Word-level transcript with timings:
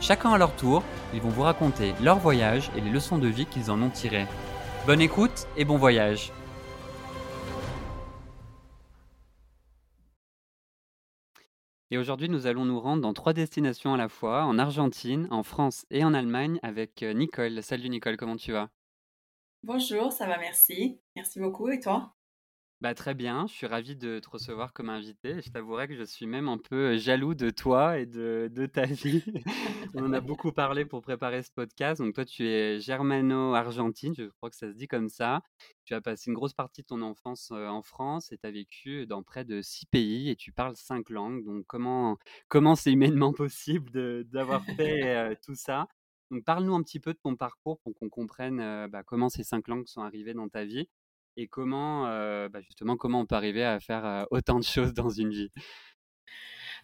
Chacun 0.00 0.32
à 0.32 0.38
leur 0.38 0.56
tour, 0.56 0.82
ils 1.12 1.20
vont 1.20 1.28
vous 1.28 1.42
raconter 1.42 1.92
leur 2.02 2.18
voyage 2.18 2.70
et 2.76 2.80
les 2.80 2.90
leçons 2.90 3.18
de 3.18 3.28
vie 3.28 3.46
qu'ils 3.46 3.70
en 3.70 3.82
ont 3.82 3.90
tirées. 3.90 4.26
Bonne 4.86 5.00
écoute 5.00 5.46
et 5.56 5.64
bon 5.64 5.76
voyage 5.76 6.32
Et 11.92 11.98
aujourd'hui, 11.98 12.28
nous 12.28 12.46
allons 12.46 12.64
nous 12.64 12.78
rendre 12.78 13.02
dans 13.02 13.12
trois 13.12 13.32
destinations 13.32 13.92
à 13.92 13.96
la 13.96 14.08
fois, 14.08 14.44
en 14.44 14.58
Argentine, 14.58 15.26
en 15.32 15.42
France 15.42 15.86
et 15.90 16.04
en 16.04 16.14
Allemagne, 16.14 16.60
avec 16.62 17.02
euh, 17.02 17.12
Nicole. 17.12 17.64
Salut 17.64 17.88
Nicole, 17.88 18.16
comment 18.16 18.36
tu 18.36 18.52
vas? 18.52 18.70
Bonjour, 19.64 20.12
ça 20.12 20.26
va, 20.26 20.38
merci. 20.38 21.00
Merci 21.16 21.40
beaucoup. 21.40 21.68
Et 21.68 21.80
toi? 21.80 22.14
Bah, 22.80 22.94
très 22.94 23.12
bien, 23.12 23.46
je 23.46 23.52
suis 23.52 23.66
ravi 23.66 23.94
de 23.94 24.20
te 24.20 24.30
recevoir 24.30 24.72
comme 24.72 24.88
invité. 24.88 25.42
Je 25.42 25.50
t'avouerai 25.50 25.86
que 25.86 25.94
je 25.94 26.02
suis 26.02 26.26
même 26.26 26.48
un 26.48 26.56
peu 26.56 26.96
jaloux 26.96 27.34
de 27.34 27.50
toi 27.50 27.98
et 27.98 28.06
de, 28.06 28.50
de 28.50 28.64
ta 28.64 28.86
vie. 28.86 29.22
On 29.94 30.04
en 30.06 30.12
a 30.14 30.20
beaucoup 30.22 30.50
parlé 30.50 30.86
pour 30.86 31.02
préparer 31.02 31.42
ce 31.42 31.50
podcast. 31.50 32.00
Donc 32.00 32.14
toi, 32.14 32.24
tu 32.24 32.46
es 32.46 32.80
germano-argentine, 32.80 34.14
je 34.16 34.24
crois 34.24 34.48
que 34.48 34.56
ça 34.56 34.72
se 34.72 34.76
dit 34.76 34.88
comme 34.88 35.10
ça. 35.10 35.42
Tu 35.84 35.92
as 35.92 36.00
passé 36.00 36.30
une 36.30 36.34
grosse 36.34 36.54
partie 36.54 36.80
de 36.80 36.86
ton 36.86 37.02
enfance 37.02 37.50
en 37.50 37.82
France 37.82 38.32
et 38.32 38.38
tu 38.38 38.46
as 38.46 38.50
vécu 38.50 39.06
dans 39.06 39.22
près 39.22 39.44
de 39.44 39.60
six 39.60 39.84
pays 39.84 40.30
et 40.30 40.36
tu 40.36 40.50
parles 40.50 40.76
cinq 40.76 41.10
langues. 41.10 41.44
Donc 41.44 41.66
comment 41.66 42.16
comment 42.48 42.76
c'est 42.76 42.92
humainement 42.92 43.32
possible 43.34 44.24
d'avoir 44.24 44.64
fait 44.64 45.36
tout 45.44 45.54
ça? 45.54 45.86
Donc 46.30 46.44
parle-nous 46.44 46.74
un 46.74 46.82
petit 46.82 47.00
peu 47.00 47.12
de 47.12 47.18
ton 47.22 47.36
parcours 47.36 47.78
pour 47.80 47.92
qu'on 47.94 48.08
comprenne 48.08 48.88
bah, 48.88 49.02
comment 49.02 49.28
ces 49.28 49.44
cinq 49.44 49.68
langues 49.68 49.86
sont 49.86 50.00
arrivées 50.00 50.32
dans 50.32 50.48
ta 50.48 50.64
vie 50.64 50.88
et 51.36 51.48
comment, 51.48 52.04
bah, 52.48 52.60
justement, 52.60 52.96
comment 52.96 53.20
on 53.20 53.26
peut 53.26 53.34
arriver 53.34 53.64
à 53.64 53.80
faire 53.80 54.26
autant 54.30 54.58
de 54.58 54.64
choses 54.64 54.92
dans 54.94 55.10
une 55.10 55.30
vie? 55.30 55.50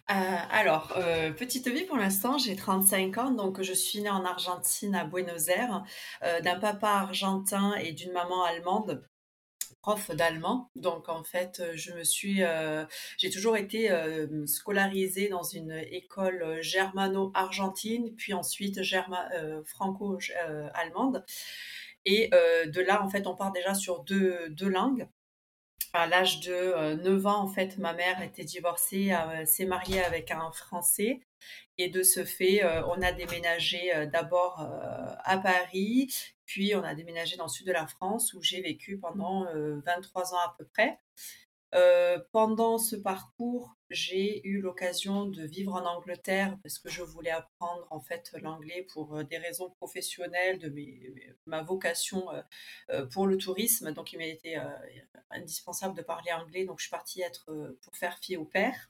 Alors, 0.07 0.93
petite 1.37 1.67
vie 1.67 1.83
pour 1.83 1.97
l'instant, 1.97 2.37
j'ai 2.37 2.55
35 2.55 3.17
ans, 3.17 3.31
donc 3.31 3.61
je 3.61 3.73
suis 3.73 4.01
née 4.01 4.09
en 4.09 4.23
Argentine, 4.23 4.95
à 4.95 5.03
Buenos 5.03 5.49
Aires, 5.49 5.83
d'un 6.21 6.57
papa 6.59 6.87
argentin 6.87 7.73
et 7.75 7.91
d'une 7.91 8.13
maman 8.13 8.45
allemande 8.45 9.05
prof 9.81 10.11
d'allemand. 10.11 10.71
Donc 10.75 11.09
en 11.09 11.23
fait, 11.23 11.61
je 11.75 11.91
me 11.93 12.03
suis, 12.03 12.41
j'ai 13.17 13.29
toujours 13.29 13.57
été 13.57 13.89
scolarisée 14.45 15.27
dans 15.27 15.43
une 15.43 15.71
école 15.91 16.61
germano-argentine, 16.61 18.15
puis 18.15 18.33
ensuite 18.33 18.79
franco-allemande. 19.65 21.25
Et 22.09 22.29
euh, 22.33 22.65
de 22.67 22.79
là, 22.79 23.03
en 23.03 23.09
fait, 23.09 23.27
on 23.27 23.35
part 23.35 23.51
déjà 23.51 23.73
sur 23.73 24.01
deux, 24.05 24.47
deux 24.49 24.69
langues. 24.69 25.09
À 25.91 26.07
l'âge 26.07 26.39
de 26.39 26.95
9 27.03 27.05
euh, 27.05 27.27
ans, 27.27 27.41
en 27.41 27.47
fait, 27.47 27.77
ma 27.77 27.93
mère 27.93 28.21
était 28.21 28.45
divorcée, 28.45 29.11
euh, 29.11 29.43
s'est 29.45 29.65
mariée 29.65 30.01
avec 30.01 30.31
un 30.31 30.49
Français. 30.53 31.19
Et 31.77 31.89
de 31.89 32.03
ce 32.03 32.23
fait, 32.23 32.63
on 32.87 33.01
a 33.03 33.11
déménagé 33.11 34.07
d'abord 34.11 34.67
à 35.23 35.37
Paris, 35.37 36.11
puis 36.45 36.73
on 36.73 36.83
a 36.83 36.95
déménagé 36.95 37.35
dans 37.37 37.43
le 37.43 37.49
sud 37.49 37.67
de 37.67 37.71
la 37.71 37.85
France 37.85 38.33
où 38.33 38.41
j'ai 38.41 38.61
vécu 38.61 38.97
pendant 38.97 39.45
23 39.85 40.33
ans 40.33 40.39
à 40.39 40.55
peu 40.57 40.65
près. 40.65 40.99
Pendant 42.31 42.79
ce 42.79 42.95
parcours, 42.95 43.76
j'ai 43.89 44.45
eu 44.45 44.59
l'occasion 44.59 45.25
de 45.25 45.43
vivre 45.43 45.73
en 45.73 45.85
Angleterre 45.85 46.57
parce 46.61 46.77
que 46.79 46.89
je 46.89 47.01
voulais 47.01 47.31
apprendre 47.31 47.87
en 47.89 48.01
fait 48.01 48.33
l'anglais 48.41 48.85
pour 48.91 49.15
euh, 49.15 49.23
des 49.23 49.37
raisons 49.37 49.69
professionnelles, 49.69 50.59
de 50.59 50.73
ma 51.45 51.63
vocation 51.63 52.27
euh, 52.89 53.05
pour 53.07 53.27
le 53.27 53.37
tourisme. 53.37 53.91
Donc, 53.93 54.13
il 54.13 54.17
m'a 54.17 54.25
été 54.25 54.59
indispensable 55.31 55.95
de 55.95 56.01
parler 56.01 56.31
anglais. 56.31 56.65
Donc, 56.65 56.79
je 56.79 56.83
suis 56.83 56.91
partie 56.91 57.21
être 57.21 57.75
pour 57.81 57.95
faire 57.95 58.17
fille 58.19 58.37
au 58.37 58.45
père. 58.45 58.89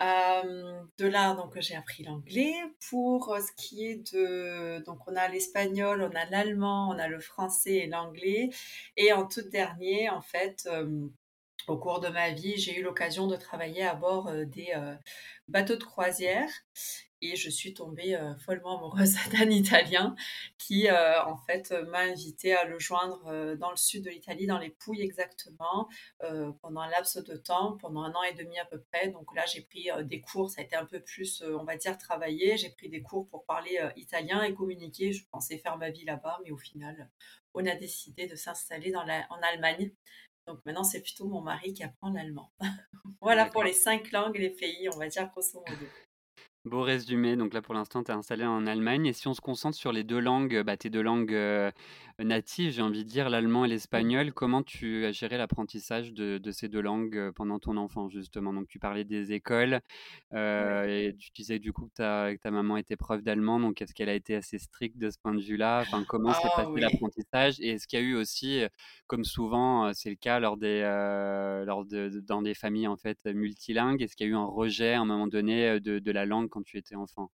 de 0.00 1.06
là, 1.06 1.34
donc 1.34 1.58
j'ai 1.60 1.76
appris 1.76 2.04
l'anglais. 2.04 2.54
Pour 2.90 3.36
ce 3.38 3.52
qui 3.56 3.86
est 3.86 4.14
de, 4.14 4.82
donc 4.84 5.00
on 5.06 5.16
a 5.16 5.28
l'espagnol, 5.28 6.02
on 6.02 6.16
a 6.16 6.24
l'allemand, 6.26 6.88
on 6.90 6.98
a 6.98 7.08
le 7.08 7.20
français 7.20 7.74
et 7.74 7.86
l'anglais. 7.86 8.50
Et 8.96 9.12
en 9.12 9.26
tout 9.26 9.42
dernier, 9.42 10.10
en 10.10 10.22
fait, 10.22 10.68
au 11.66 11.78
cours 11.78 12.00
de 12.00 12.08
ma 12.08 12.30
vie, 12.30 12.56
j'ai 12.56 12.78
eu 12.78 12.82
l'occasion 12.82 13.26
de 13.26 13.36
travailler 13.36 13.84
à 13.84 13.94
bord 13.94 14.30
des 14.46 14.74
bateaux 15.48 15.76
de 15.76 15.84
croisière 15.84 16.48
et 17.24 17.36
je 17.36 17.48
suis 17.48 17.72
tombée 17.72 18.18
follement 18.44 18.76
amoureuse 18.76 19.14
d'un 19.32 19.48
Italien 19.48 20.14
qui, 20.58 20.90
en 20.90 21.36
fait, 21.38 21.72
m'a 21.88 22.00
invité 22.00 22.54
à 22.54 22.64
le 22.64 22.78
joindre 22.78 23.56
dans 23.56 23.70
le 23.70 23.76
sud 23.76 24.04
de 24.04 24.10
l'Italie, 24.10 24.46
dans 24.46 24.58
les 24.58 24.70
Pouilles 24.70 25.00
exactement, 25.00 25.88
pendant 26.60 26.80
un 26.82 26.90
laps 26.90 27.16
de 27.16 27.36
temps, 27.36 27.78
pendant 27.78 28.02
un 28.02 28.12
an 28.12 28.22
et 28.24 28.34
demi 28.34 28.58
à 28.58 28.66
peu 28.66 28.80
près. 28.92 29.08
Donc 29.08 29.34
là, 29.34 29.44
j'ai 29.46 29.62
pris 29.62 29.88
des 30.02 30.20
cours, 30.20 30.50
ça 30.50 30.60
a 30.60 30.64
été 30.64 30.76
un 30.76 30.84
peu 30.84 31.00
plus, 31.00 31.42
on 31.42 31.64
va 31.64 31.76
dire, 31.76 31.96
travaillé. 31.96 32.58
J'ai 32.58 32.70
pris 32.70 32.90
des 32.90 33.02
cours 33.02 33.28
pour 33.28 33.46
parler 33.46 33.80
italien 33.96 34.42
et 34.42 34.54
communiquer. 34.54 35.12
Je 35.12 35.24
pensais 35.30 35.56
faire 35.56 35.78
ma 35.78 35.90
vie 35.90 36.04
là-bas, 36.04 36.40
mais 36.44 36.50
au 36.50 36.58
final, 36.58 37.10
on 37.54 37.64
a 37.66 37.74
décidé 37.74 38.26
de 38.26 38.36
s'installer 38.36 38.94
en 38.96 39.42
Allemagne 39.42 39.92
donc 40.46 40.64
maintenant, 40.66 40.84
c'est 40.84 41.00
plutôt 41.00 41.26
mon 41.26 41.40
mari 41.40 41.72
qui 41.72 41.82
apprend 41.82 42.10
l'allemand. 42.10 42.52
voilà 43.20 43.46
pour 43.46 43.64
les 43.64 43.72
cinq 43.72 44.12
langues 44.12 44.38
les 44.38 44.50
pays, 44.50 44.88
on 44.92 44.98
va 44.98 45.08
dire 45.08 45.28
grosso 45.30 45.62
modo. 45.66 45.86
Beau 46.64 46.80
résumé. 46.80 47.36
Donc 47.36 47.52
là, 47.52 47.60
pour 47.60 47.74
l'instant, 47.74 48.02
tu 48.02 48.10
es 48.10 48.14
installé 48.14 48.46
en 48.46 48.66
Allemagne. 48.66 49.04
Et 49.04 49.12
si 49.12 49.28
on 49.28 49.34
se 49.34 49.42
concentre 49.42 49.76
sur 49.76 49.92
les 49.92 50.02
deux 50.02 50.18
langues, 50.18 50.62
bah, 50.62 50.78
tes 50.78 50.88
deux 50.88 51.02
langues 51.02 51.34
euh, 51.34 51.70
natives, 52.18 52.70
j'ai 52.70 52.80
envie 52.80 53.04
de 53.04 53.08
dire 53.10 53.28
l'allemand 53.28 53.66
et 53.66 53.68
l'espagnol, 53.68 54.32
comment 54.32 54.62
tu 54.62 55.04
as 55.04 55.12
géré 55.12 55.36
l'apprentissage 55.36 56.14
de, 56.14 56.40
ces 56.52 56.68
deux 56.68 56.80
langues 56.80 57.18
euh, 57.18 57.32
pendant 57.32 57.58
ton 57.58 57.76
enfance, 57.76 58.12
justement? 58.12 58.54
Donc, 58.54 58.66
tu 58.66 58.78
parlais 58.78 59.04
des 59.04 59.32
écoles 59.32 59.80
euh, 60.32 60.86
et 60.86 61.14
tu 61.16 61.32
disais 61.32 61.58
du 61.58 61.74
coup 61.74 61.86
que 61.88 62.36
ta, 62.38 62.50
maman 62.50 62.78
était 62.78 62.96
prof 62.96 63.22
d'allemand. 63.22 63.60
Donc, 63.60 63.82
est-ce 63.82 63.92
qu'elle 63.92 64.08
a 64.08 64.14
été 64.14 64.34
assez 64.34 64.58
stricte 64.58 64.96
de 64.96 65.10
ce 65.10 65.18
point 65.18 65.34
de 65.34 65.42
vue-là? 65.42 65.82
Enfin, 65.82 66.02
Comment 66.08 66.32
s'est 66.32 66.48
ah 66.50 66.62
passé 66.62 66.80
l'apprentissage? 66.80 67.60
Et 67.60 67.72
est-ce 67.72 67.86
qu'il 67.86 67.98
y 67.98 68.02
a 68.02 68.06
eu 68.06 68.14
aussi, 68.14 68.62
comme 69.06 69.24
souvent 69.24 69.92
c'est 69.92 70.08
le 70.08 70.16
cas 70.16 70.40
lors 70.40 70.56
des, 70.56 70.80
lors 71.66 71.84
de, 71.84 72.22
dans 72.26 72.40
des 72.40 72.54
familles 72.54 72.88
en 72.88 72.96
fait 72.96 73.18
multilingues, 73.26 74.00
est-ce 74.00 74.16
qu'il 74.16 74.28
y 74.28 74.30
a 74.30 74.32
eu 74.32 74.36
un 74.36 74.46
rejet 74.46 74.94
à 74.94 75.00
un 75.02 75.04
moment 75.04 75.26
donné 75.26 75.78
de, 75.78 75.98
de 75.98 76.10
la 76.10 76.24
langue 76.24 76.48
quand 76.54 76.62
tu 76.62 76.78
étais 76.78 76.94
enfant? 76.94 77.30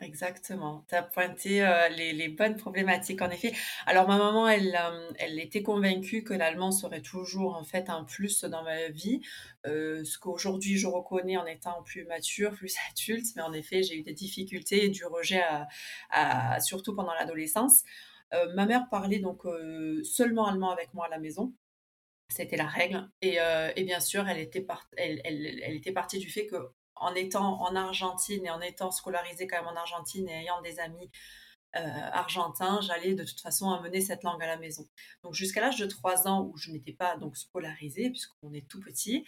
Exactement. 0.00 0.86
Tu 0.88 0.94
as 0.94 1.02
pointé 1.02 1.60
les, 1.90 2.28
bonnes 2.28 2.56
problématiques, 2.56 3.20
en 3.20 3.30
effet. 3.30 3.52
Alors, 3.86 4.08
ma 4.08 4.16
maman, 4.16 4.48
elle, 4.48 4.78
elle 5.18 5.38
était 5.38 5.62
convaincue 5.62 6.22
que 6.24 6.32
l'allemand 6.32 6.70
serait 6.70 7.02
toujours, 7.02 7.54
en 7.54 7.64
fait, 7.64 7.90
un 7.90 8.04
plus 8.04 8.44
dans 8.44 8.62
ma 8.62 8.88
vie. 8.88 9.20
ce 9.64 10.18
qu'aujourd'hui, 10.18 10.78
je 10.78 10.86
reconnais 10.86 11.36
en 11.36 11.44
étant 11.44 11.82
plus 11.82 12.04
mature, 12.06 12.52
plus 12.52 12.74
adulte. 12.90 13.26
Mais 13.36 13.42
en 13.42 13.52
effet, 13.52 13.82
j'ai 13.82 13.98
eu 13.98 14.02
des 14.02 14.14
difficultés 14.14 14.86
et 14.86 14.88
du 14.88 15.04
rejet, 15.04 15.42
surtout 16.60 16.94
pendant 16.94 17.12
l'adolescence. 17.12 17.82
ma 18.54 18.64
mère 18.64 18.88
parlait 18.90 19.18
donc 19.18 19.42
seulement 20.02 20.46
allemand 20.46 20.70
avec 20.70 20.94
moi 20.94 21.06
à 21.06 21.08
la 21.10 21.18
maison. 21.18 21.52
C'était 22.30 22.56
la 22.56 22.66
règle. 22.66 23.10
Et, 23.20 23.38
bien 23.84 24.00
sûr, 24.00 24.26
elle 24.28 24.38
était, 24.38 24.66
elle, 24.96 25.20
elle, 25.24 25.76
était 25.76 25.92
partie 25.92 26.18
du 26.18 26.30
fait 26.30 26.46
que 26.46 26.56
en 27.00 27.14
étant 27.14 27.60
en 27.62 27.74
Argentine 27.74 28.46
et 28.46 28.50
en 28.50 28.60
étant 28.60 28.90
scolarisée 28.90 29.46
quand 29.46 29.56
même 29.56 29.68
en 29.68 29.76
Argentine 29.76 30.28
et 30.28 30.42
ayant 30.42 30.60
des 30.62 30.78
amis 30.78 31.10
euh, 31.76 31.80
argentins, 32.12 32.80
j'allais 32.80 33.14
de 33.14 33.22
toute 33.22 33.40
façon 33.40 33.70
amener 33.70 34.00
cette 34.00 34.24
langue 34.24 34.42
à 34.42 34.46
la 34.46 34.56
maison. 34.56 34.88
Donc 35.22 35.34
jusqu'à 35.34 35.60
l'âge 35.60 35.78
de 35.78 35.86
3 35.86 36.26
ans 36.26 36.42
où 36.46 36.56
je 36.56 36.72
n'étais 36.72 36.92
pas 36.92 37.16
donc 37.16 37.36
scolarisée 37.36 38.10
puisqu'on 38.10 38.52
est 38.52 38.68
tout 38.68 38.80
petit, 38.80 39.24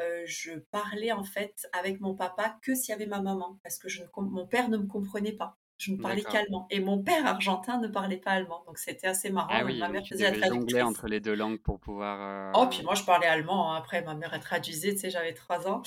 euh, 0.00 0.22
je 0.24 0.52
parlais 0.70 1.12
en 1.12 1.24
fait 1.24 1.68
avec 1.72 2.00
mon 2.00 2.14
papa 2.14 2.58
que 2.62 2.74
s'il 2.74 2.92
y 2.92 2.94
avait 2.94 3.06
ma 3.06 3.20
maman 3.20 3.58
parce 3.62 3.78
que 3.78 3.88
mon 4.16 4.46
père 4.46 4.68
ne 4.70 4.78
me 4.78 4.86
comprenait 4.86 5.32
pas. 5.32 5.58
Je 5.82 5.90
ne 5.90 5.96
parlais 5.96 6.22
qu'allemand. 6.22 6.68
Et 6.70 6.78
mon 6.78 7.02
père 7.02 7.26
argentin 7.26 7.78
ne 7.78 7.88
parlait 7.88 8.18
pas 8.18 8.30
allemand. 8.30 8.62
Donc 8.66 8.78
c'était 8.78 9.08
assez 9.08 9.30
marrant. 9.30 9.48
Ah 9.50 9.64
oui, 9.64 9.80
ma 9.80 9.88
mère 9.88 10.06
faisait 10.06 10.30
la 10.30 10.38
traduction. 10.38 10.86
entre 10.86 11.08
les 11.08 11.18
deux 11.18 11.34
langues 11.34 11.60
pour 11.60 11.80
pouvoir. 11.80 12.52
Oh, 12.54 12.68
puis 12.68 12.82
moi 12.84 12.94
je 12.94 13.02
parlais 13.02 13.26
allemand. 13.26 13.72
Hein. 13.72 13.78
Après, 13.78 14.00
ma 14.02 14.14
mère 14.14 14.32
a 14.32 14.38
traduisait, 14.38 14.92
tu 14.92 14.98
sais, 14.98 15.10
j'avais 15.10 15.34
trois 15.34 15.66
ans. 15.66 15.82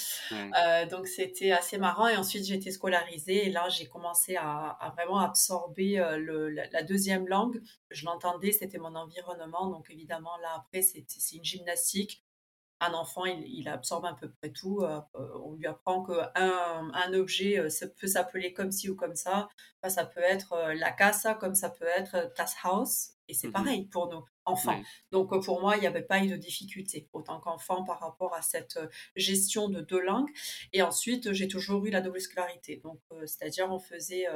donc 0.92 1.07
c'était 1.07 1.51
assez 1.51 1.77
marrant. 1.77 2.07
Et 2.07 2.18
ensuite, 2.18 2.44
j'ai 2.45 2.56
été 2.56 2.71
scolarisée. 2.71 3.47
Et 3.47 3.50
là, 3.51 3.69
j'ai 3.69 3.88
commencé 3.88 4.36
à, 4.36 4.77
vraiment 4.97 5.19
absorber 5.19 6.03
le, 6.18 6.50
la, 6.50 6.83
deuxième 6.83 7.27
langue. 7.27 7.62
Je 7.89 8.06
l'entendais, 8.06 8.51
c'était 8.51 8.80
mon 8.80 8.95
environnement. 8.95 9.69
Donc 9.69 9.89
évidemment, 9.89 10.36
là, 10.42 10.50
après, 10.57 10.81
c'est 10.81 11.06
une 11.33 11.45
gymnastique 11.45 12.25
un 12.80 12.94
enfant, 12.94 13.25
il, 13.25 13.68
absorbe 13.69 14.06
à 14.06 14.13
peu 14.13 14.30
près 14.30 14.51
tout. 14.51 14.81
Euh, 14.81 15.00
euh, 15.16 15.27
on 15.44 15.54
lui 15.54 15.66
apprend 15.66 16.04
qu'un 16.04 16.92
un 16.94 17.13
objet 17.13 17.57
euh, 17.57 17.69
ça 17.69 17.88
peut 17.88 18.07
s'appeler 18.07 18.54
comme 18.54 18.72
ci 18.72 18.89
ou 18.89 18.95
comme 18.95 19.16
ça. 19.16 19.50
ça 19.88 20.06
peut 20.06 20.22
être 20.22 20.74
la 20.75 20.92
casa, 20.92 21.36
comme 21.36 21.56
ça 21.56 21.69
peut 21.69 21.86
être 21.86 22.31
das 22.38 22.56
Haus. 22.63 23.12
Et 23.27 23.33
c'est 23.33 23.48
mmh 23.48 23.54
pareil 23.54 23.86
pour 23.88 24.07
nous, 24.12 24.24
enfants. 24.45 24.80
Donc 25.12 25.44
pour 25.44 25.60
moi, 25.60 25.77
il 25.77 25.80
n'y 25.80 25.88
avait 25.88 26.04
pas 26.04 26.24
eu 26.24 26.27
de 26.27 26.36
difficulté, 26.36 27.10
autant 27.12 27.39
qu'enfant, 27.39 27.83
par 27.83 28.00
rapport 28.00 28.36
à 28.36 28.44
cette 28.44 28.78
gestion 29.16 29.68
de 29.68 29.81
deux 29.81 30.00
langues. 30.00 30.30
Et 30.74 30.83
ensuite, 30.83 31.33
j'ai 31.33 31.48
toujours 31.48 31.83
eu 31.88 31.89
la 31.89 32.01
double 32.01 32.21
scolarité. 32.21 32.81
Donc, 32.83 33.00
c'est-à-dire, 33.21 33.71
on 33.71 33.80
faisait 33.80 34.28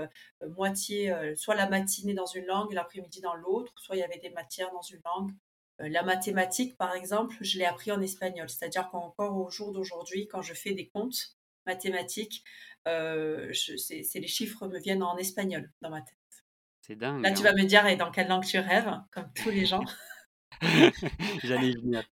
moitié, 0.41 1.13
soit 1.35 1.53
la 1.53 1.69
matinée 1.69 2.15
dans 2.15 2.25
une 2.25 2.45
langue, 2.45 2.73
l'après-midi 2.73 3.21
dans 3.21 3.35
l'autre, 3.35 3.71
soit 3.75 3.95
il 3.95 3.99
y 3.99 4.03
avait 4.03 4.17
des 4.17 4.31
matières 4.31 4.71
dans 4.71 4.81
une 4.81 5.01
langue, 5.05 5.33
la 5.79 6.03
mathématique, 6.03 6.77
par 6.77 6.93
exemple, 6.93 7.35
je 7.41 7.57
l'ai 7.57 7.65
appris 7.65 7.91
en 7.91 8.01
espagnol. 8.01 8.49
C'est-à-dire 8.49 8.89
qu'encore 8.89 9.37
au 9.37 9.49
jour 9.49 9.71
d'aujourd'hui, 9.71 10.27
quand 10.27 10.41
je 10.41 10.53
fais 10.53 10.73
des 10.73 10.87
comptes 10.87 11.37
mathématiques, 11.65 12.43
euh, 12.87 13.51
c'est 13.53 14.19
les 14.19 14.27
chiffres 14.27 14.67
me 14.67 14.79
viennent 14.79 15.03
en 15.03 15.17
espagnol 15.17 15.71
dans 15.81 15.89
ma 15.89 16.01
tête. 16.01 16.15
C'est 16.81 16.95
dingue. 16.95 17.23
Là, 17.23 17.31
tu 17.31 17.43
vas 17.43 17.51
hein. 17.51 17.53
me 17.57 17.65
dire, 17.65 17.85
et 17.85 17.95
dans 17.95 18.11
quelle 18.11 18.27
langue 18.27 18.45
tu 18.45 18.57
rêves, 18.57 18.91
comme 19.11 19.31
tous 19.35 19.49
les 19.49 19.65
gens? 19.65 19.83
J'allais 21.43 21.71
venir. 21.71 22.03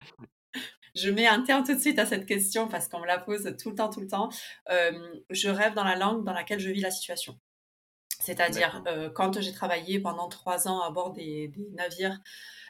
Je 0.95 1.09
mets 1.09 1.27
un 1.27 1.41
terme 1.41 1.63
tout 1.63 1.75
de 1.75 1.79
suite 1.79 1.99
à 1.99 2.05
cette 2.05 2.25
question 2.25 2.67
parce 2.67 2.87
qu'on 2.87 2.99
me 2.99 3.05
la 3.05 3.19
pose 3.19 3.55
tout 3.61 3.69
le 3.69 3.75
temps, 3.75 3.89
tout 3.89 4.01
le 4.01 4.07
temps. 4.07 4.29
Euh, 4.69 4.91
je 5.29 5.49
rêve 5.49 5.73
dans 5.73 5.83
la 5.83 5.95
langue 5.95 6.23
dans 6.23 6.33
laquelle 6.33 6.59
je 6.59 6.69
vis 6.69 6.81
la 6.81 6.91
situation. 6.91 7.39
C'est-à-dire, 8.27 8.83
quand 9.15 9.39
j'ai 9.39 9.53
travaillé 9.53 9.99
pendant 9.99 10.27
trois 10.27 10.67
ans 10.67 10.81
à 10.81 10.91
bord 10.91 11.13
des 11.13 11.51
navires 11.71 12.19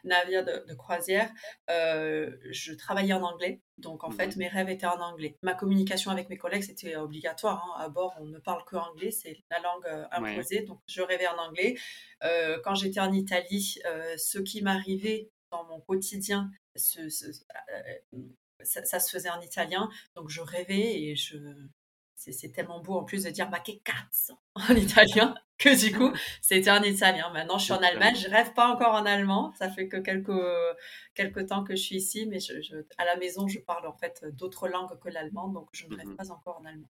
navire 0.04 0.44
de, 0.44 0.74
croisière, 0.74 1.32
euh, 1.70 2.36
je 2.50 2.74
travaillais 2.74 3.14
en 3.14 3.24
anglais. 3.24 3.62
Donc, 3.78 4.04
en 4.04 4.12
fait, 4.12 4.36
mmh 4.36 4.40
mes 4.40 4.48
rêves 4.48 4.70
étaient 4.70 4.86
en 4.86 5.02
anglais. 5.02 5.38
Ma 5.42 5.56
communication 5.56 6.12
avec 6.12 6.30
mes 6.30 6.38
collègues, 6.38 6.64
c'était 6.64 6.96
obligatoire. 6.96 7.66
Hein. 7.66 7.84
À 7.84 7.90
bord, 7.90 8.16
on 8.20 8.26
ne 8.26 8.40
parle 8.40 8.64
que 8.66 8.76
anglais, 8.76 9.12
c'est 9.12 9.44
la 9.50 9.60
langue 9.60 9.86
euh, 9.86 10.06
imposée. 10.12 10.62
Donc, 10.62 10.80
je 10.88 11.02
rêvais 11.02 11.28
en 11.28 11.38
anglais. 11.38 11.78
Euh, 12.24 12.60
quand 12.64 12.76
j'étais 12.76 13.00
en 13.00 13.12
Italie, 13.12 13.80
ce 14.18 14.40
qui 14.40 14.62
m'arrivait 14.62 15.32
dans 15.52 15.64
mon 15.66 15.80
quotidien, 15.80 16.52
ça, 16.76 19.00
se 19.00 19.10
faisait 19.10 19.30
en 19.30 19.42
italien. 19.42 19.90
Donc, 20.16 20.30
je 20.30 20.42
rêvais 20.42 21.02
et 21.02 21.16
je, 21.16 21.38
c'est 22.18 22.52
tellement 22.52 22.82
beau 22.82 22.96
en 22.96 23.04
plus 23.04 23.24
de 23.24 23.30
dire 23.30 23.50
ma 23.50 23.60
che 23.60 23.80
cazzo 23.84 24.40
en 24.56 24.76
italien 24.76 25.36
que 25.58 25.70
du 25.80 25.96
coup 25.96 26.12
c'était 26.42 26.72
en 26.72 26.82
italien. 26.82 27.30
Maintenant 27.32 27.58
je 27.58 27.66
suis 27.66 27.74
en 27.74 27.82
Allemagne, 27.82 28.16
je 28.16 28.28
rêve 28.28 28.54
pas 28.54 28.68
encore 28.68 28.94
en 28.94 29.06
allemand, 29.06 29.54
ça 29.58 29.70
fait 29.70 29.88
que 29.88 29.98
quelques, 29.98 30.32
quelques 31.14 31.48
temps 31.48 31.64
que 31.64 31.76
je 31.76 31.82
suis 31.82 31.96
ici, 31.98 32.26
mais 32.26 32.40
je, 32.40 32.54
à 32.98 33.06
la 33.06 33.16
maison 33.18 33.48
je 33.48 33.60
parle 33.60 33.88
en 33.88 33.94
fait 33.94 34.26
d'autres 34.34 34.68
langues 34.68 34.98
que 35.00 35.10
l'allemand, 35.10 35.48
donc 35.48 35.70
je 35.74 35.86
ne 35.86 35.96
rêve 35.96 36.08
mmh 36.08 36.16
pas 36.16 36.32
encore 36.32 36.60
en 36.60 36.66
allemand. 36.66 36.90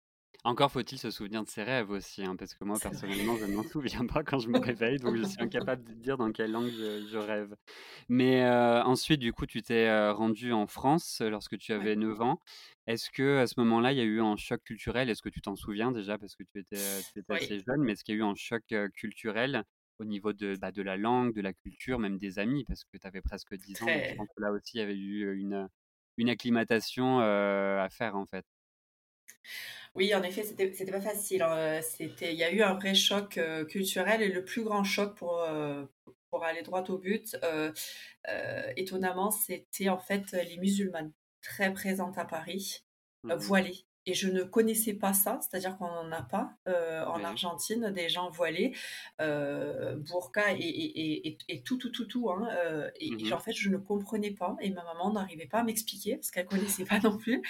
Encore 0.45 0.69
faut-il 0.73 0.97
se 0.97 1.09
souvenir 1.09 1.41
de 1.41 1.47
ses 1.47 1.63
rêves 1.63 1.89
aussi, 1.89 2.25
hein, 2.25 2.35
parce 2.35 2.53
que 2.53 2.65
moi 2.65 2.77
personnellement, 2.77 3.37
je 3.37 3.45
ne 3.45 3.55
m'en 3.55 3.63
souviens 4.03 4.05
pas 4.05 4.23
quand 4.23 4.39
je 4.39 4.49
me 4.49 4.59
réveille, 4.59 4.99
donc 4.99 5.15
je 5.15 5.23
suis 5.23 5.41
incapable 5.41 5.85
de 5.85 5.93
dire 5.93 6.17
dans 6.17 6.33
quelle 6.33 6.51
langue 6.51 6.69
je, 6.69 7.17
rêve. 7.17 7.55
Mais 8.09 8.43
euh, 8.43 8.83
ensuite, 8.83 9.21
du 9.21 9.31
coup, 9.31 9.45
tu 9.45 9.61
t'es 9.61 9.87
euh, 9.87 10.11
rendu 10.11 10.51
en 10.51 10.67
France 10.67 11.21
euh, 11.21 11.29
lorsque 11.29 11.57
tu 11.57 11.71
avais 11.71 11.95
9 11.95 12.21
ans. 12.21 12.41
Est-ce 12.87 13.09
que 13.09 13.37
à 13.37 13.47
ce 13.47 13.57
moment-là, 13.61 13.93
il 13.93 13.97
y 13.97 14.01
a 14.01 14.03
eu 14.03 14.19
un 14.19 14.35
choc 14.35 14.61
culturel? 14.63 15.09
Est-ce 15.09 15.21
que 15.21 15.29
tu 15.29 15.39
t'en 15.39 15.55
souviens 15.55 15.93
déjà? 15.93 16.17
Parce 16.17 16.35
que 16.35 16.43
tu 16.43 16.59
étais, 16.59 16.75
assez 17.29 17.59
jeune, 17.59 17.81
mais 17.81 17.93
est-ce 17.93 18.03
qu'il 18.03 18.15
y 18.15 18.17
a 18.17 18.19
eu 18.19 18.25
un 18.25 18.35
choc 18.35 18.63
culturel 18.93 19.63
au 19.99 20.03
niveau 20.03 20.33
de, 20.33 20.57
bah, 20.57 20.73
de 20.73 20.81
la 20.81 20.97
langue, 20.97 21.33
de 21.33 21.41
la 21.41 21.53
culture, 21.53 21.99
même 21.99 22.17
des 22.17 22.37
amis, 22.37 22.65
parce 22.65 22.83
que 22.83 22.97
tu 22.97 23.07
avais 23.07 23.21
presque 23.21 23.55
10 23.55 23.81
ans, 23.83 23.87
je 23.87 24.15
pense 24.15 24.27
que 24.35 24.41
là 24.41 24.51
aussi, 24.51 24.71
il 24.75 24.79
y 24.79 24.83
avait 24.83 24.97
eu 24.97 25.33
une, 25.39 25.69
une 26.17 26.29
acclimatation 26.29 27.19
à 27.19 27.87
faire 27.89 28.17
en 28.17 28.25
fait. 28.25 28.45
Oui, 29.95 30.13
en 30.15 30.23
effet, 30.23 30.43
c'était 30.43 30.91
pas 30.91 31.01
facile. 31.01 31.43
Hein, 31.43 31.81
c'était 31.81 32.33
il 32.33 32.39
y 32.39 32.43
a 32.43 32.51
eu 32.51 32.61
un 32.61 32.73
vrai 32.73 32.95
choc, 32.95 33.39
culturel 33.69 34.21
et 34.21 34.29
le 34.29 34.43
plus 34.43 34.63
grand 34.63 34.83
choc 34.83 35.15
pour, 35.15 35.45
pour 36.29 36.43
aller 36.43 36.63
droit 36.63 36.83
au 36.89 36.97
but, 36.97 37.37
étonnamment, 38.75 39.31
c'était 39.31 39.89
en 39.89 39.99
fait 39.99 40.31
les 40.31 40.57
musulmanes 40.57 41.11
très 41.41 41.73
présentes 41.73 42.17
à 42.17 42.25
Paris, 42.25 42.83
mmh 43.23 43.33
voilées 43.35 43.85
et 44.05 44.13
je 44.13 44.29
ne 44.29 44.43
connaissais 44.43 44.93
pas 44.93 45.13
ça, 45.13 45.39
c'est-à-dire 45.41 45.77
qu'on 45.77 45.87
n'en 45.87 46.11
a 46.11 46.21
pas 46.21 46.53
euh, 46.67 47.05
en 47.05 47.23
Argentine 47.23 47.91
des 47.91 48.09
gens 48.09 48.29
voilés, 48.29 48.75
euh, 49.21 49.95
burqa 49.95 50.53
et, 50.57 51.37
tout, 51.63 51.77
tout, 51.77 51.89
tout, 51.89 52.05
tout. 52.05 52.29
Hein, 52.29 52.47
euh, 52.51 52.89
et, 52.99 53.11
mmh 53.11 53.33
en 53.33 53.39
fait, 53.39 53.53
je 53.53 53.69
ne 53.69 53.77
comprenais 53.77 54.31
pas 54.31 54.55
et 54.61 54.69
ma 54.69 54.83
maman 54.83 55.11
n'arrivait 55.11 55.47
pas 55.47 55.59
à 55.59 55.63
m'expliquer 55.63 56.17
parce 56.17 56.29
qu'elle 56.29 56.45
connaissait 56.45 56.85
pas 56.85 56.99
non 57.03 57.17
plus. 57.17 57.41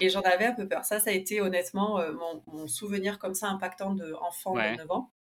Et 0.00 0.08
j'en 0.08 0.22
avais 0.22 0.46
un 0.46 0.54
peu 0.54 0.66
peur. 0.66 0.84
Ça, 0.84 1.00
ça 1.00 1.10
a 1.10 1.12
été 1.12 1.40
honnêtement 1.40 1.98
euh, 1.98 2.12
mon, 2.46 2.66
souvenir 2.68 3.18
comme 3.18 3.34
ça 3.34 3.48
impactant 3.48 3.94
d'enfant 3.94 4.54
de, 4.54 4.60
de 4.60 4.76
9 4.78 4.90
ans 4.90 5.12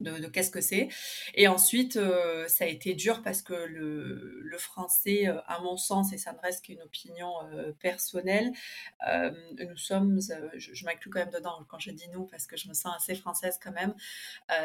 de, 0.00 0.26
qu'est-ce 0.26 0.50
que 0.50 0.60
c'est. 0.60 0.88
Et 1.34 1.48
ensuite, 1.48 1.96
euh, 1.96 2.46
ça 2.48 2.64
a 2.64 2.66
été 2.66 2.94
dur 2.94 3.22
parce 3.22 3.42
que 3.42 3.54
le, 3.54 4.40
le, 4.40 4.58
français, 4.58 5.28
euh, 5.28 5.40
à 5.46 5.60
mon 5.60 5.76
sens, 5.76 6.12
et 6.12 6.18
ça 6.18 6.32
ne 6.32 6.38
reste 6.38 6.64
qu'une 6.64 6.82
opinion 6.82 7.32
euh, 7.52 7.72
personnelle, 7.72 8.52
nous 9.58 9.76
sommes, 9.76 10.20
je, 10.56 10.74
je 10.74 10.84
m'inclus 10.84 11.10
quand 11.10 11.20
même 11.20 11.30
dedans 11.30 11.64
quand 11.68 11.78
je 11.78 11.90
dis 11.90 12.08
nous 12.12 12.24
parce 12.26 12.46
que 12.46 12.56
je 12.56 12.68
me 12.68 12.74
sens 12.74 12.94
assez 12.96 13.14
française 13.14 13.58
quand 13.62 13.72
même, 13.72 13.94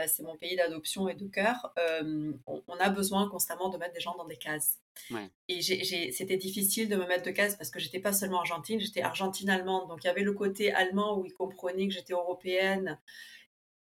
c'est 0.08 0.24
mon 0.24 0.36
pays 0.38 0.56
d'adoption 0.56 1.08
et 1.08 1.16
de 1.16 1.28
cœur, 1.28 1.74
on, 2.46 2.62
a 2.80 2.90
besoin 2.90 3.30
constamment 3.30 3.70
de 3.70 3.78
mettre 3.78 3.94
des 3.94 4.00
gens 4.00 4.16
dans 4.16 4.26
des 4.26 4.38
cases. 4.38 4.80
Et 5.48 5.62
c'était 6.12 6.38
difficile 6.38 6.90
de 6.90 6.96
me 6.96 7.06
mettre 7.06 7.24
de 7.24 7.32
cases 7.32 7.56
parce 7.56 7.70
que 7.70 7.80
j'étais 7.80 8.00
pas 8.00 8.14
seulement 8.14 8.40
argentine, 8.40 8.80
j'étais 8.80 9.02
argentine-allemande. 9.02 9.88
Donc 9.88 10.04
il 10.04 10.08
y 10.08 10.10
avait 10.10 10.24
le 10.24 10.34
côté 10.34 10.74
allemand 10.74 11.18
où 11.18 11.26
ils 11.26 11.34
comprenaient 11.34 11.88
que 11.88 11.94
j'étais 11.94 12.14
européenne 12.14 13.00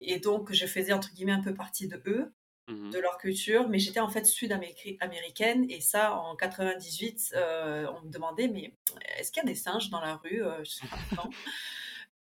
et 0.02 0.18
donc, 0.18 0.52
je 0.52 0.66
faisais 0.66 0.92
entre 0.92 1.12
guillemets 1.12 1.32
un 1.32 1.42
peu 1.42 1.54
partie 1.54 1.88
de 1.88 2.02
eux, 2.06 2.32
mmh 2.68 2.90
de 2.90 2.98
leur 2.98 3.18
culture, 3.18 3.68
mais 3.68 3.78
j'étais 3.78 4.00
en 4.00 4.08
fait 4.08 4.24
sud-américaine. 4.24 5.66
Et 5.68 5.80
ça, 5.80 6.14
en 6.14 6.36
98, 6.36 7.34
euh, 7.34 7.86
on 7.94 8.06
me 8.06 8.10
demandait, 8.10 8.48
mais 8.48 8.74
est-ce 9.16 9.32
qu'il 9.32 9.42
y 9.42 9.46
a 9.46 9.48
des 9.48 9.54
singes 9.54 9.90
dans 9.90 10.00
la 10.00 10.16
rue 10.16 10.42
euh, 10.42 10.62
Je 10.64 10.70
sais 10.70 10.86
pas. 10.86 11.28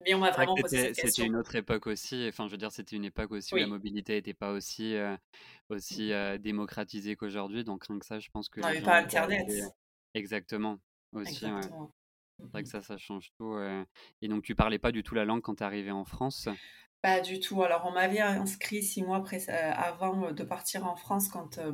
Mais 0.06 0.14
on 0.14 0.18
m'a 0.18 0.30
vraiment 0.30 0.54
posé 0.54 0.76
cette 0.76 0.94
question. 0.94 1.10
C'était 1.10 1.26
une 1.26 1.34
autre 1.34 1.56
époque 1.56 1.88
aussi. 1.88 2.24
Enfin, 2.28 2.46
je 2.46 2.52
veux 2.52 2.56
dire, 2.56 2.70
c'était 2.70 2.94
une 2.94 3.04
époque 3.04 3.32
aussi 3.32 3.52
où 3.52 3.56
la 3.56 3.66
mobilité 3.66 4.12
n'était 4.12 4.32
pas 4.32 4.52
aussi, 4.52 4.94
euh, 4.94 5.16
aussi 5.70 6.12
démocratisée 6.38 7.16
qu'aujourd'hui. 7.16 7.64
Donc, 7.64 7.84
rien 7.88 7.98
que 7.98 8.06
ça, 8.06 8.20
je 8.20 8.28
pense 8.30 8.48
que. 8.48 8.60
On 8.60 8.62
n'avait 8.62 8.80
pas 8.80 8.98
Internet. 8.98 9.50
Exactement. 10.14 10.78
Aussi, 11.12 11.34
C'est 11.34 11.48
vrai 11.48 12.62
que 12.62 12.68
mmh 12.68 12.70
ça, 12.70 12.80
ça 12.80 12.96
change 12.96 13.32
tout. 13.38 13.58
Et 14.22 14.28
donc, 14.28 14.44
tu 14.44 14.54
parlais 14.54 14.78
pas 14.78 14.92
du 14.92 15.02
tout 15.02 15.16
la 15.16 15.24
langue 15.24 15.42
quand 15.42 15.56
tu 15.56 15.64
es 15.64 15.66
arrivé 15.66 15.90
en 15.90 16.04
France? 16.04 16.48
Pas 17.02 17.20
du 17.20 17.40
tout. 17.40 17.62
Alors, 17.62 17.84
on 17.86 17.92
m'avait 17.92 18.20
inscrit 18.20 18.82
six 18.82 19.02
mois 19.02 19.18
après, 19.18 19.48
euh, 19.48 19.72
avant 19.72 20.32
de 20.32 20.44
partir 20.44 20.86
en 20.86 20.96
France 20.96 21.28
quand 21.28 21.58
euh, 21.58 21.72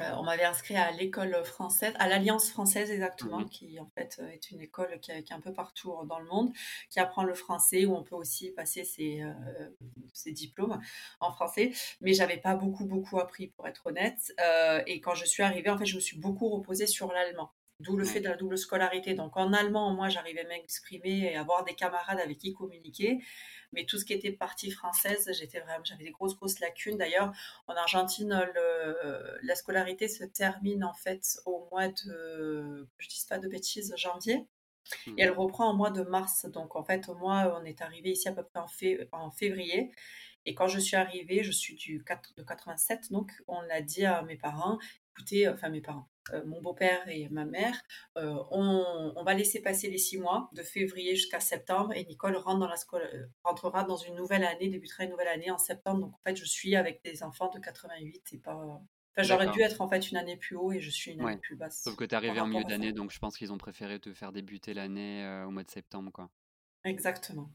euh, 0.00 0.10
on 0.18 0.24
m'avait 0.24 0.44
inscrit 0.44 0.76
à 0.76 0.90
l'école 0.90 1.42
française, 1.44 1.94
à 1.98 2.06
l'Alliance 2.06 2.50
française 2.50 2.90
exactement, 2.90 3.40
mmh 3.40 3.48
qui 3.48 3.80
en 3.80 3.88
fait 3.94 4.20
est 4.30 4.50
une 4.50 4.60
école 4.60 5.00
qui, 5.00 5.10
est 5.10 5.32
un 5.32 5.40
peu 5.40 5.54
partout 5.54 5.94
dans 6.04 6.18
le 6.18 6.26
monde, 6.26 6.52
qui 6.90 7.00
apprend 7.00 7.24
le 7.24 7.32
français, 7.32 7.86
où 7.86 7.96
on 7.96 8.02
peut 8.02 8.14
aussi 8.14 8.50
passer 8.50 8.84
ses, 8.84 9.22
ses 10.12 10.32
diplômes 10.32 10.78
en 11.20 11.32
français. 11.32 11.72
Mais 12.02 12.12
j'avais 12.12 12.36
pas 12.36 12.56
beaucoup, 12.56 12.84
beaucoup 12.84 13.18
appris 13.18 13.46
pour 13.46 13.66
être 13.66 13.86
honnête. 13.86 14.34
et 14.86 15.00
quand 15.00 15.14
je 15.14 15.24
suis 15.24 15.42
arrivée, 15.42 15.70
en 15.70 15.78
fait, 15.78 15.86
je 15.86 15.96
me 15.96 16.00
suis 16.00 16.18
beaucoup 16.18 16.50
reposée 16.50 16.86
sur 16.86 17.10
l'allemand. 17.10 17.52
D'où 17.80 17.96
le 17.98 18.06
fait 18.06 18.20
de 18.20 18.28
la 18.28 18.36
double 18.36 18.56
scolarité. 18.56 19.12
Donc 19.12 19.36
en 19.36 19.52
allemand, 19.52 19.92
moi, 19.92 20.08
j'arrivais 20.08 20.46
à 20.46 20.48
m'exprimer 20.48 21.32
et 21.32 21.36
avoir 21.36 21.62
des 21.64 21.74
camarades 21.74 22.18
avec 22.18 22.38
qui 22.38 22.54
communiquer. 22.54 23.18
Mais 23.76 23.84
tout 23.84 23.98
ce 23.98 24.04
qui 24.04 24.14
était 24.14 24.32
partie 24.32 24.70
française, 24.70 25.30
j'étais 25.38 25.60
vraiment, 25.60 25.84
j'avais 25.84 26.04
des 26.04 26.10
grosses, 26.10 26.34
grosses 26.34 26.58
lacunes. 26.60 26.96
D'ailleurs, 26.96 27.32
en 27.68 27.74
Argentine, 27.74 28.48
le, 28.54 29.38
la 29.42 29.54
scolarité 29.54 30.08
se 30.08 30.24
termine 30.24 30.82
en 30.82 30.94
fait 30.94 31.38
au 31.44 31.68
mois 31.70 31.88
de, 31.88 32.88
je 32.98 33.08
dis 33.08 33.24
pas 33.28 33.38
de 33.38 33.48
bêtises, 33.48 33.94
janvier. 33.96 34.46
Et 35.06 35.22
elle 35.22 35.32
mmh. 35.32 35.38
reprend 35.38 35.70
au 35.70 35.76
mois 35.76 35.90
de 35.90 36.02
mars. 36.02 36.46
Donc 36.46 36.74
en 36.74 36.84
fait, 36.84 37.08
au 37.08 37.14
mois, 37.14 37.60
on 37.60 37.64
est 37.64 37.82
arrivé 37.82 38.10
ici 38.10 38.28
à 38.28 38.32
peu 38.32 38.44
près 38.44 38.60
en, 38.60 38.68
en 39.12 39.30
février. 39.30 39.92
Et 40.46 40.54
quand 40.54 40.68
je 40.68 40.78
suis 40.78 40.96
arrivée, 40.96 41.42
je 41.42 41.50
suis 41.50 41.74
du 41.74 42.02
4, 42.04 42.34
de 42.36 42.42
87, 42.42 43.10
donc 43.10 43.32
on 43.48 43.60
a 43.68 43.80
dit 43.80 44.04
à 44.06 44.22
mes 44.22 44.36
parents, 44.36 44.78
écoutez, 45.10 45.48
enfin 45.48 45.68
mes 45.68 45.80
parents, 45.80 46.08
mon 46.44 46.60
beau-père 46.60 47.08
et 47.08 47.28
ma 47.28 47.44
mère, 47.44 47.74
on, 48.16 49.12
on, 49.16 49.24
va 49.24 49.34
laisser 49.34 49.60
passer 49.60 49.90
les 49.90 49.98
six 49.98 50.18
mois, 50.18 50.48
de 50.52 50.62
février 50.62 51.16
jusqu'à 51.16 51.40
septembre, 51.40 51.92
et 51.94 52.04
Nicole 52.04 52.36
rentre 52.36 52.60
dans 52.60 52.68
la 52.68 52.76
rentrera 53.44 53.84
dans 53.84 53.96
une 53.96 54.14
nouvelle 54.14 54.44
année, 54.44 54.68
débutera 54.68 55.04
une 55.04 55.10
nouvelle 55.10 55.28
année 55.28 55.50
en 55.50 55.58
septembre. 55.58 56.00
Donc 56.00 56.14
en 56.14 56.20
fait, 56.26 56.36
je 56.36 56.44
suis 56.44 56.76
avec 56.76 57.02
des 57.04 57.22
enfants 57.22 57.50
de 57.50 57.58
88 57.58 58.32
et 58.32 58.38
pas 58.38 58.80
j'aurais 59.22 59.50
dû 59.50 59.60
être 59.60 59.80
en 59.80 59.88
fait 59.88 60.10
une 60.10 60.16
année 60.16 60.36
plus 60.36 60.56
haut 60.56 60.72
et 60.72 60.80
je 60.80 60.90
suis 60.90 61.12
une 61.12 61.20
année 61.22 61.38
plus 61.38 61.56
basse. 61.56 61.82
Sauf 61.82 61.96
que 61.96 62.04
tu 62.04 62.10
es 62.10 62.14
arrivé 62.14 62.40
en 62.40 62.46
milieu 62.46 62.64
d'année, 62.64 62.92
donc 62.92 63.10
je 63.10 63.18
pense 63.18 63.36
qu'ils 63.36 63.52
ont 63.52 63.58
préféré 63.58 63.98
te 63.98 64.12
faire 64.12 64.32
débuter 64.32 64.74
l'année 64.74 65.24
euh, 65.24 65.46
au 65.46 65.50
mois 65.50 65.64
de 65.64 65.70
septembre. 65.70 66.10
quoi. 66.12 66.30
Exactement. 66.84 67.50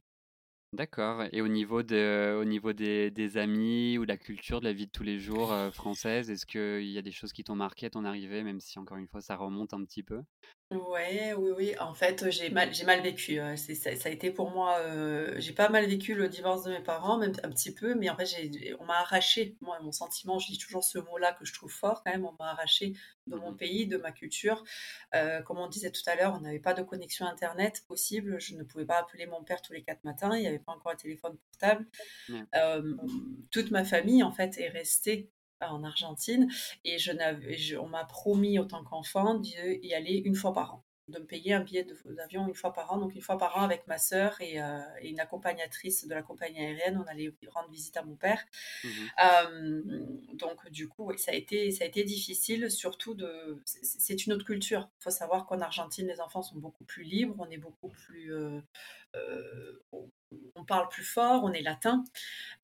D'accord. 0.73 1.23
Et 1.33 1.41
au 1.41 1.47
niveau, 1.49 1.83
de, 1.83 2.37
au 2.39 2.45
niveau 2.45 2.71
des, 2.73 3.11
des, 3.11 3.37
amis 3.37 3.97
ou 3.97 4.03
de 4.03 4.07
la 4.07 4.17
culture, 4.17 4.61
de 4.61 4.65
la 4.65 4.73
vie 4.73 4.85
de 4.87 4.91
tous 4.91 5.03
les 5.03 5.19
jours 5.19 5.51
euh, 5.51 5.69
française, 5.71 6.29
est-ce 6.29 6.45
qu'il 6.45 6.89
y 6.89 6.97
a 6.97 7.01
des 7.01 7.11
choses 7.11 7.33
qui 7.33 7.43
t'ont 7.43 7.55
marqué 7.55 7.87
à 7.87 7.89
ton 7.89 8.05
arrivée, 8.05 8.41
même 8.43 8.59
si 8.61 8.79
encore 8.79 8.97
une 8.97 9.07
fois 9.07 9.19
ça 9.21 9.35
remonte 9.35 9.73
un 9.73 9.83
petit 9.83 10.03
peu? 10.03 10.21
Ouais, 10.71 11.33
oui, 11.33 11.51
oui. 11.57 11.75
En 11.79 11.93
fait, 11.93 12.29
j'ai 12.31 12.49
mal, 12.49 12.73
j'ai 12.73 12.85
mal 12.85 13.01
vécu. 13.01 13.37
Euh, 13.41 13.57
c'est, 13.57 13.75
ça, 13.75 13.93
ça 13.97 14.07
a 14.07 14.11
été 14.11 14.31
pour 14.31 14.51
moi. 14.51 14.77
Euh, 14.79 15.35
j'ai 15.37 15.51
pas 15.51 15.67
mal 15.67 15.85
vécu 15.85 16.15
le 16.15 16.29
divorce 16.29 16.63
de 16.63 16.71
mes 16.71 16.79
parents, 16.79 17.17
même 17.17 17.33
un 17.43 17.49
petit 17.49 17.73
peu, 17.73 17.93
mais 17.93 18.09
en 18.09 18.15
fait, 18.15 18.25
j'ai, 18.25 18.73
on 18.79 18.85
m'a 18.85 18.99
arraché. 18.99 19.57
Moi, 19.59 19.77
mon 19.81 19.91
sentiment, 19.91 20.39
je 20.39 20.47
dis 20.47 20.57
toujours 20.57 20.85
ce 20.85 20.97
mot-là 20.97 21.33
que 21.33 21.43
je 21.43 21.53
trouve 21.53 21.73
fort 21.73 22.03
quand 22.05 22.11
même. 22.13 22.25
On 22.25 22.31
m'a 22.39 22.51
arraché 22.51 22.93
de 23.27 23.35
mon 23.35 23.51
mmh 23.51 23.57
pays, 23.57 23.85
de 23.85 23.97
ma 23.97 24.13
culture. 24.13 24.63
Euh, 25.13 25.41
comme 25.41 25.57
on 25.57 25.67
disait 25.67 25.91
tout 25.91 26.09
à 26.09 26.15
l'heure, 26.15 26.35
on 26.37 26.39
n'avait 26.39 26.59
pas 26.59 26.73
de 26.73 26.83
connexion 26.83 27.25
internet 27.25 27.83
possible. 27.85 28.39
Je 28.39 28.55
ne 28.55 28.63
pouvais 28.63 28.85
pas 28.85 28.97
appeler 28.99 29.25
mon 29.25 29.43
père 29.43 29.61
tous 29.61 29.73
les 29.73 29.83
quatre 29.83 30.05
matins. 30.05 30.33
Il 30.37 30.39
n'y 30.39 30.47
avait 30.47 30.59
pas 30.59 30.71
encore 30.71 30.93
un 30.93 30.95
téléphone 30.95 31.35
portable. 31.51 31.85
toute 33.51 33.71
ma 33.71 33.83
famille, 33.83 34.23
en 34.23 34.31
fait, 34.31 34.57
est 34.57 34.69
restée 34.69 35.29
en 35.61 35.83
Argentine 35.83 36.49
et 36.83 36.97
je 36.97 37.77
on 37.77 37.87
m'a 37.87 38.05
promis 38.05 38.59
autant 38.59 38.83
qu'enfant 38.83 39.35
d'y 39.35 39.93
aller 39.93 40.21
une 40.25 40.35
fois 40.35 40.53
par 40.53 40.75
an 40.75 40.83
de 41.11 41.19
me 41.19 41.25
payer 41.25 41.53
un 41.53 41.61
billet 41.61 41.85
d'avion 42.05 42.47
une 42.47 42.55
fois 42.55 42.73
par 42.73 42.91
an, 42.91 42.97
donc 42.97 43.13
une 43.13 43.21
fois 43.21 43.37
par 43.37 43.57
an 43.57 43.61
avec 43.61 43.85
ma 43.87 43.97
sœur 43.97 44.39
et, 44.41 44.61
euh, 44.61 44.79
une 45.03 45.19
accompagnatrice 45.19 46.07
de 46.07 46.13
la 46.13 46.23
compagnie 46.23 46.59
aérienne. 46.59 46.97
On 46.97 47.07
allait 47.09 47.31
rendre 47.49 47.69
visite 47.69 47.97
à 47.97 48.03
mon 48.03 48.15
père. 48.15 48.43
Mmh 48.83 48.89
donc 50.33 50.69
du 50.71 50.87
coup, 50.87 51.11
ça 51.17 51.31
a 51.31 51.35
été 51.35 51.71
ça 51.71 51.83
a 51.83 51.87
été 51.87 52.03
difficile, 52.03 52.71
surtout 52.71 53.13
de. 53.13 53.61
C'est 53.65 54.25
une 54.25 54.33
autre 54.33 54.45
culture. 54.45 54.89
Il 54.99 55.03
faut 55.03 55.11
savoir 55.11 55.45
qu'en 55.45 55.59
Argentine, 55.61 56.07
les 56.07 56.19
enfants 56.19 56.41
sont 56.41 56.57
beaucoup 56.57 56.83
plus 56.83 57.03
libres, 57.03 57.35
on 57.37 57.49
est 57.49 57.57
beaucoup 57.57 57.89
plus 57.89 58.33
euh, 58.33 58.59
euh, 59.15 59.79
on 60.55 60.63
parle 60.63 60.87
plus 60.89 61.03
fort, 61.03 61.43
on 61.43 61.51
est 61.51 61.61
latin. 61.61 62.03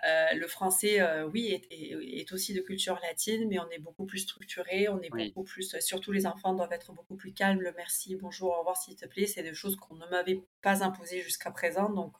Euh, 0.05 0.33
le 0.35 0.47
français, 0.47 1.01
euh, 1.01 1.27
oui, 1.27 1.61
est, 1.71 2.31
aussi 2.31 2.53
de 2.53 2.61
culture 2.61 2.99
latine, 3.01 3.47
mais 3.47 3.59
on 3.59 3.69
est 3.69 3.79
beaucoup 3.79 4.05
plus 4.05 4.19
structuré, 4.19 4.87
on 4.89 5.01
est 5.01 5.09
beaucoup 5.09 5.43
plus. 5.43 5.75
Surtout 5.79 6.11
les 6.11 6.27
enfants 6.27 6.53
doivent 6.53 6.71
être 6.71 6.93
beaucoup 6.93 7.15
plus 7.15 7.33
calmes. 7.33 7.61
Le 7.61 7.73
merci, 7.75 8.15
bonjour, 8.15 8.51
au 8.51 8.59
revoir, 8.59 8.77
s'il 8.77 8.95
te 8.95 9.05
plaît. 9.05 9.27
C'est 9.27 9.43
des 9.43 9.53
choses 9.53 9.75
qu'on 9.75 9.95
ne 9.95 10.05
m'avait 10.07 10.43
pas 10.61 10.83
imposées 10.83 11.21
jusqu'à 11.21 11.51
présent, 11.51 11.89
donc 11.89 12.15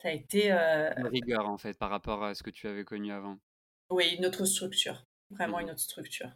ça 0.00 0.08
a 0.08 0.12
été. 0.12 0.50
Une 0.50 1.08
rigueur 1.08 1.48
en 1.48 1.58
fait 1.58 1.78
par 1.78 1.90
rapport 1.90 2.24
à 2.24 2.34
ce 2.34 2.42
que 2.42 2.50
tu 2.50 2.68
avais 2.68 2.84
connu 2.84 3.12
avant. 3.12 3.38
Oui, 3.90 4.14
une 4.16 4.26
autre 4.26 4.44
structure, 4.44 5.04
vraiment 5.30 5.58
mmh 5.58 5.62
une 5.62 5.70
autre 5.70 5.80
structure. 5.80 6.30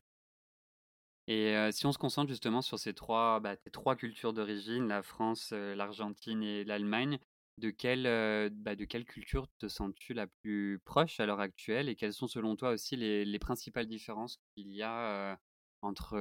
Et 1.29 1.57
si 1.73 1.87
on 1.87 1.93
se 1.93 1.99
concentre 1.99 2.29
justement 2.29 2.63
sur 2.63 2.79
ces 2.79 2.95
trois, 2.95 3.41
bah, 3.41 3.57
trois 3.73 3.97
cultures 3.97 4.33
d'origine, 4.33 4.87
la 4.87 5.03
France, 5.03 5.53
l'Argentine 5.53 6.43
et 6.43 6.63
l'Allemagne, 6.63 7.19
de 7.59 7.71
quelle, 7.71 8.51
bah, 8.51 8.77
de 8.77 8.85
quelle 8.85 9.05
culture 9.05 9.47
te 9.59 9.69
sens-tu 9.69 10.13
la 10.15 10.27
plus 10.27 10.79
proche 10.85 11.21
à 11.21 11.27
l'heure 11.27 11.41
actuelle 11.41 11.89
et 11.89 11.97
quelles 11.97 12.13
sont 12.13 12.27
selon 12.29 12.57
toi 12.57 12.71
aussi 12.71 12.97
les, 12.97 13.25
les 13.25 13.39
principales 13.39 13.87
différences 13.87 14.39
qu'il 14.55 14.71
y 14.73 14.83
a 14.83 15.39
entre, 15.83 16.17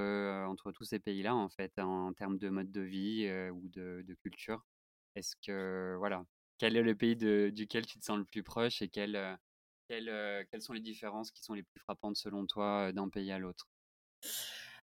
entre 0.47 0.71
tous 0.71 0.85
ces 0.85 0.99
pays-là 0.99 1.35
en 1.35 1.49
fait 1.49 1.77
en 1.79 2.13
termes 2.13 2.37
de 2.37 2.49
mode 2.49 2.71
de 2.71 2.81
vie 2.81 3.29
ou 3.53 3.67
de, 3.69 4.03
de 4.07 4.13
culture? 4.15 4.65
Est-ce 5.15 5.35
que 5.45 5.95
voilà, 5.97 6.25
quel 6.57 6.77
est 6.77 6.83
le 6.83 6.95
pays 6.95 7.15
de, 7.17 7.51
duquel 7.53 7.85
tu 7.85 7.99
te 7.99 8.05
sens 8.05 8.17
le 8.17 8.25
plus 8.25 8.43
proche 8.43 8.81
et 8.81 8.89
quelles, 8.89 9.37
quelles, 9.89 10.45
quelles 10.51 10.61
sont 10.61 10.73
les 10.73 10.81
différences 10.81 11.31
qui 11.31 11.43
sont 11.43 11.53
les 11.53 11.63
plus 11.63 11.79
frappantes 11.81 12.17
selon 12.17 12.45
toi 12.47 12.91
d'un 12.93 13.09
pays 13.09 13.31
à 13.31 13.39
l'autre? 13.39 13.67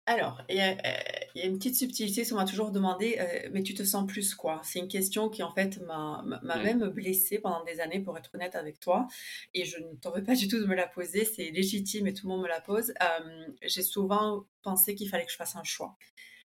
Alors, 0.08 0.40
il 0.48 0.54
y, 0.54 0.60
a, 0.60 1.46
une 1.46 1.58
petite 1.58 1.74
subtilité, 1.74 2.22
on 2.32 2.36
m'a 2.36 2.44
toujours 2.44 2.70
demandé, 2.70 3.16
euh, 3.18 3.48
mais 3.52 3.64
tu 3.64 3.74
te 3.74 3.82
sens 3.82 4.06
plus 4.06 4.36
quoi? 4.36 4.60
C'est 4.62 4.78
une 4.78 4.86
question 4.86 5.28
qui 5.28 5.42
en 5.42 5.52
fait 5.52 5.80
m'a 5.80 6.24
même 6.42 6.88
blessée 6.90 7.40
pendant 7.40 7.64
des 7.64 7.80
années, 7.80 7.98
pour 7.98 8.16
être 8.16 8.30
honnête 8.34 8.54
avec 8.54 8.78
toi, 8.78 9.08
et 9.52 9.64
je 9.64 9.78
ne 9.78 9.94
t'aurais 9.96 10.22
pas 10.22 10.36
du 10.36 10.46
tout 10.46 10.60
de 10.60 10.66
me 10.66 10.76
la 10.76 10.86
poser, 10.86 11.24
c'est 11.24 11.50
légitime 11.50 12.06
et 12.06 12.14
tout 12.14 12.28
le 12.28 12.34
monde 12.34 12.42
me 12.42 12.48
la 12.48 12.60
pose. 12.60 12.94
Euh, 13.02 13.46
j'ai 13.62 13.82
souvent 13.82 14.44
pensé 14.62 14.94
qu'il 14.94 15.08
fallait 15.08 15.26
que 15.26 15.32
je 15.32 15.36
fasse 15.36 15.56
un 15.56 15.64
choix. 15.64 15.96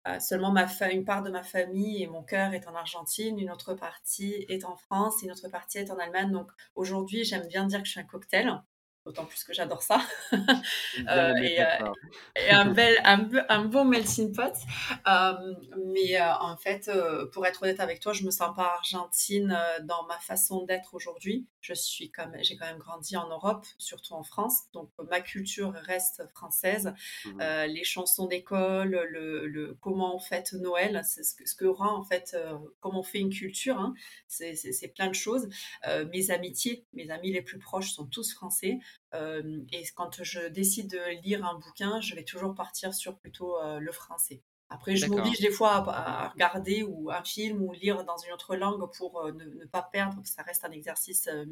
Euh, 0.09 0.21
seulement 0.21 0.53
ma 0.53 0.67
une 0.91 1.05
part 1.05 1.23
de 1.23 1.31
ma 1.31 1.43
famille 1.43 2.03
et 2.03 2.07
mon 2.07 2.23
cœur 2.23 2.53
est 2.53 2.67
en 2.67 2.75
Argentine, 2.75 3.39
une 3.39 3.51
autre 3.51 3.75
partie 3.75 4.45
est 4.49 4.65
en 4.65 4.77
France, 4.77 5.23
une 5.23 5.31
autre 5.33 5.49
partie 5.49 5.79
est 5.79 5.91
en 5.91 5.99
Allemagne. 5.99 6.33
Donc 6.33 6.51
aujourd'hui, 6.75 7.25
j'aime 7.25 7.47
bien 7.47 7.65
dire 7.67 7.81
que 7.81 7.87
je 7.87 7.93
suis 7.93 8.01
un 8.01 8.05
cocktail 8.05 8.61
d'autant 9.07 9.25
plus 9.25 9.45
que 9.45 9.55
j'adore 9.55 9.83
ça. 9.83 10.01
Euh, 11.09 11.35
et, 11.37 11.61
euh, 11.61 11.93
et, 12.37 12.51
un, 12.51 12.73
bel, 12.73 12.97
un, 13.05 13.29
un 13.49 13.65
bon 13.67 13.85
melting 13.85 14.35
pot. 14.35 14.55
Euh, 15.07 15.55
mais 15.93 16.21
en 16.21 16.57
fait, 16.57 16.91
pour 17.33 17.47
être 17.47 17.63
honnête 17.63 17.81
avec 17.81 18.01
toi, 18.01 18.13
je 18.13 18.25
me 18.25 18.31
sens 18.31 18.57
pas 18.57 18.75
argentine 18.75 19.57
dans 19.83 20.05
ma 20.07 20.19
façon 20.19 20.65
d'être 20.65 20.95
aujourd'hui. 20.95 21.47
Je 21.61 21.75
suis 21.75 22.11
comme 22.11 22.33
j'ai 22.41 22.57
quand 22.57 22.67
même 22.67 22.79
grandi 22.79 23.17
en 23.17 23.29
Europe, 23.29 23.67
surtout 23.79 24.15
en 24.15 24.23
France, 24.23 24.63
donc 24.73 24.91
ma 25.11 25.21
culture 25.21 25.73
reste 25.73 26.27
française. 26.35 26.93
Mmh 27.25 27.67
les 27.67 27.85
chansons 27.85 28.27
d'école, 28.27 28.91
le, 29.09 29.47
le, 29.47 29.77
comment 29.81 30.17
on 30.17 30.19
fête 30.19 30.53
Noël, 30.55 31.03
c'est 31.05 31.23
ce, 31.23 31.35
ce, 31.45 31.55
que 31.55 31.67
rend 31.67 31.97
en 31.97 32.05
fait 32.05 32.37
comment 32.81 33.01
on 33.01 33.05
fait 33.05 33.21
une 33.21 33.33
culture. 33.33 33.79
Hein, 33.79 33.95
c'est 34.29 34.95
plein 34.95 35.09
de 35.09 35.15
choses. 35.15 35.49
mes 36.13 36.31
amitiés, 36.31 36.87
mes 36.95 37.11
amis 37.11 37.33
les 37.33 37.43
plus 37.43 37.59
proches 37.59 37.93
sont 37.93 38.07
tous 38.07 38.33
français. 38.33 38.79
Euh, 39.15 39.61
et 39.73 39.85
quand 39.95 40.23
je 40.23 40.49
décide 40.49 40.91
de 40.91 41.21
lire 41.23 41.45
un 41.45 41.59
bouquin, 41.59 42.01
je 42.01 42.15
vais 42.15 42.25
toujours 42.25 42.55
partir 42.55 42.95
sur 42.95 43.19
plutôt 43.19 43.57
euh, 43.59 43.79
le 43.79 43.93
français. 43.93 44.43
Après, 44.69 44.97
je 44.97 45.07
m'oblige 45.07 45.39
des 45.39 45.53
fois 45.53 45.85
à, 45.89 46.29
regarder 46.31 46.83
ou 46.83 47.09
un 47.13 47.23
film 47.23 47.63
ou 47.63 47.73
lire 47.73 48.05
dans 48.05 48.17
une 48.17 48.33
autre 48.33 48.57
langue 48.57 48.91
pour 48.97 49.21
euh, 49.21 49.31
ne, 49.31 49.65
pas 49.67 49.83
perdre. 49.83 50.21
Ça 50.25 50.43
reste 50.43 50.65
un 50.65 50.73
exercice, 50.73 51.29
un, 51.29 51.47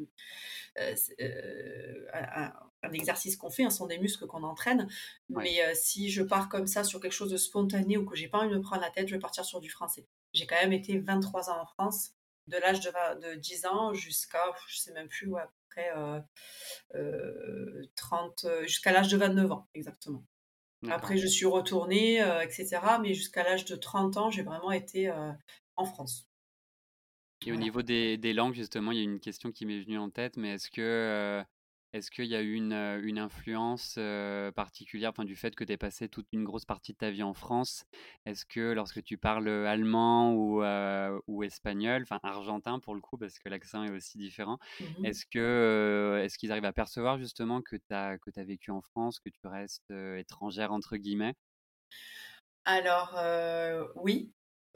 exercice 2.91 3.37
qu'on 3.37 3.49
fait. 3.49 3.63
Ce 3.69 3.77
sont 3.77 3.87
des 3.87 3.99
muscles 3.99 4.27
qu'on 4.27 4.43
entraîne. 4.43 4.89
Mais 5.29 5.73
si 5.75 6.09
je 6.09 6.23
pars 6.23 6.49
comme 6.49 6.67
ça 6.67 6.83
sur 6.83 6.99
quelque 6.99 7.13
chose 7.13 7.31
de 7.31 7.37
spontané 7.37 7.95
ou 7.97 8.05
que 8.05 8.17
j'ai 8.17 8.27
pas 8.27 8.39
envie 8.39 8.49
de 8.49 8.57
me 8.57 8.61
prendre 8.61 8.81
la 8.81 8.91
tête, 8.91 9.07
je 9.07 9.15
vais 9.15 9.21
partir 9.21 9.45
sur 9.45 9.61
du 9.61 9.69
français. 9.69 10.05
J'ai 10.33 10.45
quand 10.45 10.59
même 10.59 10.73
été 10.73 10.99
23 10.99 11.49
ans 11.49 11.61
en 11.61 11.65
France, 11.65 12.11
de 12.47 12.57
l'âge 12.57 12.81
de, 12.81 13.29
de 13.29 13.35
10 13.35 13.65
ans 13.67 13.93
jusqu'à, 13.93 14.43
je 14.67 14.77
sais 14.77 14.91
même 14.91 15.07
plus, 15.07 15.29
ouais, 15.29 15.41
30, 17.95 18.47
jusqu'à 18.63 18.91
l'âge 18.91 19.09
de 19.09 19.17
29 19.17 19.51
ans, 19.51 19.67
exactement. 19.73 20.25
Après, 20.89 21.17
je 21.17 21.25
suis 21.25 21.47
retournée, 21.47 22.19
etc. 22.43 22.79
Mais 23.01 23.13
jusqu'à 23.13 23.43
l'âge 23.43 23.65
de 23.65 23.75
30 23.75 24.17
ans, 24.17 24.29
j'ai 24.29 24.43
vraiment 24.43 24.71
été 24.71 25.11
en 25.75 25.85
France. 25.85 26.27
Et 27.45 27.51
au 27.51 27.55
niveau 27.55 27.81
des, 27.81 28.17
des, 28.17 28.33
langues, 28.33 28.53
justement, 28.53 28.91
il 28.91 28.97
y 28.97 29.01
a 29.01 29.03
une 29.03 29.19
question 29.19 29.51
qui 29.51 29.65
m'est 29.65 29.81
venue 29.81 29.97
en 29.97 30.09
tête, 30.09 30.37
mais 30.37 30.53
est-ce 30.53 30.69
que 30.69 31.43
est-ce 31.95 32.11
qu'il 32.11 32.25
y 32.25 32.35
a 32.35 32.41
eu 32.41 32.53
une, 32.53 32.73
une 32.73 33.17
influence 33.19 33.97
particulière 34.55 35.11
enfin, 35.11 35.23
du 35.25 35.35
fait 35.35 35.55
que 35.55 35.63
tu 35.63 35.71
aies 35.73 35.77
passé 35.77 36.09
toute 36.09 36.27
une 36.33 36.43
grosse 36.43 36.65
partie 36.65 36.93
de 36.93 36.97
ta 36.97 37.09
vie 37.11 37.23
en 37.23 37.33
France? 37.33 37.85
Est-ce 38.25 38.45
que 38.45 38.73
lorsque 38.73 39.03
tu 39.03 39.17
parles 39.17 39.47
allemand 39.49 40.33
ou, 40.33 40.61
ou 41.27 41.43
espagnol, 41.43 42.03
enfin 42.03 42.19
argentin 42.23 42.79
pour 42.79 42.95
le 42.95 43.01
coup, 43.01 43.17
parce 43.17 43.39
que 43.39 43.49
l'accent 43.49 43.83
est 43.83 43.91
aussi 43.91 44.17
différent, 44.17 44.57
mmh 44.79 44.95
est-ce 45.03 45.25
que 45.25 46.19
est-ce 46.23 46.37
qu'ils 46.37 46.51
arrivent 46.51 46.65
à 46.65 46.73
percevoir 46.73 47.17
justement 47.17 47.61
que 47.61 47.75
tu 47.77 47.93
as, 47.93 48.17
que 48.17 48.29
as 48.37 48.43
vécu 48.43 48.71
en 48.71 48.81
France, 48.81 49.19
que 49.19 49.29
tu 49.29 49.47
restes 49.47 49.91
étrangère 50.17 50.71
entre 50.73 50.97
guillemets? 50.97 51.35
Alors 52.65 53.19
oui, 53.95 54.33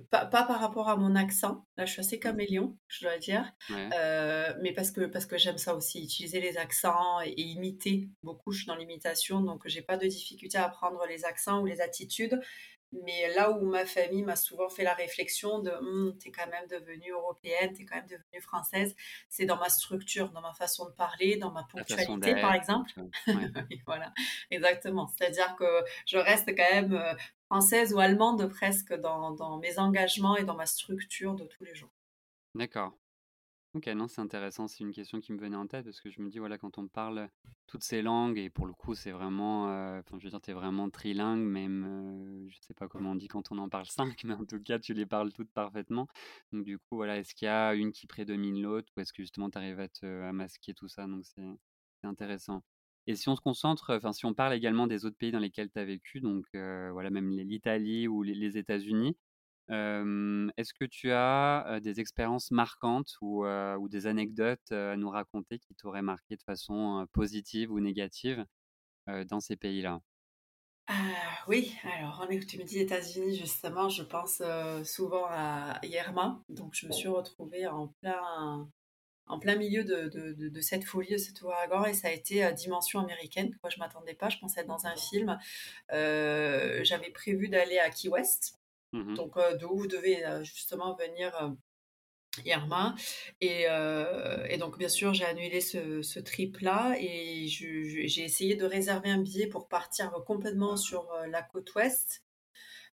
pas, 0.10 0.25
par 0.25 0.60
rapport 0.60 0.89
à 0.89 0.96
mon 0.96 1.15
accent, 1.15 1.65
là 1.77 1.86
je 1.86 1.91
suis 1.91 2.00
assez 2.01 2.20
caméléon, 2.20 2.77
je 2.88 3.06
dois 3.06 3.18
dire, 3.18 3.51
euh, 3.72 4.53
mais 4.62 4.74
parce 4.74 4.91
que, 4.91 5.06
parce 5.06 5.25
que 5.25 5.38
j'aime 5.38 5.58
ça 5.58 5.75
aussi, 5.75 6.03
utiliser 6.03 6.39
les 6.39 6.58
accents 6.58 7.22
et, 7.22 7.34
imiter 7.39 8.10
beaucoup, 8.24 8.51
je 8.51 8.60
suis 8.60 8.68
dans 8.68 8.75
l'imitation, 8.75 9.41
donc 9.41 9.63
j'ai 9.65 9.82
pas 9.82 9.98
de 9.98 10.08
difficulté 10.08 10.58
à 10.58 10.65
apprendre 10.65 11.06
les 11.08 11.25
accents 11.25 11.62
ou 11.62 11.65
les 11.65 11.82
attitudes, 11.82 12.39
mais 12.91 13.34
là 13.36 13.51
où 13.51 13.65
ma 13.65 13.86
famille 13.86 14.24
m'a 14.24 14.36
souvent 14.36 14.70
fait 14.70 14.84
la 14.84 14.94
réflexion 14.94 15.60
de 15.60 15.70
«Hum, 15.70 16.18
t'es 16.20 16.32
quand 16.32 16.48
même 16.48 16.68
devenue 16.68 17.12
européenne, 17.12 17.74
t'es 17.74 17.86
quand 17.86 17.98
même 17.98 18.08
devenue 18.08 18.41
française, 18.41 18.96
c'est 19.29 19.46
dans 19.46 19.58
ma 19.58 19.70
structure, 19.70 20.32
dans 20.32 20.41
ma 20.41 20.53
façon 20.53 20.86
de 20.86 20.91
parler, 20.91 21.38
dans 21.38 21.51
ma 21.51 21.63
ponctualité 21.63 22.34
par 22.41 22.56
exemple. 22.56 22.89
voilà, 23.86 24.12
exactement. 24.50 25.08
C'est-à-dire 25.08 25.56
que 25.56 25.84
je 26.08 26.18
reste 26.18 26.50
quand 26.56 26.74
même 26.74 26.94
euh, 26.94 27.13
française 27.50 27.94
ou 27.94 28.00
allemande 28.00 28.48
presque 28.48 28.94
dans, 28.94 29.58
mes 29.58 29.79
engagements 29.79 30.38
et 30.38 30.44
dans 30.44 30.56
ma 30.56 30.68
structure 30.68 31.34
de 31.34 31.46
tous 31.46 31.63
les 31.63 31.74
jours. 31.74 31.89
D'accord. 32.53 32.96
OK, 33.75 33.88
non, 33.88 34.08
c'est 34.08 34.22
intéressant. 34.22 34.68
C'est 34.68 34.84
une 34.84 34.91
question 34.91 35.20
qui 35.20 35.32
me 35.32 35.39
venait 35.39 35.56
en 35.56 35.68
tête 35.68 35.86
parce 35.86 36.00
que 36.00 36.10
je 36.10 36.22
me 36.22 36.29
dis, 36.29 36.39
voilà, 36.39 36.58
quand 36.58 36.77
on 36.77 36.88
parle 36.88 37.29
toutes 37.68 37.84
ces 37.84 38.01
langues 38.01 38.38
et 38.38 38.50
pour 38.50 38.65
le 38.65 38.74
coup, 38.74 38.96
c'est 38.96 39.12
vraiment, 39.12 39.70
heu, 39.70 40.00
enfin, 40.00 40.18
je 40.20 40.25
veux 40.25 40.29
dire, 40.29 40.41
tu 40.41 40.51
es 40.51 40.53
vraiment 40.53 40.89
trilingue, 40.89 41.41
même, 41.44 41.86
heu, 42.46 42.50
je 42.50 42.58
sais 42.62 42.74
pas 42.74 42.88
comment 42.88 43.12
on 43.12 43.15
dit 43.15 43.27
quand 43.27 43.51
on 43.51 43.58
en 43.60 43.70
parle 43.70 43.86
5, 44.15 44.24
mais 44.24 44.34
en 44.34 44.46
tout 44.46 44.60
cas, 44.62 44.79
tu 44.79 44.94
les 44.94 45.06
parles 45.06 45.32
toutes 45.34 45.51
parfaitement. 45.51 46.08
Donc 46.51 46.65
du 46.65 46.77
coup, 46.79 46.96
voilà, 46.98 47.18
est-ce 47.18 47.34
qu'il 47.36 47.46
y 47.48 47.50
a 47.50 47.74
une 47.75 47.91
qui 47.91 48.08
prédomine 48.08 48.62
l'autre 48.62 48.91
ou 48.98 49.01
est-ce 49.01 49.13
que 49.13 49.24
justement 49.24 49.50
tu 49.50 49.58
arrives 49.58 49.79
à 49.79 49.88
te 49.88 50.06
à 50.24 50.34
masquer 50.34 50.74
tout 50.74 50.88
ça? 50.88 51.06
Donc 51.08 51.24
c'est 51.25 51.44
intéressant. 52.03 52.63
Et 53.08 53.15
si 53.15 53.29
on 53.29 53.36
se 53.36 53.41
concentre, 53.41 53.96
enfin, 53.96 54.13
si 54.13 54.25
on 54.25 54.34
parle 54.34 54.53
également 54.53 54.88
des 54.88 55.06
autres 55.06 55.18
pays 55.18 55.32
dans 55.32 55.39
lesquels 55.39 55.70
tu 55.72 55.79
as 55.79 55.86
vécu, 55.86 56.22
donc 56.22 56.46
heu, 56.56 56.89
voilà, 56.91 57.10
même 57.10 57.29
l'Italie 57.29 58.08
ou 58.08 58.24
les 58.24 58.36
les 58.36 58.58
États-Unis, 58.58 59.18
est-ce 59.70 60.74
que 60.74 60.86
tu 60.86 61.12
as, 61.12 61.79
des 61.82 62.00
expériences 62.00 62.51
marquantes 62.51 63.15
ou, 63.22 63.46
ou 63.46 63.89
des 63.89 64.08
anecdotes, 64.08 64.72
à 64.72 64.96
nous 64.98 65.10
raconter 65.10 65.60
qui 65.60 65.75
t'auraient 65.75 66.01
marqué 66.01 66.36
de 66.36 66.44
façon, 66.44 67.08
positive 67.13 67.72
ou 67.72 67.79
négative, 67.79 68.46
dans 69.08 69.39
ces 69.39 69.56
pays-là? 69.58 70.01
Ah 70.88 71.44
oui, 71.48 71.75
alors 71.84 72.20
en 72.22 72.27
tu 72.27 72.58
me 72.58 72.63
dis 72.63 72.79
États-Unis 72.79 73.36
justement, 73.38 73.89
je 73.89 74.01
pense, 74.03 74.41
souvent 74.84 75.25
à 75.29 75.79
Yerma. 75.84 76.41
Donc 76.50 76.74
je 76.74 76.88
me 76.88 76.91
suis 76.91 77.08
retrouvée 77.08 77.68
en 77.68 77.89
plein 78.01 78.68
en 79.29 79.39
plein 79.39 79.55
milieu 79.55 79.83
de 79.83 80.09
de 80.09 80.50
de 80.50 80.62
cette 80.62 80.83
folie, 80.83 81.13
de 81.13 81.17
cet 81.17 81.41
ouragan 81.41 81.86
et 81.86 81.93
ça 81.93 82.09
a 82.09 82.12
été, 82.12 82.51
dimension 82.53 83.00
américaine. 83.00 83.57
Moi 83.63 83.69
je 83.69 83.79
m'attendais 83.79 84.15
pas, 84.15 84.29
je 84.29 84.38
pensais 84.39 84.62
être 84.62 84.67
dans 84.67 84.86
un 84.86 84.95
film. 84.95 85.38
j'avais 85.89 87.12
prévu 87.13 87.48
d'aller 87.48 87.79
à 87.79 87.89
Key 87.89 88.09
West 88.09 88.59
Mmh 88.91 89.15
donc, 89.15 89.38
euh, 89.38 89.55
d'où 89.55 89.88
devait 89.88 90.25
euh, 90.25 90.43
justement 90.43 90.95
venir 90.95 91.36
euh, 91.43 91.50
Irma. 92.45 92.95
Et, 93.41 93.63
et, 94.50 94.57
donc, 94.57 94.77
bien 94.77 94.88
sûr, 94.88 95.13
j'ai 95.13 95.25
annulé 95.25 95.62
ce, 95.62 96.01
ce 96.01 96.19
trip-là 96.19 96.95
et 97.00 97.48
j'ai 97.48 98.24
essayé 98.24 98.55
de 98.55 98.65
réserver 98.65 99.09
un 99.09 99.17
billet 99.17 99.48
pour 99.48 99.67
partir 99.67 100.12
complètement 100.25 100.77
sur 100.77 101.12
la 101.27 101.41
côte 101.41 101.74
ouest. 101.75 102.24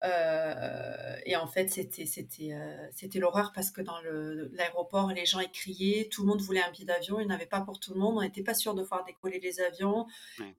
Euh, 0.05 1.17
et 1.25 1.35
en 1.37 1.47
fait, 1.47 1.69
c'était 1.69 2.05
c'était 2.05 2.53
euh, 2.53 2.89
c'était 2.93 3.19
l'horreur 3.19 3.53
parce 3.55 3.71
que 3.71 3.81
dans 3.81 3.99
l'aéroport, 4.53 5.11
les 5.13 5.25
gens 5.25 5.41
criaient, 5.53 6.09
tout 6.11 6.23
le 6.23 6.29
monde 6.29 6.43
voulait 6.43 6.63
un 6.63 6.71
billet 6.71 6.85
d'avion, 6.85 7.21
il 7.21 7.27
n'y 7.27 7.33
en 7.33 7.35
avait 7.35 7.47
pas 7.47 7.63
pour 7.63 7.81
tout 7.81 7.95
le 7.95 8.01
monde, 8.01 8.19
on 8.19 8.21
n'était 8.21 8.43
pas 8.43 8.55
sûr 8.55 8.75
de 8.75 8.85
faire 8.85 9.03
décoller 9.05 9.41
les 9.41 9.61
avions. 9.61 10.07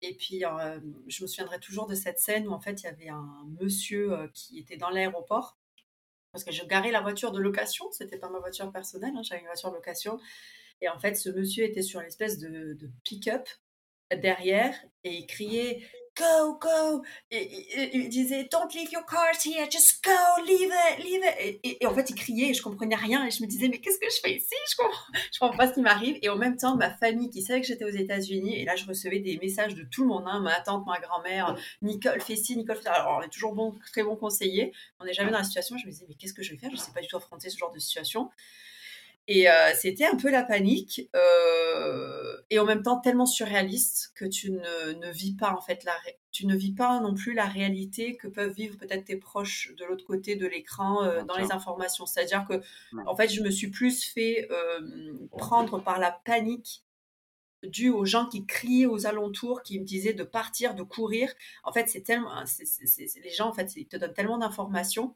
Et 0.01 0.15
puis, 0.15 0.45
euh, 0.45 0.79
je 1.07 1.21
me 1.23 1.27
souviendrai 1.27 1.59
toujours 1.59 1.85
de 1.85 1.95
cette 1.95 2.19
scène 2.19 2.47
où 2.47 2.51
en 2.51 2.59
fait, 2.59 2.81
il 2.81 2.85
y 2.85 2.89
avait 2.89 3.09
un 3.09 3.45
monsieur 3.59 4.29
qui 4.33 4.57
était 4.57 4.77
dans 4.77 4.89
l'aéroport 4.89 5.57
parce 6.31 6.43
que 6.43 6.51
je 6.51 6.65
garais 6.65 6.91
la 6.91 7.01
voiture 7.01 7.31
de 7.31 7.39
location, 7.39 7.89
c'était 7.91 8.17
pas 8.17 8.29
ma 8.29 8.39
voiture 8.39 8.69
personnelle, 8.71 9.13
hein, 9.15 9.21
j'avais 9.23 9.39
une 9.39 9.47
voiture 9.47 9.69
de 9.69 9.75
location. 9.75 10.19
Et 10.81 10.89
en 10.89 10.99
fait, 10.99 11.15
ce 11.15 11.29
monsieur 11.29 11.63
était 11.63 11.81
sur 11.81 12.01
une 12.01 12.07
espèce 12.07 12.39
de, 12.39 12.73
de 12.73 12.89
pick-up 13.03 13.47
derrière 14.11 14.75
et 15.03 15.13
il 15.13 15.27
criait 15.27 15.87
go, 16.15 16.57
go. 16.59 17.03
Et, 17.31 17.95
il 17.95 18.09
disait, 18.09 18.47
don't 18.51 18.73
leave 18.73 18.91
your 18.91 19.05
cars 19.05 19.45
here, 19.45 19.67
just 19.69 20.03
go, 20.03 20.11
leave 20.45 20.71
it, 20.71 21.03
leave 21.03 21.21
it. 21.23 21.59
Et, 21.63 21.85
en 21.85 21.93
fait, 21.93 22.09
il 22.09 22.15
criait 22.15 22.49
et 22.49 22.53
je 22.53 22.61
comprenais 22.61 22.95
rien. 22.95 23.25
Et 23.25 23.31
je 23.31 23.43
me 23.43 23.47
disais, 23.47 23.67
mais 23.67 23.79
qu'est-ce 23.79 23.99
que 23.99 24.09
je 24.09 24.19
fais 24.21 24.35
ici? 24.35 24.55
Je 24.69 24.75
comprends, 24.75 25.05
je 25.33 25.39
comprends 25.39 25.57
pas 25.57 25.67
ce 25.67 25.73
qui 25.73 25.81
m'arrive. 25.81 26.17
Et 26.21 26.29
en 26.29 26.37
même 26.37 26.57
temps, 26.57 26.75
ma 26.75 26.89
famille 26.89 27.29
qui 27.29 27.41
savait 27.41 27.61
que 27.61 27.67
j'étais 27.67 27.85
aux 27.85 27.89
États-Unis, 27.89 28.59
et 28.59 28.65
là, 28.65 28.75
je 28.75 28.85
recevais 28.85 29.19
des 29.19 29.37
messages 29.37 29.75
de 29.75 29.83
tout 29.83 30.01
le 30.01 30.07
monde, 30.07 30.23
hein, 30.27 30.39
ma 30.39 30.59
tante, 30.61 30.85
ma 30.85 30.99
grand-mère, 30.99 31.55
Nicole 31.81 32.21
fais 32.21 32.35
ci, 32.35 32.57
Nicole 32.57 32.77
fait 32.77 32.89
Alors, 32.89 33.19
on 33.19 33.21
est 33.21 33.29
toujours 33.29 33.53
bon, 33.53 33.75
très 33.91 34.03
bon 34.03 34.15
conseiller. 34.15 34.73
On 34.99 35.05
n'est 35.05 35.13
jamais 35.13 35.31
dans 35.31 35.39
la 35.39 35.43
situation. 35.43 35.77
Je 35.77 35.85
me 35.85 35.91
disais, 35.91 36.05
mais 36.07 36.15
qu'est-ce 36.15 36.33
que 36.33 36.43
je 36.43 36.51
vais 36.51 36.57
faire? 36.57 36.69
Je 36.71 36.75
ne 36.75 36.81
sais 36.81 36.91
pas 36.91 37.01
du 37.01 37.07
tout 37.07 37.17
affronter 37.17 37.49
ce 37.49 37.57
genre 37.57 37.71
de 37.71 37.79
situation. 37.79 38.29
Et 39.27 39.49
euh, 39.49 39.73
c'était 39.73 40.05
un 40.05 40.17
peu 40.17 40.29
la 40.29 40.43
panique 40.43 41.09
euh, 41.15 42.37
et 42.51 42.59
en 42.59 42.65
même 42.65 42.83
temps 42.83 42.99
tellement 42.99 43.25
surréaliste 43.25 44.11
que 44.13 44.25
tu 44.25 44.51
ne, 44.51 44.93
ne 44.93 45.11
vis 45.11 45.33
pas 45.33 45.51
en 45.51 45.61
fait 45.61 45.83
la 45.83 45.93
tu 46.31 46.45
ne 46.45 46.55
vis 46.55 46.73
pas 46.73 46.99
non 46.99 47.15
plus 47.15 47.33
la 47.33 47.45
réalité 47.45 48.17
que 48.17 48.27
peuvent 48.27 48.51
vivre 48.51 48.77
peut-être 48.77 49.05
tes 49.05 49.15
proches 49.15 49.73
de 49.77 49.85
l'autre 49.85 50.05
côté 50.05 50.35
de 50.35 50.45
l'écran 50.45 51.03
euh, 51.03 51.23
dans 51.23 51.37
les 51.37 51.51
informations. 51.51 52.05
C'est-à-dire 52.05 52.45
que 52.47 52.61
en 53.07 53.15
fait 53.15 53.29
je 53.29 53.41
me 53.41 53.49
suis 53.49 53.69
plus 53.69 54.03
fait 54.03 54.47
prendre 55.31 55.79
par 55.79 55.97
la 55.97 56.11
panique 56.11 56.83
due 57.63 57.89
aux 57.89 58.05
gens 58.05 58.27
qui 58.27 58.45
criaient 58.45 58.85
aux 58.85 59.07
alentours, 59.07 59.63
qui 59.63 59.79
me 59.79 59.85
disaient 59.85 60.13
de 60.13 60.23
partir, 60.23 60.75
de 60.75 60.83
courir. 60.83 61.33
En 61.63 61.71
fait, 61.71 61.87
c'est 61.87 62.01
tellement, 62.01 62.43
les 62.43 63.31
gens 63.31 63.47
en 63.47 63.53
fait, 63.53 63.75
ils 63.75 63.87
te 63.87 63.97
donnent 63.97 64.13
tellement 64.13 64.37
d'informations 64.37 65.15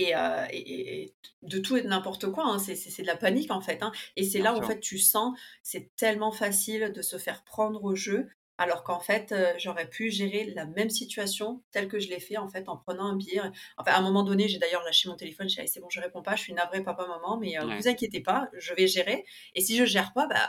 euh, 0.00 0.46
et, 0.50 1.14
de 1.42 1.58
tout 1.58 1.76
et 1.76 1.82
de 1.82 1.88
n'importe 1.88 2.30
quoi. 2.30 2.44
Hein. 2.46 2.58
C'est 2.58 3.02
de 3.02 3.06
la 3.06 3.16
panique 3.16 3.50
en 3.50 3.60
fait. 3.60 3.82
Hein. 3.82 3.92
Et 4.16 4.24
c'est 4.24 4.38
là 4.38 4.54
où 4.54 4.58
en 4.58 4.62
fait 4.62 4.80
tu 4.80 4.98
sens 4.98 5.38
c'est 5.62 5.94
tellement 5.96 6.32
facile 6.32 6.92
de 6.94 7.02
se 7.02 7.18
faire 7.18 7.44
prendre 7.44 7.82
au 7.84 7.94
jeu, 7.94 8.28
alors 8.58 8.84
qu'en 8.84 9.00
fait 9.00 9.32
euh, 9.32 9.52
j'aurais 9.58 9.88
pu 9.88 10.10
gérer 10.10 10.52
la 10.54 10.66
même 10.66 10.90
situation 10.90 11.62
telle 11.72 11.88
que 11.88 11.98
je 11.98 12.08
l'ai 12.08 12.20
fait 12.20 12.36
en 12.36 12.48
fait 12.48 12.68
en 12.68 12.76
prenant 12.76 13.06
un 13.06 13.16
billet. 13.16 13.40
Enfin 13.76 13.92
à 13.92 13.98
un 13.98 14.02
moment 14.02 14.22
donné 14.22 14.48
j'ai 14.48 14.58
d'ailleurs 14.58 14.84
lâché 14.84 15.08
mon 15.08 15.16
téléphone. 15.16 15.48
J'ai 15.48 15.62
dit 15.62 15.68
c'est 15.68 15.80
bon 15.80 15.90
je 15.90 16.00
réponds 16.00 16.22
pas, 16.22 16.36
je 16.36 16.42
suis 16.42 16.54
navrée 16.54 16.82
papa 16.82 17.06
maman, 17.06 17.36
mais 17.38 17.52
ne 17.52 17.70
euh, 17.70 17.76
vous 17.76 17.88
inquiétez 17.88 18.20
pas, 18.20 18.48
je 18.56 18.74
vais 18.74 18.86
gérer. 18.86 19.24
Et 19.54 19.60
si 19.60 19.76
je 19.76 19.84
gère 19.84 20.12
pas, 20.12 20.26
bah 20.26 20.48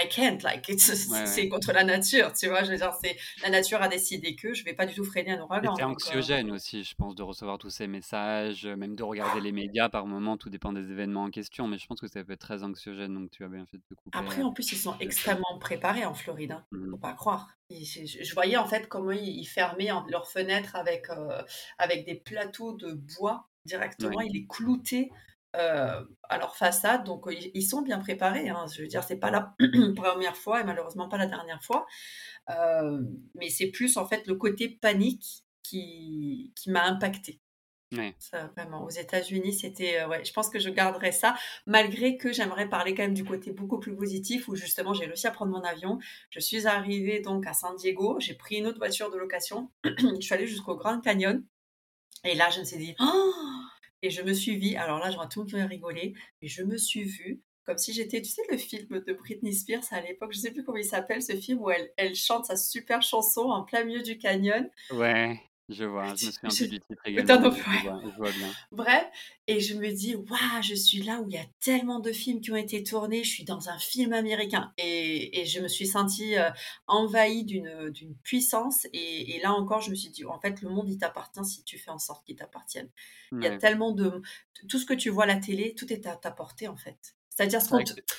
I 0.00 0.08
can't, 0.08 0.42
like, 0.42 0.70
c'est 0.78 1.48
contre 1.48 1.72
la 1.72 1.84
nature, 1.84 2.32
tu 2.32 2.48
vois. 2.48 2.62
Je 2.62 2.70
veux 2.70 2.76
dire, 2.76 2.92
c'est 3.02 3.16
la 3.42 3.50
nature 3.50 3.82
a 3.82 3.88
décidé 3.88 4.36
que 4.36 4.54
je 4.54 4.64
vais 4.64 4.74
pas 4.74 4.86
du 4.86 4.94
tout 4.94 5.04
freiner 5.04 5.32
un 5.32 5.40
ouragan. 5.40 5.74
C'est 5.76 5.82
euh, 5.82 5.86
anxiogène 5.86 6.50
aussi, 6.50 6.84
je 6.84 6.94
pense, 6.94 7.14
de 7.14 7.22
recevoir 7.22 7.58
tous 7.58 7.70
ces 7.70 7.86
messages, 7.86 8.66
même 8.66 8.94
de 8.96 9.02
regarder 9.02 9.40
les 9.40 9.52
médias 9.52 9.88
par 9.88 10.06
moment, 10.06 10.36
tout 10.36 10.50
dépend 10.50 10.72
des 10.72 10.90
événements 10.90 11.24
en 11.24 11.30
question, 11.30 11.66
mais 11.66 11.78
je 11.78 11.86
pense 11.86 12.00
que 12.00 12.08
ça 12.08 12.22
peut 12.22 12.32
être 12.32 12.40
très 12.40 12.62
anxiogène, 12.62 13.14
donc 13.14 13.30
tu 13.30 13.44
as 13.44 13.48
bien 13.48 13.66
fait 13.66 13.78
de 13.78 13.82
te 13.88 13.94
couper. 13.94 14.18
Après, 14.18 14.42
en 14.42 14.52
plus, 14.52 14.72
ils 14.72 14.78
sont 14.78 14.96
extrêmement 15.00 15.58
préparés 15.60 16.04
en 16.04 16.14
Floride, 16.14 16.52
hein. 16.52 16.64
Mmh. 16.72 16.90
faut 16.90 16.98
pas 16.98 17.14
croire. 17.14 17.48
je, 17.70 18.34
voyais 18.34 18.56
en 18.56 18.66
fait 18.66 18.88
comment 18.88 19.12
ils, 19.12 19.46
fermaient 19.46 19.90
leurs 20.08 20.28
fenêtres 20.28 20.76
avec, 20.76 21.10
euh, 21.10 21.42
avec 21.78 22.04
des 22.04 22.14
plateaux 22.14 22.72
de 22.72 22.92
bois 22.92 23.48
directement, 23.64 24.20
ils 24.20 24.32
les 24.32 24.46
cloutaient 24.46 25.10
euh, 25.56 26.04
à 26.28 26.38
leur 26.38 26.56
façade. 26.56 27.04
Donc, 27.04 27.26
ils, 27.30 27.62
sont 27.62 27.82
bien 27.82 27.98
préparés. 27.98 28.48
Hein. 28.48 28.66
Je 28.74 28.82
veux 28.82 28.88
dire, 28.88 29.02
c'est 29.02 29.18
pas 29.18 29.30
la 29.30 29.54
première 29.96 30.36
fois 30.36 30.60
et 30.60 30.64
malheureusement 30.64 31.08
pas 31.08 31.18
la 31.18 31.26
dernière 31.26 31.62
fois. 31.62 31.86
Euh, 32.50 33.02
mais 33.34 33.48
c'est 33.48 33.68
plus 33.68 33.96
en 33.96 34.06
fait 34.06 34.26
le 34.26 34.34
côté 34.34 34.68
panique 34.68 35.44
qui, 35.62 36.52
qui 36.54 36.70
m'a 36.70 36.84
impacté. 36.84 37.40
Ça, 38.18 38.50
vraiment, 38.54 38.84
aux 38.84 38.90
États-Unis, 38.90 39.54
c'était. 39.54 40.00
Euh, 40.00 40.08
ouais, 40.08 40.24
je 40.24 40.32
pense 40.32 40.50
que 40.50 40.58
je 40.58 40.68
garderai 40.68 41.10
ça, 41.10 41.34
malgré 41.66 42.18
que 42.18 42.32
j'aimerais 42.32 42.68
parler 42.68 42.94
quand 42.94 43.02
même 43.02 43.14
du 43.14 43.24
côté 43.24 43.52
beaucoup 43.52 43.78
plus 43.78 43.96
positif, 43.96 44.46
où 44.48 44.54
justement 44.54 44.92
j'ai 44.92 45.06
réussi 45.06 45.26
à 45.26 45.30
prendre 45.30 45.52
mon 45.52 45.62
avion. 45.62 45.98
Je 46.30 46.40
suis 46.40 46.66
arrivée 46.66 47.20
donc 47.20 47.46
à 47.46 47.54
San 47.54 47.74
Diego, 47.76 48.18
j'ai 48.20 48.34
pris 48.34 48.56
une 48.56 48.66
autre 48.66 48.78
voiture 48.78 49.10
de 49.10 49.16
location, 49.16 49.70
je 49.84 50.20
suis 50.20 50.34
allée 50.34 50.46
jusqu'au 50.46 50.76
Grand 50.76 51.00
Canyon, 51.00 51.42
et 52.24 52.34
là 52.34 52.50
je 52.50 52.60
me 52.60 52.64
suis 52.64 52.76
dit, 52.76 52.94
oh, 53.00 53.32
et 54.02 54.10
je 54.10 54.22
me 54.22 54.32
suis 54.32 54.56
vue, 54.56 54.76
alors 54.76 54.98
là, 54.98 55.10
j'aurais 55.10 55.28
tout 55.28 55.44
le 55.44 55.58
monde 55.58 55.68
rigoler, 55.68 56.14
mais 56.40 56.48
je 56.48 56.62
me 56.62 56.76
suis 56.76 57.04
vue 57.04 57.42
comme 57.68 57.76
si 57.76 57.92
j'étais, 57.92 58.22
tu 58.22 58.30
sais, 58.30 58.40
le 58.50 58.56
film 58.56 59.04
de 59.06 59.12
Britney 59.12 59.52
Spears 59.52 59.84
à 59.90 60.00
l'époque, 60.00 60.32
je 60.32 60.38
sais 60.38 60.52
plus 60.52 60.64
comment 60.64 60.78
il 60.78 60.86
s'appelle 60.86 61.22
ce 61.22 61.36
film 61.36 61.60
où 61.60 61.68
elle, 61.68 61.92
elle 61.98 62.14
chante 62.14 62.46
sa 62.46 62.56
super 62.56 63.02
chanson 63.02 63.42
en 63.42 63.62
plein 63.62 63.84
milieu 63.84 64.02
du 64.02 64.16
canyon. 64.16 64.70
Ouais. 64.90 65.38
Je 65.68 65.84
vois, 65.84 66.14
je 66.14 66.26
me 66.26 66.50
souviens 66.50 66.68
du 66.68 66.80
titre 66.88 67.02
également. 67.04 67.50
Je 67.50 68.16
vois, 68.16 68.30
bien. 68.30 68.50
Bref, 68.72 69.06
et 69.46 69.60
je 69.60 69.74
me 69.74 69.90
dis, 69.92 70.14
waouh, 70.14 70.62
je 70.62 70.74
suis 70.74 71.02
là 71.02 71.20
où 71.20 71.28
il 71.28 71.34
y 71.34 71.38
a 71.38 71.44
tellement 71.60 72.00
de 72.00 72.10
films 72.10 72.40
qui 72.40 72.50
ont 72.50 72.56
été 72.56 72.82
tournés, 72.82 73.22
je 73.22 73.30
suis 73.30 73.44
dans 73.44 73.68
un 73.68 73.78
film 73.78 74.14
américain. 74.14 74.72
Et, 74.78 75.40
et 75.40 75.44
je 75.44 75.60
me 75.60 75.68
suis 75.68 75.86
sentie 75.86 76.38
euh, 76.38 76.48
envahie 76.86 77.44
d'une, 77.44 77.90
d'une 77.90 78.14
puissance. 78.16 78.86
Et, 78.94 79.36
et, 79.36 79.40
là 79.40 79.52
encore, 79.52 79.82
je 79.82 79.90
me 79.90 79.94
suis 79.94 80.10
dit, 80.10 80.24
en 80.24 80.40
fait, 80.40 80.62
le 80.62 80.70
monde, 80.70 80.88
il 80.88 80.96
t'appartient 80.96 81.44
si 81.44 81.64
tu 81.64 81.78
fais 81.78 81.90
en 81.90 81.98
sorte 81.98 82.24
qu'il 82.24 82.36
t'appartienne. 82.36 82.88
Il 83.32 83.42
y 83.42 83.46
a 83.46 83.56
tellement 83.58 83.92
de... 83.92 84.22
Tout 84.68 84.78
ce 84.78 84.86
que 84.86 84.94
tu 84.94 85.10
vois 85.10 85.24
à 85.24 85.26
la 85.26 85.36
télé, 85.36 85.74
tout 85.74 85.92
est 85.92 86.06
à 86.06 86.16
ta 86.16 86.30
portée, 86.30 86.66
en 86.66 86.76
fait. 86.76 87.14
C'est-à-dire 87.38 87.62
ce 87.62 87.68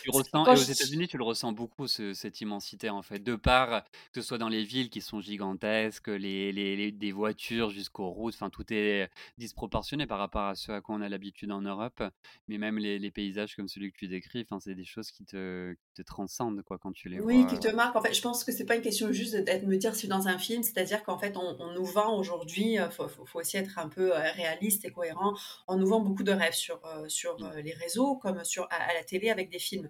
tu 0.01 0.11
ressens, 0.11 0.45
et 0.45 0.51
aux 0.51 0.55
États-Unis, 0.55 1.09
tu 1.09 1.17
le 1.17 1.25
ressens 1.25 1.51
beaucoup, 1.51 1.87
cette 1.87 2.39
immensité, 2.39 2.89
en 2.89 3.01
fait. 3.01 3.19
De 3.19 3.35
part, 3.35 3.83
que 4.13 4.21
ce 4.21 4.27
soit 4.29 4.37
dans 4.37 4.47
les 4.47 4.63
villes 4.63 4.89
qui 4.89 5.01
sont 5.01 5.19
gigantesques, 5.19 6.07
les, 6.07 6.53
les, 6.53 6.93
des 6.93 7.11
voitures 7.11 7.69
jusqu'aux 7.69 8.11
routes, 8.11 8.33
enfin, 8.35 8.49
tout 8.49 8.63
est 8.71 9.09
disproportionné 9.37 10.07
par 10.07 10.19
rapport 10.19 10.43
à 10.43 10.55
ce 10.55 10.71
à 10.71 10.79
quoi 10.79 10.95
on 10.95 11.01
a 11.01 11.09
l'habitude 11.09 11.51
en 11.51 11.61
Europe. 11.61 12.01
Mais 12.47 12.57
même 12.57 12.77
les, 12.77 13.11
paysages 13.11 13.57
comme 13.57 13.67
celui 13.67 13.91
que 13.91 13.97
tu 13.97 14.07
décris, 14.07 14.45
enfin, 14.49 14.61
c'est 14.61 14.73
des 14.73 14.85
choses 14.85 15.11
qui 15.11 15.25
te, 15.25 15.75
te, 15.95 16.01
transcendent, 16.01 16.63
quoi, 16.63 16.77
quand 16.77 16.93
tu 16.93 17.09
les 17.09 17.19
vois. 17.19 17.27
Oui, 17.27 17.45
qui 17.45 17.59
te 17.59 17.67
marquent. 17.67 17.97
En 17.97 18.01
fait, 18.01 18.13
je 18.13 18.21
pense 18.21 18.45
que 18.45 18.53
c'est 18.53 18.65
pas 18.65 18.77
une 18.77 18.81
question 18.81 19.11
juste 19.11 19.35
de 19.35 19.65
me 19.65 19.75
dire 19.75 19.95
si 19.95 20.07
dans 20.07 20.29
un 20.29 20.37
film, 20.37 20.63
c'est-à-dire 20.63 21.03
qu'en 21.03 21.17
fait, 21.17 21.35
on, 21.35 21.73
nous 21.73 21.85
vend 21.85 22.17
aujourd'hui, 22.17 22.75
il 22.75 22.89
faut, 22.89 23.09
faut, 23.09 23.39
aussi 23.39 23.57
être 23.57 23.79
un 23.79 23.89
peu 23.89 24.13
réaliste 24.13 24.85
et 24.85 24.91
cohérent, 24.91 25.33
on 25.67 25.75
nous 25.75 25.87
vend 25.87 25.99
beaucoup 25.99 26.23
de 26.23 26.31
rêves 26.31 26.53
sur, 26.53 26.79
sur 27.09 27.37
mmh. 27.37 27.57
les 27.57 27.73
réseaux, 27.73 28.15
comme 28.15 28.45
sur, 28.45 28.65
à 28.71 28.93
la 28.93 29.03
télé 29.09 29.29
avec 29.29 29.49
des 29.49 29.59
films. 29.59 29.89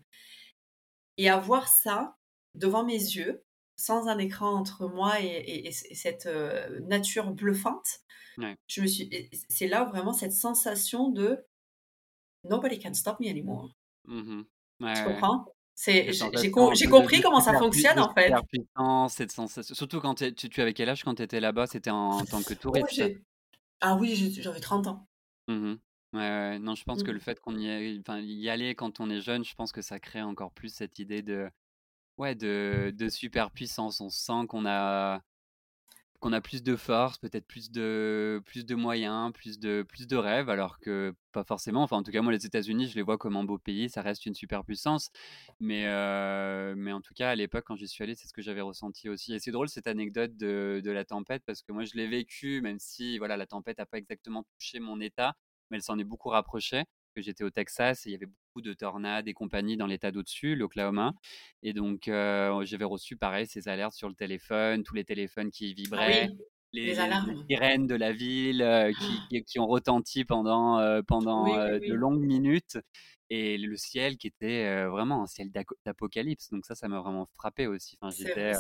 Et 1.18 1.30
avoir 1.30 1.68
ça 1.68 2.16
devant 2.56 2.84
mes 2.84 2.94
yeux, 2.94 3.44
sans 3.76 4.08
un 4.08 4.18
écran 4.18 4.54
entre 4.54 4.88
moi 4.88 5.22
et, 5.22 5.72
cette 5.72 6.26
euh, 6.26 6.80
nature 6.82 7.32
bluffante, 7.32 8.00
je 8.68 8.82
me 8.82 8.88
suis, 8.88 9.30
c'est 9.50 9.68
là 9.68 9.84
vraiment 9.84 10.14
cette 10.14 10.34
sensation 10.34 11.10
de 11.10 11.46
nobody 12.44 12.80
can 12.80 12.94
stop 12.94 13.20
me 13.20 13.30
anymore. 13.30 13.70
Mmh 14.06 14.42
Tu 14.80 14.84
Ouais, 14.84 15.04
comprends? 15.06 15.46
C'est 15.76 16.12
Cette 16.14 16.38
j'ai 16.38 16.52
compris 16.52 17.18
de 17.18 17.24
comment 17.24 17.40
ça 17.40 17.58
fonctionne, 17.58 17.98
de 17.98 18.02
en 18.02 18.14
fait. 18.14 18.34
cette 19.10 19.32
sensation 19.32 19.76
surtout 19.76 20.02
quand 20.02 20.16
tu 20.16 20.26
es 20.26 20.34
tu 20.34 20.50
tu 20.50 20.62
avais 20.62 20.74
quel 20.74 20.90
âge 20.90 21.04
quand 21.04 21.16
tu 21.16 21.24
étais 21.24 21.40
là-bas? 21.40 21.68
C'était 21.68 21.90
en 21.90 22.20
tant 22.26 22.42
que 22.44 22.54
Oh, 22.54 22.60
touriste? 22.60 22.92
j'ai 22.94 23.22
ah 23.82 23.96
oui, 23.96 24.16
j'avais 24.42 24.60
30 24.60 24.88
ans. 24.88 25.08
Mmh 25.48 25.76
ouais, 26.14 26.20
ouais. 26.20 26.60
Non, 26.60 26.76
je 26.76 26.84
pense 26.84 27.04
que 27.04 27.12
le 27.12 27.20
Mmh. 27.20 27.20
fait 27.20 27.40
qu'on 27.40 27.58
y 27.58 27.68
ait 27.68 27.98
enfin, 28.00 28.20
y 28.20 28.50
aller 28.50 28.76
quand 28.76 29.00
on 29.00 29.10
est 29.10 29.22
jeune, 29.22 29.44
je 29.44 29.56
pense 29.56 29.72
que 29.72 29.82
ça 29.82 30.00
crée 30.00 30.22
encore 30.22 30.52
plus 30.54 30.74
cette 30.74 31.00
idée 31.00 31.22
de 31.22 31.50
ouais, 32.18 32.36
de 32.36 32.94
de 32.96 33.10
superpuissance. 33.10 34.02
On 34.02 34.10
sent 34.10 34.48
qu'on 34.50 34.66
a 34.68 35.24
qu'on 36.20 36.34
a 36.34 36.42
plus 36.42 36.64
de 36.64 36.76
force, 36.76 37.18
peut-être 37.18 37.48
plus 37.48 37.72
de 37.72 38.42
plus 38.46 38.66
de 38.66 38.76
moyens, 38.76 39.32
plus 39.34 39.58
de 39.60 39.86
plus 39.88 40.06
de 40.08 40.18
rêves, 40.18 40.50
alors 40.50 40.80
que 40.80 41.14
pas 41.32 41.46
forcément. 41.46 41.82
Enfin, 41.84 41.98
en 41.98 42.04
tout 42.04 42.12
cas, 42.12 42.22
moi, 42.22 42.34
les 42.34 42.46
États-Unis, 42.46 42.88
je 42.90 42.96
les 42.96 43.02
vois 43.04 43.18
comme 43.18 43.38
un 43.38 43.46
beau 43.46 43.58
pays, 43.58 43.90
ça 43.90 44.02
reste 44.02 44.26
une 44.26 44.34
superpuissance. 44.36 45.12
Mais, 45.62 45.86
mais 46.76 46.92
en 46.92 47.02
tout 47.02 47.14
cas, 47.14 47.30
à 47.30 47.36
l'époque, 47.36 47.64
quand 47.66 47.76
j'y 47.78 47.88
suis 47.88 48.04
allé, 48.04 48.16
c'est 48.16 48.28
ce 48.28 48.34
que 48.34 48.42
j'avais 48.42 48.62
ressenti 48.62 49.08
aussi. 49.10 49.34
Et 49.34 49.40
c'est 49.40 49.52
drôle 49.52 49.70
cette 49.70 49.88
anecdote 49.88 50.36
de 50.38 50.82
de 50.84 50.92
la 50.92 51.06
tempête 51.06 51.44
parce 51.46 51.62
que 51.62 51.72
moi, 51.72 51.86
je 51.86 51.94
l'ai 51.96 52.08
vécue, 52.08 52.62
même 52.62 52.80
si 52.80 53.18
voilà, 53.18 53.38
la 53.38 53.46
tempête 53.48 53.80
a 53.80 53.86
pas 53.86 53.98
exactement 53.98 54.44
touché 54.44 54.80
mon 54.80 55.00
état, 55.00 55.36
mais 55.70 55.78
elle 55.78 55.84
s'en 55.84 56.00
est 56.00 56.04
beaucoup 56.04 56.30
rapprochée. 56.30 56.84
Que 57.16 57.22
j'étais 57.22 57.44
au 57.44 57.50
Texas 57.50 58.06
et 58.06 58.10
il 58.10 58.12
y 58.14 58.16
avait 58.16 58.28
beaucoup 58.28 58.62
de 58.62 58.74
tornades 58.74 59.28
et 59.28 59.34
compagnie 59.34 59.78
dans 59.78 59.88
l'état 59.88 60.12
d'au-dessus, 60.12 60.56
l'Oklahoma. 60.56 61.14
Et 61.64 61.74
donc, 61.74 62.08
heu, 62.08 62.52
j'avais 62.64 62.86
reçu 62.86 63.18
pareil 63.18 63.48
ces 63.48 63.68
alertes 63.68 63.94
sur 63.94 64.10
le 64.10 64.16
téléphone, 64.16 64.84
tous 64.84 64.96
les 64.96 65.06
téléphones 65.06 65.52
qui 65.52 65.74
Ah 65.96 66.04
vibraient, 66.04 66.30
oui, 66.32 66.34
les 66.74 66.94
les 67.24 67.34
sirènes 67.50 67.88
de 67.88 67.96
la 67.96 68.12
ville, 68.14 68.62
heu, 68.62 68.94
qui 68.94 69.60
ont 69.60 69.68
retenti 69.68 70.24
pendant, 70.26 70.80
pendant, 71.04 71.56
Oui, 71.56 71.60
oui, 71.66 71.78
heu, 71.78 71.80
de 71.82 71.94
longues 71.94 72.22
minutes 72.26 72.78
et 73.30 73.58
le 73.58 73.76
ciel 73.78 74.18
qui 74.18 74.28
était, 74.28 74.86
vraiment 74.86 75.24
un 75.24 75.28
ciel 75.28 75.52
d'apocalypse. 75.86 76.50
Donc 76.50 76.66
ça, 76.66 76.76
ça 76.76 76.88
m'a 76.88 77.00
vraiment 77.00 77.28
frappé 77.38 77.68
aussi. 77.68 77.98
Enfin, 78.02 78.16
j'étais, 78.16 78.54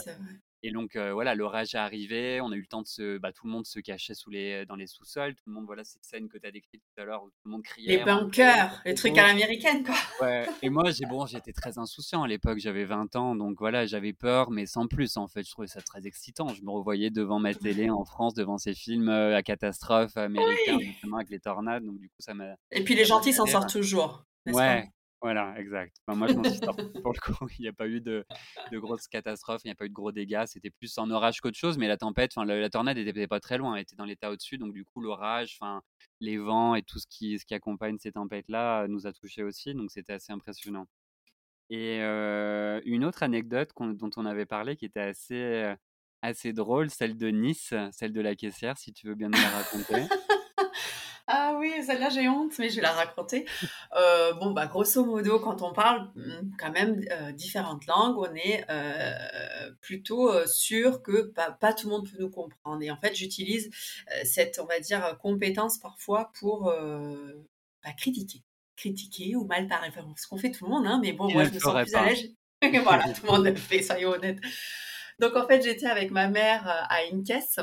et 0.61 0.71
donc, 0.71 0.97
voilà, 0.97 1.35
l'orage 1.35 1.73
est 1.73 1.77
arrivé, 1.77 2.41
on 2.41 2.51
a 2.51 2.55
eu 2.55 2.61
le 2.61 2.67
temps 2.67 2.81
de 2.81 2.87
se 2.87 3.17
bah, 3.17 3.31
tout 3.31 3.45
le 3.45 3.51
monde 3.51 3.65
se 3.65 3.79
cachait 3.79 4.13
sous 4.13 4.29
les 4.29 4.65
dans 4.65 4.75
les 4.75 4.87
sous-sols, 4.87 5.33
tout 5.35 5.43
le 5.47 5.53
monde, 5.53 5.65
voilà, 5.65 5.85
cette 5.85 6.03
scène 6.03 6.27
que 6.27 6.37
tu 6.37 6.45
as 6.45 6.51
décrite 6.51 6.81
tout 6.81 7.01
à 7.01 7.05
l'heure 7.05 7.23
où 7.23 7.29
tout 7.29 7.39
le 7.45 7.51
monde 7.51 7.61
Les 7.77 7.97
criait: 7.97 8.03
«Rentrez, 8.03 8.43
bunkers, 8.43 8.81
les 8.85 8.93
trucs 8.93 9.17
à 9.17 9.21
beau». 9.21 9.27
l'américaine, 9.27 9.83
quoi. 9.85 9.95
Ouais 10.21 10.45
et 10.61 10.69
moi 10.69 10.91
j'ai 10.91 11.05
bon, 11.05 11.25
j'étais 11.25 11.53
très 11.53 11.77
insouciant 11.77 12.23
à 12.23 12.27
l'époque, 12.27 12.59
j'avais 12.59 12.83
20 12.83 13.15
ans 13.15 13.35
donc 13.35 13.57
voilà, 13.59 13.85
j'avais 13.85 14.11
peur 14.11 14.51
mais 14.51 14.65
sans 14.65 14.87
plus 14.87 15.15
en 15.15 15.27
fait. 15.27 15.43
Je 15.43 15.51
trouvais 15.51 15.67
ça 15.67 15.81
très 15.81 16.05
excitant. 16.07 16.49
Je 16.49 16.61
me 16.61 16.71
revoyais 16.71 17.09
devant 17.09 17.39
ma 17.39 17.53
télé 17.53 17.89
en 17.89 18.03
France, 18.03 18.33
devant 18.33 18.57
ces 18.57 18.73
films, 18.73 19.09
à 19.09 19.41
catastrophe 19.43 20.17
américains 20.17 20.75
Oui 20.77 20.87
justement 20.87 21.17
avec 21.17 21.29
les 21.29 21.39
tornades 21.39 21.85
donc 21.85 21.99
du 21.99 22.09
coup 22.09 22.15
ça 22.19 22.33
m'a 22.33 22.55
et 22.71 22.83
puis 22.83 22.95
les 22.95 23.05
gentils 23.05 23.33
s'en 23.33 23.45
sortent 23.45 23.69
toujours, 23.69 24.25
n'est-ce 24.45 24.63
pas? 24.63 24.75
Ouais, 24.75 24.87
voilà, 25.21 25.59
exact. 25.59 25.97
Enfin, 26.07 26.17
moi, 26.17 26.27
je 26.27 26.35
m'en 26.37 26.45
suis 26.45 26.59
sorti 26.63 26.81
pour 27.01 27.13
le 27.13 27.19
coup. 27.39 27.47
Il 27.59 27.61
n'y 27.61 27.67
a 27.67 27.73
pas 27.73 27.87
eu 27.87 28.01
de, 28.01 28.25
de 28.67 28.79
grosses 28.79 29.07
catastrophes, 29.07 29.61
il 29.63 29.67
n'y 29.67 29.71
a 29.71 29.75
pas 29.75 29.85
eu 29.85 29.89
de 29.89 29.93
gros 29.93 30.11
dégâts. 30.11 30.45
C'était 30.47 30.71
plus 30.71 30.97
en 30.97 31.09
orage 31.11 31.41
qu'autre 31.41 31.57
chose, 31.57 31.77
mais 31.77 31.87
la 31.87 31.97
tempête, 31.97 32.31
enfin, 32.35 32.45
la, 32.45 32.59
la 32.59 32.69
tornade 32.69 32.97
n'était 32.97 33.27
pas 33.27 33.39
très 33.39 33.57
loin, 33.57 33.75
elle 33.75 33.81
était 33.83 33.95
dans 33.95 34.05
l'état 34.05 34.31
au-dessus. 34.31 34.57
Donc, 34.57 34.73
du 34.73 34.85
coup, 34.85 35.01
l'orage, 35.01 35.57
enfin, 35.59 35.81
les 36.19 36.37
vents 36.37 36.75
et 36.75 36.81
tout 36.83 36.99
ce 36.99 37.05
qui, 37.07 37.37
ce 37.39 37.45
qui 37.45 37.53
accompagne 37.53 37.97
ces 37.99 38.11
tempêtes-là 38.13 38.87
nous 38.87 39.05
a 39.07 39.13
touchés 39.13 39.43
aussi. 39.43 39.73
Donc, 39.75 39.91
c'était 39.91 40.13
assez 40.13 40.31
impressionnant. 40.33 40.87
Et 41.69 41.99
euh, 42.01 42.81
une 42.85 43.05
autre 43.05 43.23
anecdote 43.23 43.73
qu'on- 43.73 43.89
dont 43.93 44.09
on 44.17 44.25
avait 44.25 44.45
parlé 44.47 44.75
qui 44.75 44.85
était 44.85 44.99
assez, 45.01 45.73
assez 46.21 46.53
drôle, 46.53 46.89
celle 46.89 47.17
de 47.17 47.27
Nice, 47.29 47.73
celle 47.91 48.13
de 48.13 48.21
la 48.21 48.35
caissière, 48.35 48.77
si 48.77 48.91
tu 48.93 49.07
veux 49.07 49.15
bien 49.15 49.29
nous 49.29 49.39
la 49.39 49.51
raconter. 49.51 50.09
Oui, 51.59 51.83
celle-là, 51.85 52.09
j'ai 52.09 52.29
honte, 52.29 52.57
mais 52.59 52.69
je 52.69 52.75
vais 52.77 52.81
la 52.81 52.93
raconter. 52.93 53.45
Heu, 53.95 54.33
bon, 54.39 54.51
bah, 54.51 54.67
grosso 54.67 55.03
modo, 55.05 55.39
quand 55.39 55.61
on 55.61 55.73
parle, 55.73 56.09
mmh, 56.15 56.51
quand 56.57 56.71
même, 56.71 57.01
heu, 57.11 57.33
différentes 57.33 57.85
langues, 57.85 58.17
on 58.17 58.33
est, 58.35 58.65
heu, 58.69 59.75
plutôt, 59.81 60.45
sûr 60.47 61.01
que 61.03 61.23
pas 61.23 61.51
pas 61.51 61.73
tout 61.73 61.87
le 61.89 61.95
monde 61.97 62.09
peut 62.09 62.17
nous 62.19 62.29
comprendre 62.29 62.81
et 62.81 62.91
en 62.91 62.97
fait, 62.97 63.13
j'utilise, 63.15 63.69
cette, 64.23 64.59
on 64.59 64.65
va 64.65 64.79
dire, 64.79 65.17
compétence 65.21 65.79
parfois 65.79 66.31
pour, 66.39 66.71
bah, 67.83 67.93
critiquer. 67.97 68.43
Critiquer 68.75 69.35
ou 69.35 69.45
mal 69.45 69.67
parler, 69.67 69.89
enfin, 69.89 70.05
ce 70.17 70.27
qu'on 70.27 70.37
fait 70.37 70.51
tout 70.51 70.65
le 70.65 70.71
monde, 70.71 70.87
hein, 70.87 70.99
mais 71.03 71.11
bon, 71.13 71.29
moi, 71.31 71.43
je 71.43 71.51
me 71.53 71.59
sens 71.59 71.77
plus 71.81 71.93
à 71.95 72.01
pas? 72.01 72.05
l'aise. 72.05 72.29
Voilà, 72.83 73.03
tout 73.15 73.25
le 73.25 73.31
monde 73.31 73.45
le 73.45 73.55
fait, 73.55 73.81
soyons 73.81 74.09
honnêtes. 74.11 74.39
Donc 75.19 75.35
en 75.35 75.47
fait, 75.47 75.61
j'étais 75.61 75.85
avec 75.87 76.11
ma 76.11 76.27
mère, 76.27 76.67
à 76.67 77.03
une 77.05 77.23
caisse 77.23 77.59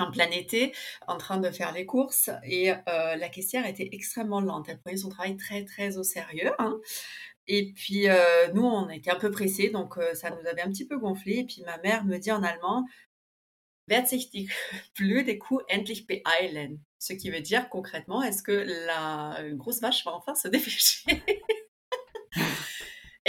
en 0.00 0.10
plein 0.10 0.30
été, 0.30 0.72
en 1.06 1.16
train 1.16 1.38
de 1.38 1.50
faire 1.50 1.72
les 1.72 1.86
courses 1.86 2.30
et 2.44 2.70
heu, 2.70 2.76
la 2.86 3.28
caissière 3.28 3.66
était 3.66 3.88
extrêmement 3.92 4.40
lente. 4.40 4.68
Elle 4.68 4.80
prenait 4.80 4.96
son 4.96 5.08
travail 5.08 5.36
très, 5.36 5.64
très 5.64 5.96
au 5.98 6.02
sérieux, 6.02 6.52
hein 6.58 6.78
et 7.46 7.72
puis, 7.72 8.08
heu, 8.08 8.14
nous, 8.54 8.62
on 8.62 8.88
était 8.90 9.10
un 9.10 9.18
peu 9.18 9.30
pressés 9.30 9.70
donc 9.70 9.98
heu, 9.98 10.14
ça 10.14 10.30
nous 10.30 10.46
avait 10.48 10.62
un 10.62 10.70
petit 10.70 10.86
peu 10.86 10.98
gonflé 10.98 11.38
et 11.38 11.44
puis 11.44 11.62
ma 11.66 11.78
mère 11.78 12.04
me 12.04 12.16
dit 12.18 12.30
en 12.30 12.42
allemand: 12.44 12.86
«Wird 13.88 14.06
sich 14.06 14.30
die 14.30 14.48
blöde 14.96 15.36
Kuh 15.40 15.60
endlich 15.68 16.06
beeilen?» 16.06 16.78
ce 17.00 17.12
qui 17.14 17.30
veut 17.30 17.40
dire 17.40 17.68
concrètement: 17.68 18.22
«Est-ce 18.22 18.42
que 18.42 18.52
la 18.86 19.36
grosse 19.54 19.80
vache 19.80 20.04
va 20.04 20.12
enfin 20.14 20.34
se 20.36 20.46
dépêcher?» 20.54 21.22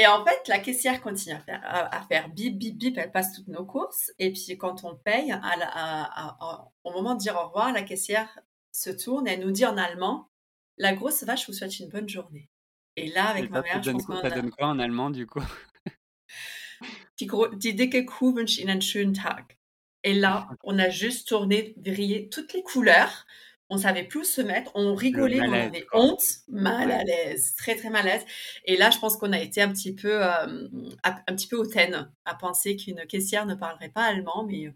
Et 0.02 0.08
en 0.08 0.26
fait, 0.26 0.48
la 0.48 0.58
caissière 0.58 1.00
continue 1.00 1.36
à 1.36 1.40
faire 1.40 1.62
à 1.64 1.96
à 1.96 2.02
faire 2.08 2.28
bip, 2.30 2.58
bip, 2.58 2.76
bip, 2.76 2.98
elle 2.98 3.12
passe 3.12 3.34
toutes 3.36 3.50
nos 3.50 3.66
courses 3.66 4.12
et 4.18 4.34
puis 4.34 4.58
quand 4.58 4.84
on 4.84 4.96
paye, 4.96 5.32
à 5.32 5.56
la 5.58 5.70
à 5.72 6.72
au 6.84 6.92
moment 6.92 7.14
de 7.14 7.20
dire 7.20 7.36
au 7.36 7.46
revoir, 7.46 7.72
la 7.72 7.84
caissière 7.84 8.40
se 8.72 8.90
tourne 8.90 9.28
et 9.28 9.34
elle 9.34 9.42
nous 9.42 9.52
dit 9.52 9.64
en 9.64 9.78
allemand: 9.78 10.32
«La 10.80 10.94
grosse 10.94 11.24
vache 11.24 11.48
vous 11.48 11.54
souhaite 11.54 11.80
une 11.80 11.90
bonne 11.90 12.10
journée» 12.10 12.50
et 12.96 13.10
là, 13.10 13.36
Et 13.36 13.40
avec 13.42 13.52
ma 13.52 13.62
ça, 13.62 13.68
ça 13.68 13.74
mère, 13.76 13.84
je 13.84 13.92
pense 13.92 14.06
quoi, 14.08 14.22
ça 14.22 14.28
a 14.28 14.30
donne 14.32 14.50
quoi 14.50 14.70
en 14.70 14.80
allemand 14.80 15.12
du 15.12 15.28
coup? 15.28 15.44
«Die 17.20 17.30
die 17.58 17.76
dicke 17.76 18.04
Kuh 18.08 18.34
wünscht 18.36 18.58
Ihnen 18.58 18.72
einen 18.72 18.82
schönen 18.82 19.14
Tag» 19.14 19.56
et 20.04 20.14
là, 20.16 20.50
on 20.64 20.80
a 20.80 20.90
juste 20.90 21.28
tourné, 21.28 21.76
vrillé 21.78 22.28
toutes 22.30 22.54
les 22.54 22.64
couleurs. 22.64 23.28
On 23.74 23.78
savait 23.78 24.04
plus 24.04 24.20
où 24.20 24.24
se 24.26 24.42
mettre, 24.42 24.72
on 24.76 24.94
rigolait, 24.94 25.40
on 25.42 25.54
avait 25.54 25.86
honte, 25.94 26.22
mal 26.50 26.92
à 26.92 27.04
l'aise, 27.04 27.56
très, 27.56 27.76
très 27.76 27.90
mal 27.90 28.08
à 28.08 28.16
l'aise. 28.16 28.26
Et 28.66 28.76
là, 28.78 28.90
je 28.92 29.00
pense 29.00 29.16
qu'on 29.18 29.32
a 29.32 29.40
été 29.40 29.62
un 29.62 29.70
petit 29.72 29.96
peu, 29.96 30.22
hem, 30.22 30.70
un 31.04 31.16
un 31.28 31.36
petit 31.36 31.48
peu 31.48 31.56
hautaine 31.56 32.12
à 32.26 32.36
penser 32.36 32.76
qu'une 32.76 33.06
caissière 33.08 33.46
ne 33.46 33.56
parlerait 33.56 33.90
pas 33.90 34.04
allemand, 34.04 34.46
mais 34.48 34.74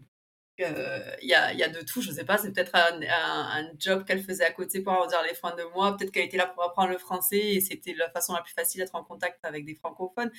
Heu, 0.60 0.66
il 1.22 1.28
y 1.28 1.34
a 1.34 1.52
y 1.52 1.62
a 1.62 1.68
de 1.68 1.80
tout, 1.82 2.00
je 2.00 2.10
sais 2.10 2.24
pas, 2.24 2.38
c'est 2.38 2.52
peut-être 2.52 2.74
un 2.74 3.00
un 3.02 3.64
un 3.66 3.70
job 3.78 4.04
qu'elle 4.06 4.22
faisait 4.22 4.44
à 4.44 4.52
côté 4.52 4.80
pour 4.80 4.92
arrondir 4.94 5.22
les 5.22 5.34
fins 5.34 5.54
de 5.54 5.62
mois, 5.74 5.96
peut-être 5.96 6.10
qu'elle 6.12 6.24
était 6.24 6.38
là 6.38 6.46
pour 6.46 6.62
apprendre 6.64 6.90
le 6.90 6.98
français 6.98 7.36
et 7.54 7.60
c'était 7.60 7.92
la 7.94 8.10
façon 8.10 8.32
la 8.34 8.42
plus 8.42 8.54
facile 8.54 8.80
d'être 8.80 8.94
en 8.94 9.04
contact 9.04 9.44
avec 9.44 9.66
des 9.66 9.74
francophones. 9.74 10.30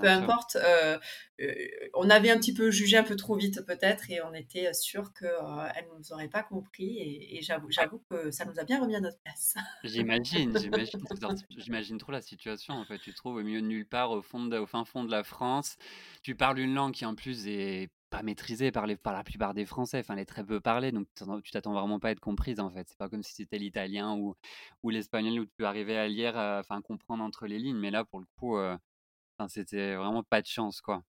Peu 0.00 0.08
sûr. 0.08 0.30
importe, 0.30 0.56
heu 0.56 0.98
heu, 1.40 1.54
on 1.94 2.10
avait 2.10 2.30
un 2.30 2.38
petit 2.38 2.54
peu 2.54 2.70
jugé 2.70 2.96
un 2.98 3.04
peu 3.04 3.16
trop 3.16 3.36
vite 3.36 3.62
peut-être 3.66 4.10
et 4.10 4.20
on 4.22 4.34
était 4.34 4.72
sûrs 4.74 5.12
qu'elle 5.14 5.28
ne 5.30 5.98
nous 5.98 6.12
aurait 6.12 6.28
pas 6.28 6.42
compris 6.42 6.98
et 6.98 7.38
et 7.38 7.42
j'avoue 7.42 7.70
j'avoue 7.70 8.04
que 8.10 8.30
ça 8.30 8.44
nous 8.44 8.58
a 8.60 8.64
bien 8.64 8.80
remis 8.80 8.96
à 8.96 9.00
notre 9.00 9.18
place. 9.20 9.54
j'imagine, 9.82 10.54
j'imagine, 10.56 11.06
j'imagine 11.50 11.98
trop 11.98 12.12
la 12.12 12.22
situation, 12.22 12.74
en 12.74 12.84
fait. 12.86 12.98
Tu 12.98 13.10
te 13.12 13.16
trouves 13.16 13.36
au 13.36 13.42
milieu 13.42 13.60
de 13.60 13.66
nulle 13.66 13.86
part, 13.88 14.10
au 14.10 14.22
fond 14.22 14.44
de 14.46 14.56
au 14.58 14.66
fin 14.66 14.84
fond 14.84 15.04
de 15.04 15.10
la 15.10 15.24
France. 15.24 15.76
Tu 16.22 16.34
parles 16.36 16.58
une 16.58 16.74
langue 16.74 16.92
qui, 16.94 17.04
en 17.06 17.14
plus, 17.14 17.46
est 17.48 17.90
pas 18.16 18.22
maîtrisée 18.22 18.70
par 18.72 18.86
les 18.86 18.96
par 18.96 19.12
la 19.12 19.24
plupart 19.24 19.54
des 19.54 19.66
Français, 19.66 19.98
enfin, 20.00 20.14
elle 20.14 20.20
est 20.20 20.24
très 20.26 20.44
peu 20.44 20.60
parlée, 20.60 20.92
donc 20.92 21.08
tu 21.42 21.50
t'attends 21.50 21.72
vraiment 21.74 21.98
pas 22.00 22.08
à 22.08 22.10
être 22.12 22.20
comprise, 22.20 22.60
en 22.60 22.70
fait. 22.70 22.88
C'est 22.88 22.98
pas 22.98 23.08
comme 23.08 23.22
si 23.22 23.34
c'était 23.34 23.58
l'italien 23.58 24.14
ou 24.16 24.36
ou 24.82 24.90
l'espagnol 24.90 25.40
où 25.40 25.46
tu 25.46 25.52
peux 25.56 25.66
arriver 25.66 25.96
à 25.98 26.06
lire, 26.08 26.36
heu, 26.38 26.58
enfin, 26.60 26.80
comprendre 26.82 27.24
entre 27.24 27.46
les 27.46 27.58
lignes, 27.58 27.78
mais 27.78 27.90
là, 27.90 28.04
pour 28.04 28.20
le 28.20 28.26
coup, 28.38 28.56
enfin, 28.58 29.48
c'était 29.48 29.94
vraiment 29.96 30.22
pas 30.24 30.42
de 30.42 30.46
chance, 30.46 30.80
quoi. 30.80 31.04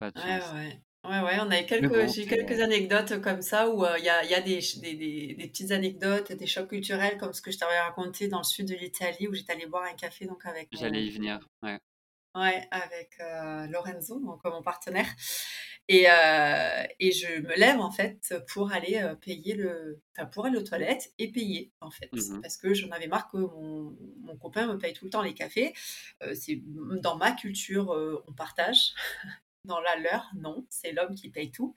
Pas 0.00 0.10
de 0.12 0.16
Ouais, 0.16 0.22
chance. 0.22 0.54
ouais. 0.54 0.80
Ouais, 1.04 1.20
ouais, 1.22 1.38
on 1.40 1.50
a 1.50 1.62
quelques 1.62 1.88
bon, 1.88 2.12
j'ai 2.12 2.26
quelques 2.26 2.60
anecdotes 2.60 3.20
comme 3.22 3.40
ça 3.40 3.70
où, 3.70 3.86
il 3.96 4.04
y 4.04 4.08
a 4.10 4.22
il 4.24 4.30
y 4.30 4.34
a 4.34 4.40
des 4.42 4.60
ch 4.60 4.78
des 4.82 4.94
des 4.94 5.34
des 5.34 5.48
petites 5.48 5.70
anecdotes, 5.70 6.32
des 6.32 6.46
chocs 6.46 6.68
culturels 6.68 7.16
comme 7.16 7.32
ce 7.32 7.40
que 7.40 7.50
je 7.50 7.56
t'avais 7.58 7.78
raconté 7.80 8.28
dans 8.28 8.38
le 8.38 8.44
sud 8.44 8.66
de 8.68 8.74
l'Italie 8.74 9.26
où 9.28 9.32
j'étais 9.34 9.52
allée 9.54 9.66
boire 9.66 9.84
un 9.84 9.94
café 9.94 10.26
donc 10.26 10.44
avec 10.44 10.72
j'allais 10.72 11.04
mon 11.04 11.06
y 11.06 11.10
venir, 11.10 11.46
ouais. 11.62 11.78
ouais, 12.34 12.68
avec, 12.70 13.18
Lorenzo, 13.70 14.20
donc 14.20 14.44
mon 14.44 14.62
partenaire 14.62 15.06
et 15.88 16.06
heu 16.08 16.86
et 17.00 17.12
je 17.12 17.40
me 17.40 17.54
lève 17.56 17.80
en 17.80 17.90
fait 17.90 18.34
pour 18.52 18.72
aller, 18.72 19.00
heu, 19.02 19.16
payer 19.18 19.54
le 19.54 20.00
enfin 20.16 20.26
pour 20.26 20.46
aller 20.46 20.56
aux 20.58 20.62
toilettes 20.62 21.12
et 21.18 21.32
payer 21.32 21.72
en 21.80 21.90
fait. 21.90 22.12
Mmh 22.12 22.42
Parce 22.42 22.56
que 22.56 22.74
j'en 22.74 22.90
avais 22.90 23.08
marre 23.08 23.28
que 23.30 23.38
mon 23.38 23.96
mon 24.20 24.36
copain 24.38 24.66
me 24.72 24.78
paye 24.78 24.92
tout 24.94 25.04
le 25.06 25.10
temps 25.10 25.22
les 25.22 25.34
cafés. 25.34 25.74
Heu, 26.22 26.34
c'est 26.34 26.60
dans 27.02 27.16
ma 27.16 27.32
culture, 27.32 27.90
on 28.28 28.32
partage. 28.34 28.94
Dans 29.66 29.80
la 29.80 29.96
leur, 29.96 30.30
non, 30.36 30.66
c'est 30.70 30.92
l'homme 30.92 31.14
qui 31.14 31.30
paye 31.30 31.50
tout 31.50 31.76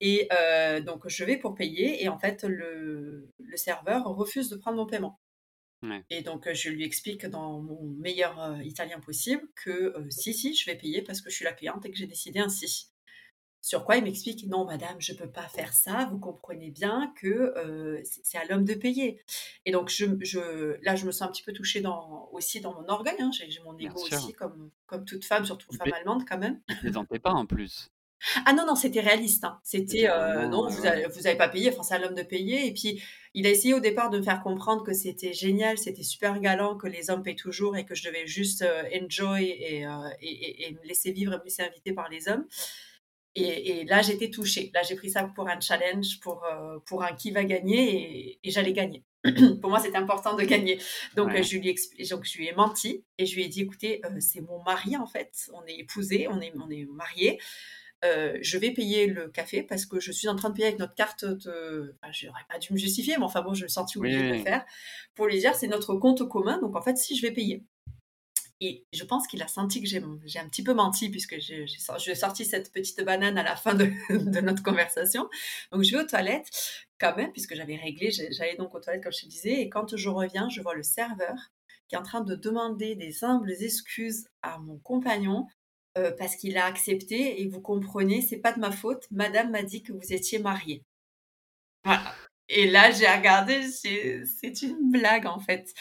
et 0.00 0.28
donc 0.84 1.08
je 1.08 1.24
vais 1.24 1.36
pour 1.38 1.54
payer 1.54 2.02
et 2.02 2.08
en 2.08 2.18
fait 2.18 2.44
le 2.44 3.30
le 3.38 3.56
serveur 3.56 4.04
refuse 4.06 4.48
de 4.50 4.56
prendre 4.56 4.76
mon 4.78 4.86
paiement 4.86 5.20
Ouais. 5.82 6.04
et 6.10 6.22
donc 6.22 6.52
je 6.52 6.70
lui 6.70 6.84
explique 6.84 7.26
dans 7.26 7.60
mon 7.60 7.82
meilleur, 7.84 8.60
italien 8.62 9.00
possible 9.00 9.48
que, 9.56 9.94
si, 10.10 10.34
si, 10.34 10.54
je 10.54 10.66
vais 10.66 10.76
payer 10.76 11.02
parce 11.02 11.20
que 11.22 11.30
je 11.30 11.36
suis 11.36 11.44
la 11.44 11.52
cliente 11.52 11.86
et 11.86 11.90
que 11.90 11.96
j'ai 11.96 12.06
décidé 12.06 12.40
ainsi 12.40 12.89
Sur 13.62 13.84
quoi 13.84 13.96
il 13.96 14.04
m'explique: 14.04 14.46
«Non 14.46 14.64
madame, 14.64 14.96
je 15.00 15.12
peux 15.12 15.30
pas 15.30 15.46
faire 15.48 15.74
ça, 15.74 16.06
vous 16.10 16.18
comprenez 16.18 16.70
bien 16.70 17.12
que, 17.16 17.52
heu, 17.58 18.02
c'est 18.04 18.38
à 18.38 18.44
l'homme 18.46 18.64
de 18.64 18.74
payer» 18.74 19.20
et 19.66 19.72
donc 19.72 19.90
je 19.90 20.06
je 20.22 20.78
là, 20.82 20.96
je 20.96 21.04
me 21.06 21.12
sens 21.12 21.28
un 21.28 21.32
petit 21.32 21.42
peu 21.42 21.52
touchée 21.52 21.80
dans 21.82 22.28
aussi 22.32 22.60
dans 22.60 22.72
mon 22.74 22.88
orgueil, 22.88 23.16
hein, 23.20 23.30
j'ai 23.32 23.60
mon 23.64 23.78
ego 23.78 24.00
aussi 24.06 24.32
comme 24.32 24.70
comme 24.86 25.04
toute 25.04 25.24
femme, 25.26 25.44
surtout 25.44 25.72
Il 25.72 25.78
femme 25.78 25.92
allemande 25.92 26.24
quand 26.28 26.38
même. 26.38 26.60
il 26.68 26.76
plaisantait 26.78 27.18
pas 27.20 27.32
en 27.32 27.46
plus? 27.46 27.90
Ah 28.46 28.52
non, 28.52 28.66
non, 28.66 28.74
c'était 28.74 29.00
réaliste, 29.00 29.44
hein. 29.44 29.60
C'était, 29.64 30.06
vraiment, 30.08 30.48
«Non, 30.48 30.68
vous 30.68 30.84
ouais. 30.84 30.86
avez 30.86 31.06
vous 31.06 31.26
avez 31.26 31.36
pas 31.36 31.48
payé, 31.48 31.70
enfin 31.72 31.82
c'est 31.82 31.94
à 31.94 31.98
l'homme 31.98 32.14
de 32.14 32.22
payer» 32.22 32.66
et 32.66 32.72
puis 32.74 33.02
il 33.34 33.46
a 33.46 33.50
essayé 33.50 33.74
au 33.74 33.80
départ 33.80 34.10
de 34.10 34.18
me 34.18 34.22
faire 34.22 34.42
comprendre 34.42 34.82
que 34.84 34.92
c'était 34.92 35.32
génial, 35.32 35.78
c'était 35.78 36.02
super 36.02 36.38
galant, 36.40 36.76
que 36.76 36.86
les 36.86 37.10
hommes 37.10 37.22
payent 37.22 37.36
toujours 37.36 37.76
et 37.76 37.84
que 37.86 37.94
je 37.94 38.04
devais 38.06 38.26
juste, 38.26 38.62
heu, 38.62 38.84
enjoy 39.02 39.44
et 39.50 39.86
heu 39.86 39.90
et 40.20 40.28
et 40.30 40.68
et 40.68 40.72
me 40.74 40.82
laisser 40.86 41.12
vivre 41.12 41.32
et 41.32 41.38
me 41.38 41.44
laisser 41.44 41.62
inviter 41.62 41.92
par 41.92 42.08
les 42.10 42.28
hommes 42.28 42.46
et 43.36 43.80
et 43.80 43.84
là, 43.84 44.02
j'étais 44.02 44.30
touchée. 44.30 44.70
Là, 44.74 44.82
j'ai 44.82 44.96
pris 44.96 45.10
ça 45.10 45.24
pour 45.34 45.48
un 45.48 45.60
challenge, 45.60 46.20
pour, 46.20 46.44
heu, 46.44 46.80
pour 46.86 47.02
un 47.04 47.14
qui 47.14 47.30
va 47.30 47.44
gagner 47.44 48.30
et 48.38 48.40
et 48.44 48.50
j'allais 48.50 48.72
gagner. 48.72 49.04
Pour 49.60 49.68
moi, 49.70 49.80
c'était 49.80 49.98
important 49.98 50.34
de 50.36 50.42
gagner. 50.44 50.80
Donc, 51.14 51.32
Ouais. 51.32 51.42
je 51.42 51.58
lui 51.58 51.68
ai 51.68 51.70
expli 51.70 52.08
donc 52.08 52.24
je 52.24 52.38
lui 52.38 52.48
ai 52.48 52.52
menti 52.54 53.04
et 53.18 53.26
je 53.26 53.34
lui 53.36 53.44
ai 53.44 53.48
dit: 53.48 53.60
«Écoutez, 53.62 54.00
heu, 54.06 54.18
c'est 54.20 54.40
mon 54.40 54.62
mari 54.62 54.96
en 54.96 55.06
fait, 55.06 55.50
on 55.52 55.64
est 55.66 55.76
épousés, 55.78 56.26
on 56.28 56.40
est 56.40 56.52
on 56.58 56.70
est 56.70 56.86
mariés, 56.86 57.38
heu, 58.04 58.38
je 58.42 58.58
vais 58.58 58.72
payer 58.72 59.06
le 59.06 59.28
café 59.30 59.62
parce 59.64 59.86
que 59.86 60.00
je 60.00 60.12
suis 60.12 60.28
en 60.28 60.36
train 60.36 60.50
de 60.50 60.54
payer 60.56 60.68
avec 60.68 60.78
notre 60.80 60.94
carte 60.94 61.24
de» 61.26 61.96
enfin, 62.02 62.12
j'aurais 62.12 62.44
pas 62.50 62.58
dû 62.58 62.72
me 62.74 62.78
justifier, 62.78 63.16
mais 63.18 63.24
enfin 63.24 63.42
bon, 63.42 63.54
je 63.54 63.64
me 63.64 63.68
sentis 63.68 63.98
Oui, 63.98 64.08
obligée 64.08 64.22
de 64.24 64.30
le 64.30 64.38
oui. 64.38 64.50
faire 64.50 64.64
pour 65.14 65.26
lui 65.28 65.38
dire: 65.40 65.54
«C'est 65.56 65.68
notre 65.68 65.96
compte 65.96 66.28
commun, 66.28 66.58
donc 66.60 66.76
en 66.76 66.82
fait, 66.82 66.96
si, 66.98 67.16
je 67.16 67.22
vais 67.22 67.32
payer» 67.32 67.64
et 68.60 68.84
je 68.92 69.04
pense 69.04 69.26
qu'il 69.26 69.42
a 69.42 69.48
senti 69.48 69.82
que 69.82 69.88
j'ai 69.88 69.98
un 70.38 70.48
petit 70.48 70.62
peu 70.62 70.74
menti 70.74 71.08
puisque 71.08 71.38
j'ai 71.40 71.66
j'ai 71.66 71.78
sor 71.78 71.98
j'ai 71.98 72.14
sorti 72.14 72.44
cette 72.44 72.72
petite 72.72 73.02
banane 73.02 73.38
à 73.38 73.42
la 73.42 73.56
fin 73.56 73.74
de 73.74 74.40
notre 74.40 74.62
conversation. 74.62 75.28
Donc 75.72 75.82
je 75.82 75.92
vais 75.96 76.02
aux 76.02 76.06
toilettes 76.06 76.48
quand 76.98 77.16
même 77.16 77.32
puisque 77.32 77.54
j'avais 77.54 77.76
réglé, 77.76 78.10
j'allais 78.10 78.56
donc 78.56 78.74
aux 78.74 78.80
toilettes 78.80 79.02
comme 79.02 79.12
je 79.12 79.22
te 79.22 79.26
disais 79.26 79.60
et 79.62 79.68
quand 79.70 79.96
je 79.96 80.08
reviens, 80.08 80.48
je 80.48 80.60
vois 80.60 80.74
le 80.74 80.82
serveur 80.82 81.36
qui 81.88 81.96
est 81.96 81.98
en 81.98 82.02
train 82.02 82.20
de 82.20 82.36
demander 82.36 82.94
des 82.94 83.24
humbles 83.24 83.50
excuses 83.50 84.28
à 84.42 84.58
mon 84.58 84.78
compagnon, 84.78 85.48
heu, 85.98 86.14
parce 86.16 86.36
qu'il 86.36 86.56
a 86.56 86.66
accepté 86.66 87.42
et 87.42 87.48
vous 87.48 87.60
comprenez, 87.60 88.22
c'est 88.22 88.38
pas 88.38 88.52
de 88.52 88.60
ma 88.60 88.70
faute, 88.70 89.08
madame 89.10 89.50
m'a 89.50 89.64
dit 89.64 89.82
que 89.82 89.92
vous 89.92 90.12
étiez 90.12 90.38
mariés. 90.38 90.84
Voilà 91.84 92.14
et 92.50 92.70
là, 92.70 92.90
j'ai 92.90 93.06
regardé, 93.08 93.68
c'est 93.70 94.62
une 94.62 94.90
blague 94.90 95.26
en 95.26 95.38
fait. 95.40 95.72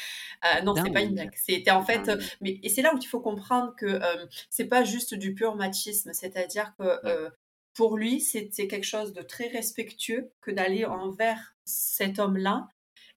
Heu, 0.46 0.64
non, 0.64 0.76
c'est 0.84 0.92
pas 0.92 1.02
une 1.02 1.14
blague. 1.14 1.34
C'était 1.36 1.72
en 1.72 1.84
fait, 1.84 2.12
mais 2.42 2.60
et 2.64 2.70
c'est 2.70 2.82
là 2.82 2.94
où 2.94 2.98
il 3.02 3.08
faut 3.08 3.22
comprendre 3.22 3.76
que, 3.78 3.86
hem, 3.88 4.28
c'est 4.50 4.66
pas 4.68 4.84
juste 4.84 5.14
du 5.16 5.34
pur 5.36 5.56
machisme. 5.56 6.12
C'est-à-dire 6.14 6.74
que, 6.80 6.84
heu, 7.08 7.32
pour 7.74 7.98
lui, 7.98 8.22
c'était 8.22 8.68
quelque 8.68 8.86
chose 8.86 9.14
de 9.14 9.22
très 9.22 9.48
respectueux 9.48 10.32
que 10.42 10.52
d'aller 10.52 10.86
envers 10.86 11.56
cet 11.66 12.20
homme-là 12.20 12.68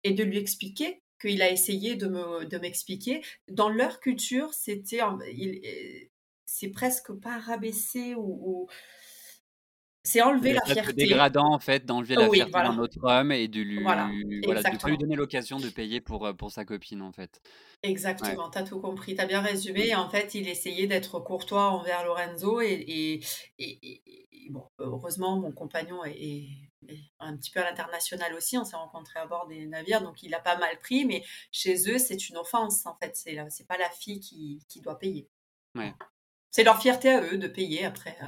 et 0.05 0.13
de 0.13 0.25
lui 0.25 0.39
expliquer 0.39 1.03
qu'il 1.21 1.43
a 1.43 1.51
essayé 1.51 1.97
de 1.97 2.09
me 2.09 2.45
de 2.47 2.59
m'expliquer. 2.59 3.23
Dans 3.51 3.69
leur 3.69 4.01
culture, 4.01 4.55
c'était 4.55 5.01
est 5.27 6.11
c'est 6.47 6.69
presque 6.71 7.13
pas 7.15 7.39
rabaisser 7.39 8.15
ou 8.15 8.23
ou 8.65 8.69
c'est 10.05 10.23
enlever 10.23 10.53
la 10.53 10.61
fierté. 10.67 10.95
dégradant 10.95 11.53
en 11.53 11.59
fait 11.59 11.85
d'enlever 11.87 12.17
la 12.17 12.29
Oui, 12.29 12.31
fierté 12.31 12.61
d'un 12.63 12.79
autre 12.79 12.99
homme 13.03 13.33
et 13.33 13.49
de 13.49 13.61
lui 13.61 14.21
voilà, 14.45 14.65
de 14.67 14.77
pas 14.79 14.91
lui 14.91 14.99
exactement. 14.99 14.99
donner 14.99 15.17
l'occasion 15.17 15.61
de 15.61 15.69
payer 15.71 16.01
pour, 16.01 16.27
heu, 16.27 16.35
pour 16.37 16.51
sa 16.53 16.65
copine 16.65 17.03
en 17.03 17.13
fait. 17.13 17.41
Ouais. 18.21 18.39
Exactement, 18.39 18.49
tu 18.49 18.59
as 18.59 18.63
tout 18.63 18.81
compris, 18.81 19.17
tu 19.17 19.21
as 19.21 19.27
bien 19.27 19.41
résumé 19.41 19.93
Mmh. 19.93 19.97
en 19.97 20.09
fait, 20.09 20.35
il 20.37 20.49
essayait 20.49 20.87
d'être 20.87 21.19
courtois 21.19 21.71
envers 21.73 22.05
Lorenzo 22.05 22.61
et 22.61 22.69
et 22.75 23.21
et 23.59 23.79
et 23.85 24.29
et 24.47 24.51
bon, 24.51 24.69
heureusement, 24.79 25.37
mon 25.41 25.51
compagnon 25.51 26.05
est 26.05 26.47
un 27.19 27.37
petit 27.37 27.51
peu 27.51 27.59
à 27.61 27.65
l'international 27.65 28.35
aussi. 28.35 28.57
On 28.57 28.65
s'est 28.65 28.77
rencontrés 28.77 29.19
à 29.19 29.27
bord 29.27 29.49
des 29.49 29.67
navires, 29.67 30.01
donc 30.03 30.23
il 30.23 30.33
a 30.35 30.41
pas 30.41 30.57
mal 30.59 30.79
pris, 30.79 31.05
mais 31.05 31.25
chez 31.51 31.75
eux, 31.91 31.99
c'est 31.99 32.29
une 32.29 32.37
offense 32.37 32.87
en 32.87 32.97
fait. 33.03 33.17
C'est 33.17 33.37
c'est 33.51 33.67
pas 33.67 33.79
la 33.79 33.91
fille 33.91 34.21
qui 34.21 34.61
qui 34.69 34.81
doit 34.81 34.99
payer. 34.99 35.29
Ouais. 35.75 35.95
C'est 36.51 36.65
leur 36.65 36.81
fierté 36.81 37.11
à 37.11 37.21
eux 37.23 37.37
de 37.39 37.49
payer 37.49 37.85
après, 37.85 38.17
heu, 38.23 38.27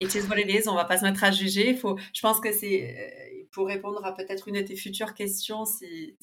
it 0.00 0.14
is 0.14 0.26
what 0.28 0.38
it 0.38 0.48
is, 0.50 0.68
on 0.68 0.74
va 0.74 0.84
pas 0.84 0.98
se 0.98 1.04
mettre 1.04 1.24
à 1.24 1.30
juger. 1.30 1.74
Faut 1.74 1.98
je 2.14 2.20
pense 2.20 2.40
que 2.40 2.52
c'est, 2.52 3.42
heu, 3.42 3.48
pour 3.52 3.66
répondre 3.66 4.04
à 4.04 4.14
peut-être 4.14 4.48
une 4.48 4.56
de 4.56 4.62
tes 4.62 4.76
futures 4.76 5.14
questions, 5.14 5.64
si 5.64 6.16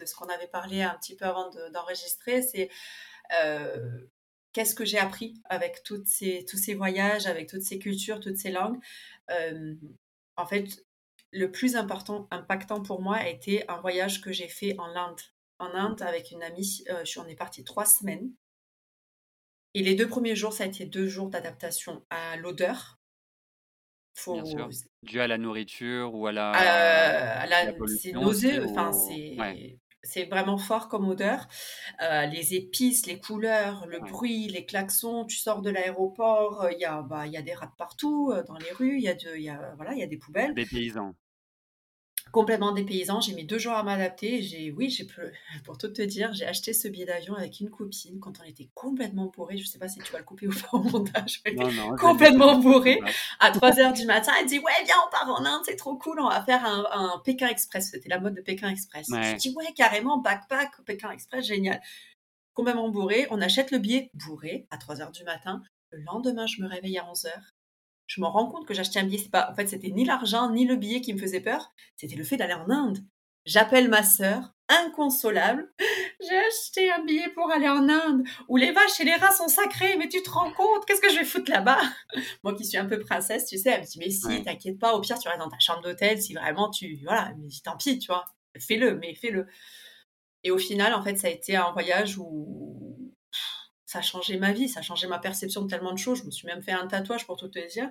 de 0.00 0.04
ce 0.06 0.14
qu'on 0.14 0.26
avait 0.26 0.48
parlé 0.48 0.82
un 0.82 0.94
petit 1.00 1.16
peu 1.16 1.24
avant 1.26 1.50
de 1.50 1.70
d'enregistrer, 1.72 2.42
c'est, 2.42 2.70
heu, 3.44 4.10
qu'est-ce 4.52 4.74
que 4.74 4.84
j'ai 4.84 4.98
appris 4.98 5.40
avec 5.46 5.82
toutes 5.84 6.06
ces 6.06 6.44
tous 6.48 6.58
ces 6.58 6.74
voyages, 6.74 7.26
avec 7.26 7.48
toutes 7.48 7.62
ces 7.62 7.78
cultures, 7.78 8.20
toutes 8.20 8.38
ces 8.38 8.50
langues? 8.50 8.78
Hem, 9.28 9.78
en 10.36 10.46
fait, 10.46 10.84
le 11.32 11.50
plus 11.52 11.76
important 11.76 12.28
impactant 12.30 12.82
pour 12.82 13.02
moi 13.02 13.16
a 13.16 13.28
été 13.28 13.68
un 13.70 13.80
voyage 13.80 14.20
que 14.22 14.32
j'ai 14.32 14.48
fait 14.48 14.76
en 14.78 14.94
Inde. 14.96 15.20
En 15.58 15.74
Inde 15.74 16.02
avec 16.02 16.30
une 16.30 16.42
amie, 16.42 16.84
on 17.18 17.26
est 17.26 17.34
partis 17.36 17.64
3 17.64 17.86
semaines 17.86 18.30
et 19.78 19.82
les 19.82 19.94
2 19.94 20.08
premiers 20.08 20.36
jours, 20.36 20.52
ça 20.52 20.64
a 20.64 20.66
été 20.66 20.86
2 20.86 21.06
jours 21.08 21.30
d'adaptation 21.30 22.04
à 22.10 22.36
l'odeur. 22.36 22.98
Bien 24.28 24.44
Faut 24.44 24.70
dû 25.02 25.20
à 25.20 25.26
la 25.28 25.38
nourriture 25.38 26.14
ou 26.14 26.26
à 26.26 26.32
la 26.32 27.46
la 27.46 27.46
la 27.46 27.72
c'est 27.86 28.12
nauséeux, 28.12 28.64
enfin 28.68 28.92
ou 28.92 29.20
ouais. 29.36 29.58
c'est 29.72 29.80
c'est 30.02 30.24
vraiment 30.26 30.58
fort 30.58 30.88
comme 30.88 31.08
odeur. 31.08 31.48
Heu, 32.02 32.26
les 32.30 32.54
épices, 32.54 33.06
les 33.06 33.18
couleurs, 33.20 33.86
le 33.86 34.00
Ouais. 34.00 34.12
bruit, 34.12 34.48
les 34.48 34.64
klaxons, 34.66 35.24
tu 35.26 35.36
sors 35.36 35.62
de 35.62 35.70
l'aéroport, 35.70 36.64
heu, 36.64 36.72
il 36.72 36.80
y 36.80 36.84
a, 36.84 37.02
bah, 37.02 37.26
y 37.26 37.36
a 37.36 37.42
des 37.42 37.54
rats 37.54 37.74
partout, 37.78 38.32
heu, 38.34 38.44
dans 38.44 38.58
les 38.58 38.72
rues, 38.72 38.96
il 38.98 39.02
y 39.04 39.08
a 39.08 39.14
de 39.14 39.36
il 39.36 39.42
y 39.44 39.50
a 39.50 39.74
voilà, 39.76 39.92
il 39.94 39.98
y 40.00 40.02
a 40.02 40.06
des 40.06 40.18
poubelles. 40.18 40.56
Dépaysant. 40.56 41.14
Complètement 42.32 42.72
dépaysant, 42.72 43.20
j'ai 43.20 43.34
mis 43.34 43.44
2 43.44 43.58
jours 43.58 43.74
à 43.74 43.82
m'adapter 43.84 44.38
et 44.38 44.42
j'ai 44.42 44.70
oui, 44.72 44.90
j'ai 44.90 45.06
pour 45.64 45.78
tout 45.78 45.88
te 45.88 46.02
dire, 46.02 46.34
j'ai 46.34 46.44
acheté 46.44 46.72
ce 46.72 46.88
billet 46.88 47.04
d'avion 47.06 47.34
avec 47.34 47.60
une 47.60 47.70
copine 47.70 48.18
quand 48.20 48.40
on 48.40 48.44
était 48.44 48.68
complètement 48.74 49.26
bourrés. 49.34 49.56
Je 49.56 49.64
sais 49.64 49.78
pas 49.78 49.88
si 49.88 50.02
tu 50.02 50.12
vas 50.12 50.18
le 50.18 50.24
couper 50.24 50.48
ou 50.48 50.50
pas 50.52 50.68
au 50.72 50.82
montage, 50.82 51.42
Non, 51.50 51.72
non, 51.72 51.96
je 51.96 52.08
complètement 52.08 52.60
passe. 52.98 53.16
à 53.40 53.50
03:00 53.52 53.92
du 53.94 54.06
matin. 54.06 54.32
Elle 54.40 54.46
dit: 54.46 54.58
«Ouais, 54.58 54.72
viens, 54.84 54.96
on 55.06 55.10
part 55.10 55.28
en 55.30 55.44
Inde, 55.44 55.62
c'est 55.64 55.76
trop 55.76 55.96
cool, 55.96 56.20
on 56.20 56.28
va 56.28 56.42
faire 56.44 56.64
un 56.66 56.84
un 56.92 57.18
Pékin 57.24 57.46
Express». 57.48 57.90
C'était 57.92 58.08
la 58.08 58.18
mode 58.20 58.34
de 58.34 58.40
Pékin 58.42 58.68
Express. 58.70 59.18
Je 59.22 59.36
Ouais. 59.36 59.36
dis: 59.36 59.54
«Ouais, 59.56 59.72
carrément, 59.76 60.18
backpack, 60.18 60.82
Pékin 60.84 61.10
Express, 61.12 61.46
génial». 61.46 61.80
Complètement 62.54 62.90
bourrés, 62.90 63.26
on 63.30 63.40
achète 63.42 63.70
le 63.72 63.78
billet 63.78 64.10
bourrés 64.14 64.66
à 64.70 64.78
03:00 64.78 65.12
du 65.12 65.24
matin. 65.24 65.62
Le 65.90 66.02
lendemain, 66.02 66.46
je 66.46 66.62
me 66.62 66.68
réveille 66.68 66.98
à 66.98 67.08
11:00. 67.10 67.52
Je 68.06 68.20
me 68.20 68.26
rends 68.26 68.46
compte 68.46 68.66
que 68.66 68.78
acheté 68.78 68.98
un 69.00 69.04
billet, 69.04 69.18
c'est 69.18 69.30
pas 69.30 69.50
en 69.50 69.54
fait, 69.54 69.66
c'était 69.66 69.90
ni 69.90 70.04
l'argent, 70.04 70.50
ni 70.50 70.64
le 70.64 70.76
billet 70.76 71.00
qui 71.00 71.12
me 71.14 71.18
faisait 71.18 71.40
peur, 71.40 71.72
c'était 71.96 72.16
le 72.16 72.24
fait 72.24 72.36
d'aller 72.36 72.54
en 72.54 72.70
Inde. 72.70 72.98
J'appelle 73.44 73.88
ma 73.88 74.02
sœur, 74.02 74.54
inconsolable: 74.68 75.72
«J'ai 76.20 76.36
acheté 76.38 76.90
un 76.90 77.04
billet 77.04 77.28
pour 77.34 77.50
aller 77.52 77.68
en 77.68 77.88
Inde 77.88 78.24
où 78.48 78.56
les 78.56 78.72
vaches 78.72 79.00
et 79.00 79.04
les 79.04 79.14
rats 79.14 79.32
sont 79.32 79.48
sacrés, 79.48 79.96
mais 79.98 80.08
tu 80.08 80.22
te 80.22 80.30
rends 80.30 80.50
compte? 80.52 80.84
Qu'est-ce 80.86 81.00
que 81.00 81.10
je 81.10 81.18
vais 81.18 81.24
foutre 81.24 81.50
là-bas?» 81.50 81.78
Moi 82.44 82.54
qui 82.56 82.64
suis 82.64 82.78
un 82.78 82.86
peu 82.86 82.98
princesse, 82.98 83.46
tu 83.46 83.58
sais, 83.58 83.70
elle 83.70 83.82
me 83.82 83.86
dit: 83.86 83.98
«Mais 83.98 84.10
si, 84.10 84.26
Ouais. 84.26 84.42
t'inquiète 84.42 84.78
pas, 84.78 84.94
au 84.94 85.00
pire, 85.00 85.18
tu 85.18 85.28
restes 85.28 85.40
dans 85.40 85.48
ta 85.50 85.58
chambre 85.58 85.82
d'hôtel 85.82 86.20
si 86.20 86.34
vraiment 86.34 86.70
tu 86.70 86.98
voilà, 87.04 87.32
mais 87.38 87.48
tant 87.64 87.76
pis, 87.76 87.98
tu 87.98 88.06
vois? 88.08 88.24
Fais-le, 88.58 88.96
mais 88.96 89.14
fais-le» 89.14 89.46
et 90.44 90.50
au 90.50 90.58
final, 90.58 90.94
en 90.94 91.02
fait, 91.02 91.16
ça 91.16 91.26
a 91.26 91.30
été 91.30 91.56
un 91.56 91.72
voyage 91.72 92.18
où 92.18 93.05
ça 93.86 94.00
a 94.00 94.02
changé 94.02 94.36
ma 94.36 94.52
vie, 94.52 94.68
ça 94.68 94.80
a 94.80 94.82
changé 94.82 95.06
ma 95.06 95.18
perception 95.18 95.62
de 95.62 95.68
tellement 95.68 95.92
de 95.92 95.98
choses. 95.98 96.18
Je 96.18 96.24
me 96.24 96.30
suis 96.32 96.46
même 96.46 96.60
fait 96.62 96.72
un 96.72 96.86
tatouage 96.88 97.24
pour 97.24 97.36
tout 97.36 97.48
te 97.48 97.64
dire. 97.72 97.88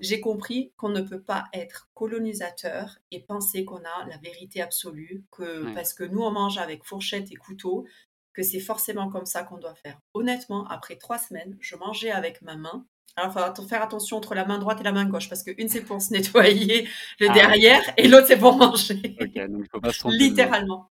J'ai 0.00 0.20
compris 0.20 0.72
qu'on 0.76 0.88
ne 0.88 1.00
peut 1.00 1.22
pas 1.22 1.44
être 1.52 1.88
colonisateur 1.94 2.98
et 3.12 3.20
penser 3.20 3.64
qu'on 3.64 3.78
a 3.78 4.06
la 4.08 4.16
vérité 4.18 4.60
absolue, 4.60 5.22
que 5.30 5.64
Ouais. 5.66 5.74
parce 5.74 5.94
que 5.94 6.02
nous, 6.04 6.22
on 6.22 6.32
mange 6.32 6.58
avec 6.58 6.84
fourchette 6.84 7.30
et 7.30 7.36
couteau, 7.36 7.86
que 8.34 8.42
c'est 8.42 8.60
forcément 8.60 9.08
comme 9.08 9.26
ça 9.26 9.42
qu'on 9.44 9.58
doit 9.58 9.74
faire. 9.76 9.98
Honnêtement, 10.12 10.66
après 10.68 10.96
3 10.96 11.18
semaines, 11.18 11.56
je 11.60 11.76
mangeais 11.76 12.10
avec 12.10 12.42
ma 12.42 12.56
main. 12.56 12.84
Alors, 13.16 13.32
il 13.36 13.56
faut 13.56 13.66
faire 13.68 13.82
attention 13.82 14.16
entre 14.16 14.34
la 14.34 14.44
main 14.44 14.58
droite 14.58 14.80
et 14.80 14.84
la 14.84 14.92
main 14.92 15.04
gauche 15.06 15.28
parce 15.28 15.42
qu'une, 15.42 15.68
c'est 15.68 15.82
pour 15.82 16.00
se 16.02 16.12
nettoyer 16.12 16.88
le 17.20 17.28
Ah 17.30 17.32
derrière 17.32 17.82
et 17.96 18.06
l'autre, 18.08 18.26
c'est 18.28 18.38
pour 18.38 18.56
manger. 18.56 19.16
OK, 19.20 19.34
donc 19.48 19.62
il 19.64 19.68
faut 19.70 19.80
pas 19.80 19.92
se 19.92 19.98
tromper 20.00 20.16
de 20.16 20.22
main. 20.22 20.28
Littéralement. 20.28 20.90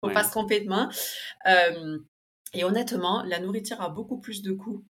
Faut 0.00 0.10
pas 0.10 0.24
se 0.24 0.30
tromper 0.30 0.60
de 0.60 0.68
main. 0.68 0.88
Hem 1.44 2.04
et 2.52 2.64
honnêtement, 2.64 3.22
la 3.24 3.40
nourriture 3.40 3.80
a 3.80 3.88
beaucoup 3.88 4.18
plus 4.20 4.42
de 4.42 4.52
goût 4.52 4.84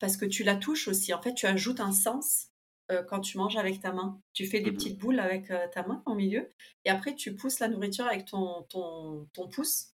parce 0.00 0.16
que 0.18 0.26
tu 0.26 0.44
la 0.44 0.56
touches 0.56 0.88
aussi. 0.88 1.14
En 1.14 1.22
fait, 1.22 1.34
tu 1.34 1.46
ajoutes 1.46 1.80
un 1.80 1.92
sens, 1.92 2.48
heu, 2.92 3.04
quand 3.08 3.20
tu 3.20 3.38
manges 3.38 3.56
avec 3.56 3.80
ta 3.80 3.92
main. 3.92 4.20
Tu 4.34 4.46
fais 4.46 4.60
des 4.60 4.70
Mmh 4.70 4.78
mh. 4.78 4.92
petites 4.92 4.98
boules 4.98 5.20
avec, 5.20 5.50
heu, 5.50 5.58
ta 5.72 5.86
main 5.86 6.02
au 6.06 6.14
milieu 6.14 6.50
et 6.86 6.90
après 6.90 7.14
tu 7.16 7.34
pousses 7.36 7.60
la 7.60 7.68
nourriture 7.68 8.06
avec 8.06 8.26
ton 8.26 8.64
ton 8.70 9.28
ton 9.34 9.48
pouce 9.48 9.94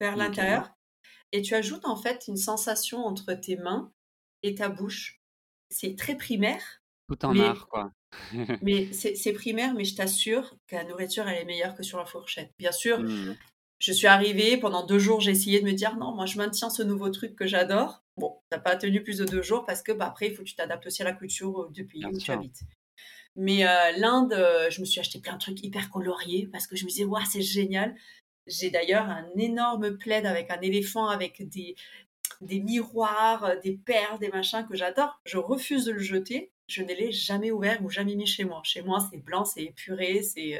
vers 0.00 0.16
OK. 0.16 0.18
l'intérieur 0.18 0.72
et 1.32 1.42
tu 1.42 1.54
ajoutes 1.54 1.86
en 1.86 1.96
fait 1.96 2.26
une 2.28 2.36
sensation 2.38 3.06
entre 3.06 3.34
tes 3.34 3.56
mains 3.56 3.92
et 4.44 4.54
ta 4.56 4.68
bouche. 4.70 5.20
C'est 5.70 5.96
très 5.96 6.16
primaire, 6.16 6.82
Tout 7.06 7.18
un 7.26 7.38
mais 7.38 7.40
art 7.40 7.66
quoi. 7.68 7.90
mais 8.60 8.92
c'est 8.92 9.32
primaire, 9.32 9.74
mais 9.74 9.84
je 9.84 9.94
t'assure 9.94 10.56
que 10.66 10.74
la 10.76 10.84
nourriture, 10.84 11.28
elle 11.28 11.38
est 11.42 11.44
meilleure 11.44 11.74
que 11.76 11.82
sur 11.84 11.98
la 11.98 12.04
fourchette. 12.06 12.52
Bien 12.58 12.72
sûr, 12.72 13.04
Mmh 13.04 13.24
mh. 13.30 13.38
Je 13.78 13.92
suis 13.92 14.06
arrivée, 14.06 14.56
pendant 14.56 14.84
2 14.84 14.98
jours, 14.98 15.20
j'ai 15.20 15.30
essayé 15.30 15.60
de 15.60 15.64
me 15.64 15.72
dire: 15.72 15.96
«Non, 15.96 16.12
moi 16.12 16.26
je 16.26 16.38
maintiens 16.38 16.70
ce 16.70 16.82
nouveau 16.82 17.10
truc 17.10 17.36
que 17.36 17.46
j'adore». 17.46 18.02
Bon, 18.16 18.40
ça 18.50 18.56
n'a 18.56 18.62
pas 18.62 18.76
tenu 18.76 19.02
plus 19.02 19.18
de 19.18 19.24
deux 19.24 19.42
jours 19.42 19.64
parce 19.64 19.82
que 19.82 19.92
bah, 19.92 20.06
après, 20.06 20.28
il 20.28 20.34
faut 20.34 20.42
que 20.42 20.48
tu 20.48 20.56
t'adaptes 20.56 20.86
aussi 20.86 21.02
à 21.02 21.04
la 21.04 21.12
culture 21.12 21.70
du 21.70 21.86
pays 21.86 22.04
où 22.04 22.18
tu 22.18 22.30
habites. 22.32 22.62
Mais 23.36 23.62
l'Inde, 23.96 24.34
je 24.70 24.80
me 24.80 24.84
suis 24.84 24.98
acheté 24.98 25.20
plein 25.20 25.34
de 25.34 25.38
trucs 25.38 25.62
hyper 25.62 25.88
coloriés 25.90 26.48
parce 26.50 26.66
que 26.66 26.74
je 26.74 26.84
me 26.84 26.90
disais, 26.90 27.04
waouh, 27.04 27.24
c'est 27.30 27.42
génial. 27.42 27.94
J'ai 28.48 28.70
d'ailleurs 28.70 29.04
un 29.04 29.28
énorme 29.36 29.96
plaid 29.96 30.26
avec 30.26 30.50
un 30.50 30.60
éléphant, 30.60 31.06
avec 31.06 31.48
des, 31.48 31.76
des 32.40 32.58
miroirs, 32.58 33.52
des 33.62 33.76
perles, 33.76 34.18
des 34.18 34.30
machins 34.30 34.66
que 34.68 34.76
j'adore. 34.76 35.20
Je 35.24 35.38
refuse 35.38 35.84
de 35.84 35.92
le 35.92 36.00
jeter. 36.00 36.50
Je 36.66 36.82
ne 36.82 36.88
l'ai 36.88 37.12
jamais 37.12 37.52
ouvert 37.52 37.78
ou 37.84 37.90
jamais 37.90 38.16
mis 38.16 38.26
chez 38.26 38.42
moi. 38.42 38.60
Chez 38.64 38.82
moi, 38.82 38.98
c'est 39.08 39.18
blanc, 39.18 39.44
c'est 39.44 39.62
épuré, 39.62 40.22
c'est 40.22 40.58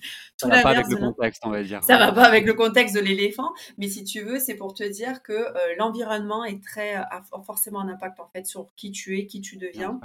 ça 0.36 0.48
va 0.48 0.62
pas 0.62 0.70
avec 0.70 0.86
le 0.88 0.96
contexte, 0.96 1.42
on 1.44 1.50
va 1.50 1.62
dire. 1.62 1.82
Ça 1.84 1.98
va 1.98 2.12
pas 2.12 2.24
avec 2.24 2.46
le 2.46 2.54
contexte 2.54 2.94
de 2.94 3.00
l'éléphant, 3.00 3.52
mais 3.78 3.88
si 3.88 4.04
tu 4.04 4.22
veux, 4.22 4.38
c'est 4.38 4.56
pour 4.56 4.74
te 4.74 4.84
dire 4.84 5.22
que 5.22 5.46
l'environnement 5.78 6.44
est 6.44 6.62
très 6.62 6.94
a 6.94 7.22
forcément 7.44 7.80
un 7.80 7.88
impact 7.88 8.20
en 8.20 8.28
fait 8.28 8.46
sur 8.46 8.68
qui 8.76 8.92
tu 8.92 9.18
es, 9.18 9.26
qui 9.26 9.40
tu 9.40 9.56
deviens. 9.56 10.00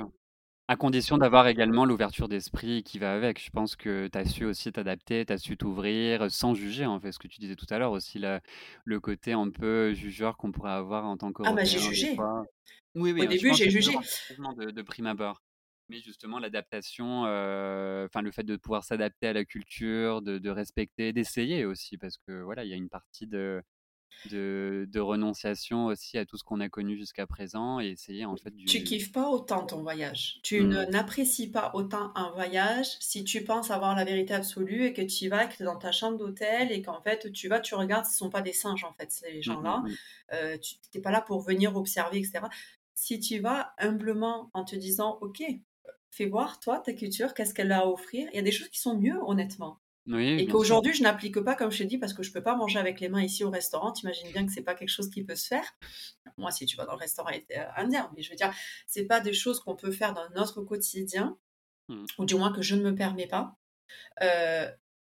À 0.70 0.76
condition 0.76 1.18
d'avoir 1.18 1.48
également 1.48 1.86
l'ouverture 1.86 2.28
d'esprit 2.28 2.84
qui 2.84 3.00
va 3.00 3.14
avec. 3.14 3.42
Je 3.42 3.50
pense 3.52 3.78
que 3.78 4.10
tu 4.12 4.18
as 4.18 4.26
su 4.26 4.44
aussi 4.44 4.70
t'adapter, 4.70 5.26
tu 5.26 5.32
as 5.32 5.38
su 5.38 5.56
t'ouvrir 5.56 6.30
sans 6.30 6.54
juger, 6.56 6.86
en 6.86 7.00
fait, 7.00 7.14
ce 7.14 7.20
que 7.20 7.30
tu 7.30 7.40
disais 7.40 7.56
tout 7.56 7.68
à 7.70 7.78
l'heure 7.78 7.94
aussi, 7.94 8.22
le 8.84 9.00
côté 9.00 9.32
un 9.32 9.50
peu 9.50 9.94
jugeur 9.94 10.36
qu'on 10.36 10.52
pourrait 10.52 10.72
avoir 10.72 11.06
en 11.06 11.16
tant 11.16 11.32
Ah 11.46 11.54
bah 11.54 11.64
j'ai 11.64 11.80
jugé. 11.80 12.18
Oui, 12.96 13.14
oui, 13.14 13.24
Au 13.24 13.26
début, 13.28 13.54
j'ai 13.54 13.70
jugé. 13.70 13.94
de, 14.38 14.72
de 14.72 14.82
prime 14.82 15.06
abord. 15.06 15.42
Mais 15.90 16.00
justement, 16.02 16.40
l'adaptation, 16.40 17.22
enfin 17.22 18.22
le 18.22 18.32
fait 18.32 18.44
de 18.44 18.56
pouvoir 18.58 18.84
s'adapter 18.84 19.28
à 19.28 19.34
la 19.34 19.46
culture, 19.46 20.22
de, 20.22 20.50
respecter, 20.50 21.14
d'essayer 21.14 21.66
aussi, 21.66 21.98
parce 21.98 22.18
que 22.18 22.42
voilà, 22.42 22.64
il 22.66 22.70
y 22.70 22.74
a 22.74 22.78
une 22.78 22.90
partie 22.90 23.28
de, 23.28 23.64
de, 24.26 25.00
renonciation 25.00 25.86
aussi 25.88 26.18
à 26.18 26.26
tout 26.26 26.38
ce 26.38 26.44
qu'on 26.44 26.60
a 26.60 26.70
connu 26.70 26.98
jusqu'à 26.98 27.28
présent 27.28 27.80
et 27.80 27.90
essayer 27.90 28.26
en 28.26 28.36
fait 28.36 28.52
du... 28.52 28.66
Tu 28.66 28.84
kiffes 28.84 29.12
pas 29.12 29.30
autant 29.30 29.66
ton 29.66 29.82
voyage. 29.82 30.40
Tu 30.44 30.62
mmh. 30.62 30.86
n'apprécies 30.90 31.52
pas 31.52 31.72
autant 31.74 32.12
un 32.16 32.32
voyage 32.32 32.98
si 33.00 33.24
tu 33.24 33.44
penses 33.44 33.72
avoir 33.72 33.96
la 33.96 34.06
vérité 34.06 34.34
absolue 34.34 34.86
et 34.86 34.94
que 34.94 35.02
tu 35.02 35.26
y 35.26 35.28
vas, 35.28 35.46
que 35.46 35.58
tu 35.58 35.64
es 35.64 35.66
dans 35.66 35.78
ta 35.78 35.92
chambre 35.92 36.18
d'hôtel 36.18 36.72
et 36.72 36.82
qu'en 36.82 37.02
fait 37.02 37.32
tu 37.32 37.48
vas, 37.48 37.60
tu 37.60 37.76
regardes, 37.76 38.06
ce 38.06 38.18
sont 38.18 38.30
pas 38.30 38.42
des 38.42 38.54
singes 38.54 38.84
en 38.84 38.94
fait, 38.94 39.12
ces 39.12 39.40
mmh, 39.40 39.44
gens-là. 39.44 39.84
Mmh, 40.32 40.60
tu 40.60 40.76
n'es 40.96 41.02
pas 41.02 41.12
là 41.12 41.22
pour 41.22 41.42
venir 41.42 41.76
observer, 41.76 42.20
etc. 42.20 42.40
Si 42.94 43.20
tu 43.20 43.40
vas 43.40 43.74
humblement 43.78 44.50
en 44.54 44.66
te 44.66 44.76
disant, 44.76 45.20
ok, 45.22 45.44
fais 46.12 46.26
voir, 46.26 46.60
toi, 46.60 46.80
ta 46.80 46.94
culture, 46.94 47.34
qu'est-ce 47.34 47.54
qu'elle 47.54 47.72
a 47.72 47.82
à 47.82 47.86
offrir. 47.86 48.28
Il 48.34 48.36
y 48.36 48.40
a 48.40 48.44
des 48.44 48.52
choses 48.52 48.70
qui 48.70 48.80
sont 48.80 48.98
mieux, 48.98 49.18
honnêtement. 49.26 49.80
et 50.10 50.48
qu'aujourd'hui, 50.48 50.94
je 50.94 51.04
n'applique 51.04 51.40
pas, 51.42 51.56
comme 51.56 51.72
je 51.72 51.80
t'ai 51.80 51.86
dit, 51.86 51.98
parce 51.98 52.14
que 52.14 52.24
je 52.24 52.30
ne 52.30 52.34
peux 52.34 52.44
pas 52.44 52.56
manger 52.56 52.80
avec 52.80 53.00
les 53.00 53.10
mains 53.10 53.22
ici 53.22 53.44
au 53.44 53.50
restaurant. 53.50 53.92
Tu 53.92 54.04
imagines 54.04 54.32
bien 54.32 54.46
que 54.46 54.52
ce 54.52 54.60
n'est 54.60 54.64
pas 54.64 54.76
quelque 54.76 54.90
chose 54.90 55.10
qui 55.10 55.24
peut 55.24 55.36
se 55.36 55.48
faire. 55.48 55.66
Moi, 56.38 56.52
si 56.52 56.66
tu 56.66 56.78
vas 56.78 56.86
dans 56.86 56.94
le 56.94 57.00
restaurant 57.00 57.30
euh, 57.32 57.66
indien, 57.76 58.10
mais 58.16 58.22
je 58.22 58.30
veux 58.30 58.36
dire, 58.36 58.54
ce 58.88 59.02
pas 59.02 59.20
des 59.20 59.34
choses 59.34 59.60
qu'on 59.60 59.76
peut 59.76 59.92
faire 59.92 60.14
dans 60.14 60.30
notre 60.36 60.62
quotidien, 60.62 61.38
mmh. 61.90 62.06
ou 62.20 62.26
du 62.26 62.36
moins 62.36 62.54
que 62.54 62.62
je 62.62 62.76
ne 62.76 62.84
me 62.84 62.96
permets 62.96 63.28
pas. 63.28 63.58
Euh, 64.22 64.70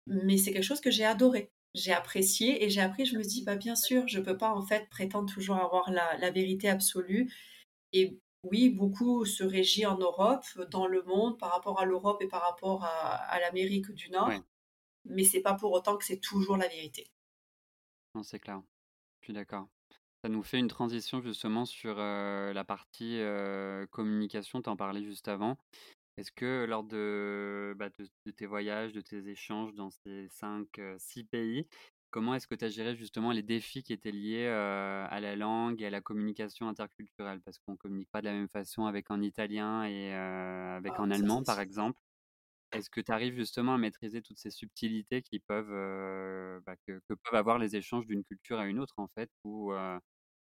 mais 0.07 0.37
c'est 0.37 0.53
quelque 0.53 0.65
chose 0.65 0.81
que 0.81 0.91
j'ai 0.91 1.05
adoré. 1.05 1.53
J'ai 1.75 1.93
apprécié 1.93 2.65
et 2.65 2.69
j'ai 2.71 2.81
appris, 2.81 3.07
je 3.07 3.17
me 3.17 3.23
dis, 3.23 3.45
bah, 3.45 3.55
bien 3.55 3.77
sûr, 3.77 4.09
je 4.09 4.19
ne 4.19 4.25
peux 4.25 4.37
pas 4.37 4.51
en 4.51 4.63
fait 4.63 4.89
prétendre 4.91 5.33
toujours 5.33 5.57
avoir 5.57 5.91
la, 5.93 6.17
la 6.19 6.31
vérité 6.31 6.69
absolue. 6.69 7.33
Et 7.93 8.19
oui, 8.45 8.71
beaucoup 8.71 9.25
se 9.25 9.45
régit 9.45 9.87
en 9.87 9.99
Europe, 9.99 10.45
dans 10.71 10.87
le 10.87 11.03
monde, 11.03 11.39
par 11.39 11.53
rapport 11.53 11.81
à 11.81 11.85
l'Europe 11.85 12.23
et 12.23 12.29
par 12.29 12.43
rapport 12.43 12.85
à, 12.85 13.39
l'Amérique 13.41 13.91
du 13.93 14.11
Nord. 14.11 14.31
Mais 15.05 15.25
c'est 15.25 15.41
pas 15.41 15.55
pour 15.55 15.73
autant 15.73 15.97
que 15.97 16.05
c'est 16.05 16.21
toujours 16.21 16.57
la 16.57 16.69
vérité. 16.69 17.11
Non, 18.15 18.23
c'est 18.23 18.39
clair. 18.39 18.63
Je 19.21 19.27
suis 19.27 19.33
d'accord. 19.33 19.69
Ça 20.23 20.29
nous 20.29 20.43
fait 20.43 20.59
une 20.59 20.69
transition 20.69 21.21
justement 21.21 21.65
sur 21.65 21.97
la 21.97 22.65
partie 22.65 23.21
communication. 23.91 24.63
Tu 24.63 24.69
en 24.69 24.77
parlais 24.77 25.05
juste 25.05 25.29
avant. 25.29 25.57
Est-ce 26.17 26.33
que 26.33 26.67
lors 26.69 26.85
de, 26.85 27.75
bah, 27.79 27.89
de, 27.89 28.31
tes 28.31 28.45
voyages, 28.47 28.93
de 28.93 29.01
tes 29.01 29.29
échanges 29.29 29.73
dans 29.75 29.91
ces 29.91 30.29
5, 30.29 30.67
6 30.99 31.25
pays, 31.25 31.67
Comment 32.11 32.35
est-ce 32.35 32.49
que 32.49 32.55
tu 32.55 32.65
as 32.65 32.69
géré 32.69 32.97
justement 32.97 33.31
les 33.31 33.43
défis 33.43 33.83
qui 33.83 33.93
étaient 33.93 34.11
liés 34.11 34.49
à 34.49 35.21
la 35.21 35.37
langue 35.37 35.81
et 35.81 35.87
à 35.87 35.91
la 35.91 36.01
communication 36.01 36.69
interculturelle? 36.69 37.41
Parce 37.45 37.59
qu'on 37.59 37.73
ne 37.73 37.77
communique 37.77 38.11
pas 38.11 38.21
de 38.21 38.27
la 38.27 38.33
même 38.33 38.49
façon 38.49 38.87
avec 38.87 39.11
en 39.11 39.21
italien 39.21 39.85
et 39.85 40.13
avec 40.13 40.99
en 40.99 41.11
ah, 41.11 41.15
allemand, 41.15 41.43
par 41.45 41.61
exemple. 41.61 41.99
Est-ce 42.73 42.91
que 42.91 43.01
tu 43.01 43.11
arrives 43.13 43.35
justement 43.35 43.75
à 43.75 43.79
maîtriser 43.79 44.23
toutes 44.23 44.39
ces 44.39 44.51
subtilités 44.51 45.23
qui 45.23 45.41
peuvent, 45.41 46.63
bah, 46.67 46.75
que, 46.87 47.01
peuvent 47.09 47.35
avoir 47.35 47.59
les 47.59 47.77
échanges 47.77 48.07
d'une 48.07 48.25
culture 48.25 48.59
à 48.59 48.67
une 48.67 48.81
autre, 48.81 48.95
en 48.99 49.09
fait? 49.09 49.31
Ou 49.45 49.73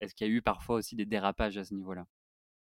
est-ce 0.02 0.14
qu'il 0.14 0.28
y 0.28 0.30
a 0.30 0.34
eu 0.34 0.42
parfois 0.42 0.76
aussi 0.76 0.96
des 0.96 1.06
dérapages 1.06 1.58
à 1.58 1.66
ce 1.66 1.74
niveau-là? 1.74 2.06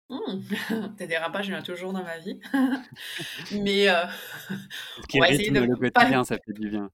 Mmh. 0.09 0.17
Des 0.99 1.07
dérapages, 1.09 1.49
il 1.49 1.53
y 1.53 1.55
en 1.57 1.59
a 1.59 1.63
toujours 1.63 1.93
dans 1.93 2.05
ma 2.05 2.19
vie. 2.19 2.39
Mais 3.53 3.89
ce 3.89 5.07
qui 5.09 5.21
rythme 5.21 5.65
le 5.65 5.77
quotidien, 5.77 6.23
ça 6.23 6.39
fait 6.39 6.53
du 6.53 6.71
bien. 6.71 6.91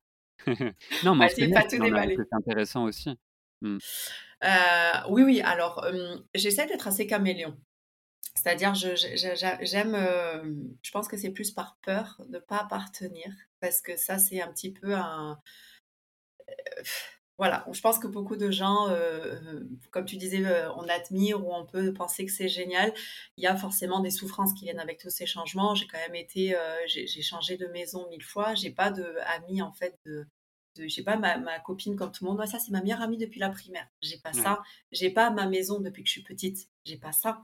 Non, 1.05 1.14
mais 1.14 1.28
c'est 1.28 1.48
pas 1.48 1.62
tout 1.64 1.76
C'est 1.81 2.33
intéressant 2.33 2.85
aussi. 2.85 3.18
Mmh. 3.61 3.78
Euh, 4.44 4.92
oui, 5.09 5.22
oui. 5.22 5.40
Alors, 5.42 5.87
j'essaie 6.35 6.66
d'être 6.66 6.88
assez 6.88 7.07
caméléon. 7.07 7.57
C'est-à-dire, 8.35 8.74
j'aime, 8.74 9.96
je 10.83 10.90
pense 10.90 11.07
que 11.07 11.16
c'est 11.16 11.31
plus 11.31 11.50
par 11.50 11.78
peur 11.83 12.20
de 12.28 12.35
ne 12.35 12.38
pas 12.38 12.59
appartenir, 12.59 13.33
parce 13.61 13.81
que 13.81 13.96
ça, 13.96 14.18
c'est 14.18 14.40
un 14.40 14.52
petit 14.52 14.72
peu 14.72 14.94
un... 14.94 15.38
voilà, 17.42 17.66
je 17.72 17.81
pense 17.81 17.98
que 17.98 18.07
beaucoup 18.07 18.37
de 18.37 18.52
gens, 18.52 18.87
comme 19.90 20.05
tu 20.05 20.16
disais, 20.16 20.44
on 20.76 20.87
admire 20.88 21.44
ou 21.44 21.52
on 21.52 21.66
peut 21.66 21.92
penser 21.92 22.24
que 22.24 22.31
c'est 22.31 22.46
génial. 22.46 22.94
Il 23.37 23.42
y 23.42 23.48
a 23.48 23.57
forcément 23.57 23.98
des 23.98 24.12
souffrances 24.12 24.55
qui 24.55 24.64
viennent 24.64 24.78
avec 24.78 25.00
tous 25.00 25.11
ces 25.11 25.26
changements. 25.26 25.74
J'ai 25.74 25.88
quand 25.88 25.98
même 25.98 26.14
été, 26.14 26.57
j'ai 26.87 27.22
changé 27.22 27.57
de 27.57 27.66
maison 27.66 28.09
mille 28.11 28.22
fois. 28.22 28.55
J'ai 28.55 28.70
pas 28.70 28.92
de 28.92 29.16
amis 29.26 29.61
en 29.61 29.72
fait 29.72 29.98
de, 30.07 30.24
je 30.76 30.88
sais 30.88 31.02
pas 31.02 31.16
ma, 31.16 31.38
ma, 31.38 31.58
copine 31.61 31.96
comme 31.96 32.11
tout 32.12 32.24
le 32.24 32.30
monde. 32.30 32.46
Ça 32.46 32.58
c'est 32.58 32.70
ma 32.70 32.80
meilleure 32.80 33.02
amie 33.02 33.18
depuis 33.18 33.40
la 33.40 33.50
primaire. 33.50 33.87
J'ai 34.00 34.18
pas 34.18 34.32
ça. 34.32 34.62
J'ai 34.90 35.11
pas 35.11 35.30
ma 35.30 35.46
maison 35.46 35.80
depuis 35.80 36.02
que 36.02 36.08
je 36.08 36.12
suis 36.12 36.22
petite. 36.22 36.68
J'ai 36.85 36.96
pas 36.96 37.12
ça. 37.12 37.42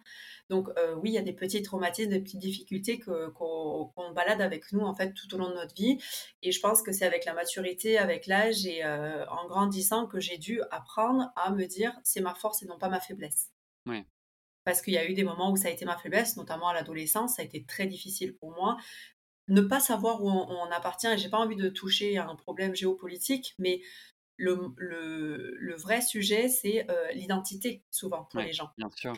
Donc 0.48 0.68
euh, 0.78 0.94
oui 0.96 1.10
il 1.10 1.14
y 1.14 1.18
a 1.18 1.22
des 1.22 1.32
petits 1.32 1.62
traumatismes 1.62 2.10
des 2.10 2.20
petites 2.20 2.40
difficultés 2.40 2.98
qu'on 2.98 4.12
balade 4.14 4.40
avec 4.40 4.72
nous 4.72 4.80
en 4.80 4.94
fait 4.94 5.12
tout 5.12 5.32
au 5.34 5.38
long 5.38 5.50
de 5.50 5.54
notre 5.54 5.74
vie. 5.74 5.98
Et 6.42 6.52
je 6.52 6.60
pense 6.60 6.82
que 6.82 6.92
c'est 6.92 7.06
avec 7.06 7.24
la 7.24 7.34
maturité 7.34 7.98
avec 7.98 8.26
l'âge 8.26 8.66
et 8.66 8.84
euh, 8.84 9.26
en 9.28 9.46
grandissant 9.46 10.06
que 10.06 10.20
j'ai 10.20 10.38
dû 10.38 10.62
apprendre 10.70 11.30
à 11.36 11.50
me 11.50 11.66
dire 11.66 11.92
c'est 12.04 12.20
ma 12.20 12.34
force 12.34 12.62
et 12.62 12.66
non 12.66 12.78
pas 12.78 12.88
ma 12.88 13.00
faiblesse. 13.00 13.50
Parce 14.64 14.82
qu'il 14.82 14.92
y 14.92 14.98
a 14.98 15.08
eu 15.08 15.14
des 15.14 15.24
moments 15.24 15.50
où 15.50 15.56
ça 15.56 15.68
a 15.68 15.70
été 15.70 15.86
ma 15.86 15.96
faiblesse, 15.96 16.36
notamment 16.36 16.68
à 16.68 16.74
l'adolescence, 16.74 17.36
ça 17.36 17.42
a 17.42 17.44
été 17.44 17.64
très 17.64 17.86
difficile 17.86 18.36
pour 18.36 18.50
moi 18.50 18.76
ne 19.48 19.61
pas 19.61 19.80
savoir 19.80 20.22
où 20.22 20.28
on, 20.28 20.70
appartient, 20.70 21.06
et 21.06 21.18
j'ai 21.18 21.28
pas 21.28 21.38
envie 21.38 21.56
de 21.56 21.68
toucher 21.68 22.18
à 22.18 22.28
un 22.28 22.37
problème 22.37 22.74
géopolitique, 22.74 23.54
mais 23.58 23.80
le, 24.37 24.74
le, 24.76 25.74
vrai 25.76 26.00
sujet, 26.00 26.48
c'est 26.48 26.88
euh, 26.90 27.11
l'identité, 27.12 27.82
souvent, 27.90 28.24
pour 28.24 28.40
les 28.40 28.52
gens. 28.52 28.70
Bien 28.78 28.90
sûr. 28.90 29.14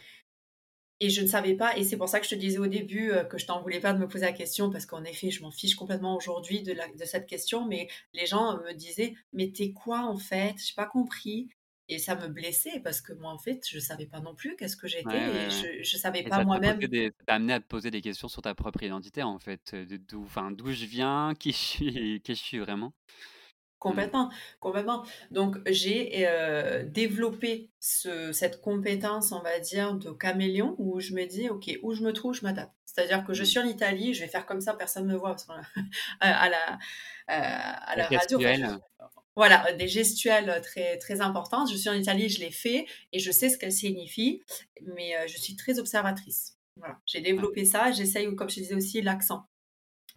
Et 1.03 1.09
je 1.09 1.23
ne 1.23 1.27
savais 1.27 1.55
pas, 1.55 1.77
et 1.79 1.85
c'est 1.85 1.97
pour 1.97 2.11
ça 2.11 2.21
que 2.21 2.27
je 2.27 2.31
te 2.31 2.35
disais 2.35 2.59
au 2.59 2.67
début 2.67 3.11
euh, 3.11 3.25
que 3.25 3.39
je 3.39 3.47
t'en 3.47 3.63
voulais 3.63 3.81
pas 3.81 3.95
de 3.95 3.99
me 3.99 4.07
poser 4.07 4.27
la 4.27 4.33
question, 4.33 4.71
parce 4.71 4.85
qu'en 4.85 5.03
effet, 5.05 5.31
je 5.31 5.43
m'en 5.43 5.51
fiche 5.51 5.75
complètement 5.75 6.15
aujourd'hui 6.15 6.63
de, 6.63 6.75
de, 6.75 7.05
cette 7.07 7.27
question, 7.27 7.67
mais 7.67 7.89
les 8.13 8.27
gens 8.27 8.59
me 8.59 8.73
disaient, 8.75 9.15
mais 9.33 9.51
t'es 9.51 9.73
quoi 9.73 10.01
en 10.01 10.19
fait? 10.19 10.55
J'ai 10.59 10.75
pas 10.75 10.87
compris. 10.87 11.49
Et 11.93 11.99
ça 11.99 12.15
me 12.15 12.29
blessait 12.29 12.81
parce 12.85 13.01
que 13.01 13.13
moi, 13.13 13.33
en 13.33 13.39
fait, 13.39 13.67
je 13.69 13.77
ne 13.77 13.81
savais 13.81 14.07
pas 14.07 14.21
non 14.21 14.37
plus 14.37 14.55
qu'est-ce 14.55 14.77
que 14.77 14.87
j'étais 14.87 15.19
et 15.19 15.51
je 15.51 15.97
ne 15.97 16.01
savais 16.01 16.23
pas 16.23 16.45
moi-même. 16.45 16.81
Ça 16.81 17.25
t'a 17.27 17.35
amené 17.35 17.55
à 17.55 17.61
te 17.61 17.67
poser 17.67 17.91
des 17.91 18.01
questions 18.01 18.29
sur 18.29 18.43
ta 18.43 18.55
propre 18.55 18.85
identité, 18.85 19.25
en 19.25 19.41
fait. 19.41 19.75
D'où 19.75 20.25
d'où 20.53 20.71
je 20.71 20.85
viens, 20.87 21.35
qui 21.37 21.51
je 21.51 21.57
suis, 21.57 22.21
qui 22.23 22.35
je 22.37 22.41
suis 22.41 22.59
vraiment? 22.61 22.89
Mmh. 22.89 22.93
Complètement, 23.81 24.31
complètement. 24.61 25.05
Donc, 25.33 25.57
j'ai 25.67 26.29
développé 26.87 27.71
ce, 27.81 28.31
cette 28.31 28.61
compétence, 28.61 29.33
on 29.33 29.41
va 29.41 29.59
dire, 29.59 29.95
de 29.95 30.13
caméléon 30.13 30.77
où 30.79 31.01
je 31.01 31.13
me 31.13 31.27
dis, 31.27 31.51
OK, 31.51 31.77
où 31.83 31.93
je 31.93 32.05
me 32.05 32.13
trouve, 32.13 32.35
je 32.35 32.43
m'adapte. 32.43 32.73
C'est-à-dire 32.85 33.25
que 33.25 33.35
je 33.35 33.43
mmh. 33.43 33.47
suis 33.47 33.59
en 33.59 33.67
Italie, 33.67 34.15
je 34.15 34.21
vais 34.21 34.29
faire 34.29 34.47
comme 34.47 34.61
ça, 34.61 34.75
personne 34.75 35.09
ne 35.09 35.13
me 35.13 35.19
voit 35.19 35.31
parce 35.31 35.49
à 36.21 36.49
la, 36.49 36.79
à 37.27 37.97
la 37.97 38.07
radio. 38.07 38.39
Voilà, 39.41 39.73
des 39.73 39.89
gestuelles 39.89 40.61
très, 40.63 40.99
très 40.99 41.23
importantes. 41.23 41.71
Je 41.71 41.75
suis 41.75 41.89
en 41.89 41.95
Italie, 41.95 42.29
je 42.29 42.41
l'ai 42.41 42.51
fait 42.51 42.85
et 43.15 43.19
je 43.19 43.31
sais 43.31 43.49
ce 43.49 43.57
qu'elles 43.57 43.73
signifient, 43.73 44.43
mais 44.83 45.15
je 45.27 45.39
suis 45.39 45.57
très 45.57 45.79
observatrice. 45.79 46.59
Voilà, 46.77 46.99
j'ai 47.07 47.23
développé 47.23 47.65
ça. 47.65 47.91
J'essaye, 47.91 48.37
comme 48.37 48.51
je 48.51 48.57
disais 48.57 48.75
aussi, 48.75 49.01
l'accent. 49.01 49.47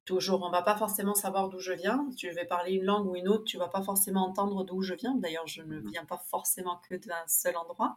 Toujours, 0.04 0.44
on 0.44 0.50
va 0.50 0.62
pas 0.62 0.76
forcément 0.76 1.16
savoir 1.16 1.48
d'où 1.48 1.60
je 1.60 1.72
viens. 1.72 2.06
Si 2.10 2.18
tu 2.18 2.30
vais 2.32 2.44
parler 2.44 2.74
une 2.74 2.84
langue 2.84 3.08
ou 3.08 3.16
une 3.16 3.30
autre, 3.30 3.46
tu 3.46 3.58
vas 3.58 3.70
pas 3.70 3.82
forcément 3.82 4.28
entendre 4.28 4.66
d'où 4.66 4.82
je 4.82 4.94
viens. 4.94 5.16
D'ailleurs, 5.16 5.48
je 5.48 5.62
ne 5.62 5.80
mmh 5.80 5.90
viens 5.90 6.04
pas 6.04 6.22
forcément 6.30 6.82
que 6.90 6.96
d'un 6.96 7.26
seul 7.26 7.56
endroit. 7.56 7.96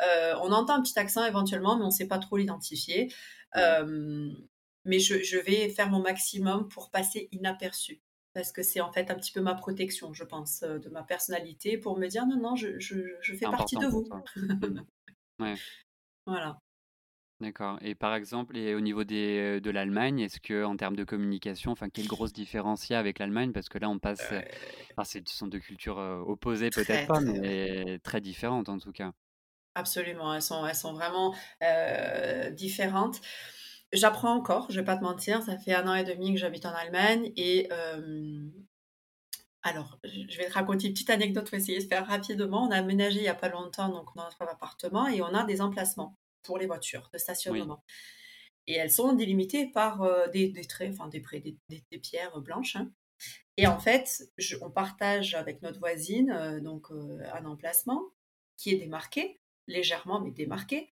on 0.00 0.50
entend 0.50 0.74
un 0.74 0.82
petit 0.82 0.98
accent 0.98 1.24
éventuellement, 1.24 1.76
mais 1.76 1.84
on 1.84 1.90
ne 1.90 1.92
sait 1.92 2.08
pas 2.08 2.18
trop 2.18 2.36
l'identifier. 2.36 3.06
mais 3.54 4.98
je, 4.98 5.22
je, 5.22 5.38
vais 5.38 5.68
faire 5.68 5.90
mon 5.90 6.00
maximum 6.00 6.66
pour 6.66 6.90
passer 6.90 7.28
inaperçu 7.30 8.02
parce 8.32 8.52
que 8.52 8.62
c'est 8.62 8.80
en 8.80 8.92
fait 8.92 9.10
un 9.10 9.14
petit 9.14 9.32
peu 9.32 9.40
ma 9.40 9.54
protection, 9.54 10.12
je 10.14 10.24
pense, 10.24 10.60
de 10.60 10.88
ma 10.90 11.02
personnalité, 11.02 11.78
pour 11.78 11.98
me 11.98 12.06
dire 12.06 12.26
non, 12.26 12.36
non, 12.36 12.56
je, 12.56 12.78
je, 12.78 12.96
je 13.20 13.34
fais 13.34 13.46
partie 13.46 13.76
de 13.76 13.86
vous. 13.86 14.08
Ouais. 15.38 15.54
Voilà. 16.26 16.58
D'accord 17.40 17.78
et 17.80 17.94
par 17.94 18.14
exemple 18.14 18.54
et 18.58 18.74
au 18.74 18.80
niveau 18.80 19.04
des, 19.04 19.62
de 19.62 19.70
l'Allemagne, 19.70 20.20
est-ce 20.20 20.38
que 20.38 20.62
en 20.62 20.76
termes 20.76 20.96
de 20.96 21.04
communication, 21.04 21.72
enfin, 21.72 21.88
quelle 21.88 22.06
grosse 22.06 22.34
différence 22.34 22.90
il 22.90 22.92
y 22.92 22.96
a 22.96 22.98
avec 22.98 23.18
l'Allemagne? 23.18 23.52
Parce 23.52 23.70
que 23.70 23.78
là, 23.78 23.88
on 23.88 23.98
passe, 23.98 24.20
enfin, 24.92 25.04
c'est 25.04 25.26
ce 25.26 25.34
sont 25.34 25.46
2 25.46 25.58
cultures, 25.58 25.96
opposées 26.26 26.68
peut-être 26.68 27.06
pas, 27.06 27.20
mais 27.20 27.98
très 28.00 28.20
différentes 28.20 28.68
en 28.68 28.76
tout 28.76 28.92
cas. 28.92 29.12
Absolument, 29.74 30.34
elles 30.34 30.42
sont 30.42 30.66
elles 30.66 30.74
sont 30.74 30.92
vraiment, 30.92 31.34
différentes. 32.52 33.22
J'apprends 33.92 34.34
encore, 34.36 34.70
je 34.70 34.78
vais 34.78 34.84
pas 34.84 34.96
te 34.96 35.02
mentir, 35.02 35.42
ça 35.42 35.58
fait 35.58 35.74
1 35.74 35.88
an 35.88 35.94
et 35.96 36.04
demi 36.04 36.32
que 36.32 36.38
j'habite 36.38 36.64
en 36.64 36.70
Allemagne 36.72 37.32
et 37.36 37.66
hem, 37.72 38.52
alors 39.62 39.98
je 40.04 40.38
vais 40.38 40.46
te 40.48 40.52
raconter 40.54 40.88
une 40.88 40.94
petite 40.94 41.10
anecdote 41.10 41.46
pour 41.46 41.54
essayer 41.58 41.78
de 41.80 41.84
faire 41.88 42.06
rapidement. 42.06 42.64
On 42.68 42.70
a 42.72 42.76
aménagé 42.78 43.18
il 43.20 43.24
y 43.24 43.28
a 43.28 43.34
pas 43.34 43.48
longtemps 43.50 43.88
donc 43.90 44.14
dans 44.16 44.24
notre 44.24 44.42
appartement 44.42 45.08
et 45.08 45.22
on 45.22 45.34
a 45.34 45.44
des 45.44 45.60
emplacements 45.62 46.16
pour 46.44 46.58
les 46.58 46.66
voitures 46.66 47.10
de 47.12 47.18
Oui. 47.46 47.70
stationnement 47.70 47.84
et 48.68 48.74
elles 48.76 48.90
sont 48.92 49.12
délimitées 49.14 49.68
par, 49.72 50.02
heu, 50.04 50.28
des 50.32 50.50
des 50.50 50.64
traits, 50.66 50.92
enfin 50.94 51.08
des 51.08 51.20
des 51.20 51.58
des 51.90 51.98
pierres 52.00 52.40
blanches, 52.40 52.76
hein 52.76 52.92
et 53.58 53.66
en 53.68 53.78
fait, 53.80 54.22
je 54.38 54.56
on 54.62 54.70
partage 54.70 55.34
avec 55.34 55.62
notre 55.62 55.80
voisine, 55.80 56.32
heu, 56.32 56.60
donc 56.62 56.88
un 56.92 57.44
emplacement 57.46 58.02
qui 58.58 58.72
est 58.74 58.78
démarqué, 58.78 59.40
légèrement 59.68 60.20
mais 60.20 60.32
démarqué 60.32 60.92